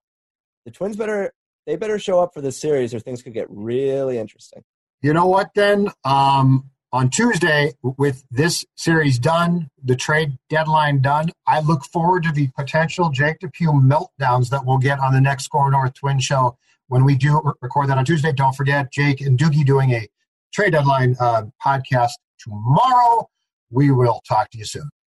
The 0.65 0.71
Twins 0.71 0.95
better 0.95 1.31
they 1.65 1.75
better 1.75 1.99
show 1.99 2.19
up 2.19 2.33
for 2.33 2.41
this 2.41 2.59
series, 2.59 2.93
or 2.93 2.99
things 2.99 3.21
could 3.21 3.33
get 3.33 3.47
really 3.49 4.17
interesting. 4.17 4.63
You 5.01 5.13
know 5.13 5.25
what? 5.25 5.49
Then 5.55 5.89
um, 6.03 6.69
on 6.91 7.09
Tuesday, 7.09 7.73
with 7.81 8.23
this 8.29 8.65
series 8.75 9.17
done, 9.17 9.69
the 9.83 9.95
trade 9.95 10.37
deadline 10.49 11.01
done, 11.01 11.31
I 11.47 11.61
look 11.61 11.85
forward 11.85 12.23
to 12.23 12.31
the 12.31 12.49
potential 12.49 13.09
Jake 13.09 13.39
Depew 13.39 13.71
meltdowns 13.71 14.49
that 14.49 14.65
we'll 14.65 14.77
get 14.77 14.99
on 14.99 15.13
the 15.13 15.21
next 15.21 15.45
SKOR 15.45 15.71
North 15.71 15.93
Twin 15.93 16.19
Show 16.19 16.57
when 16.87 17.05
we 17.05 17.15
do 17.15 17.41
record 17.61 17.87
that 17.89 17.97
on 17.97 18.05
Tuesday. 18.05 18.33
Don't 18.33 18.55
forget 18.55 18.91
Jake 18.91 19.21
and 19.21 19.39
Doogie 19.39 19.65
doing 19.65 19.91
a 19.91 20.07
trade 20.53 20.73
deadline 20.73 21.15
uh, 21.19 21.43
podcast 21.65 22.11
tomorrow. 22.39 23.29
We 23.69 23.91
will 23.91 24.21
talk 24.27 24.49
to 24.51 24.57
you 24.57 24.65
soon. 24.65 24.89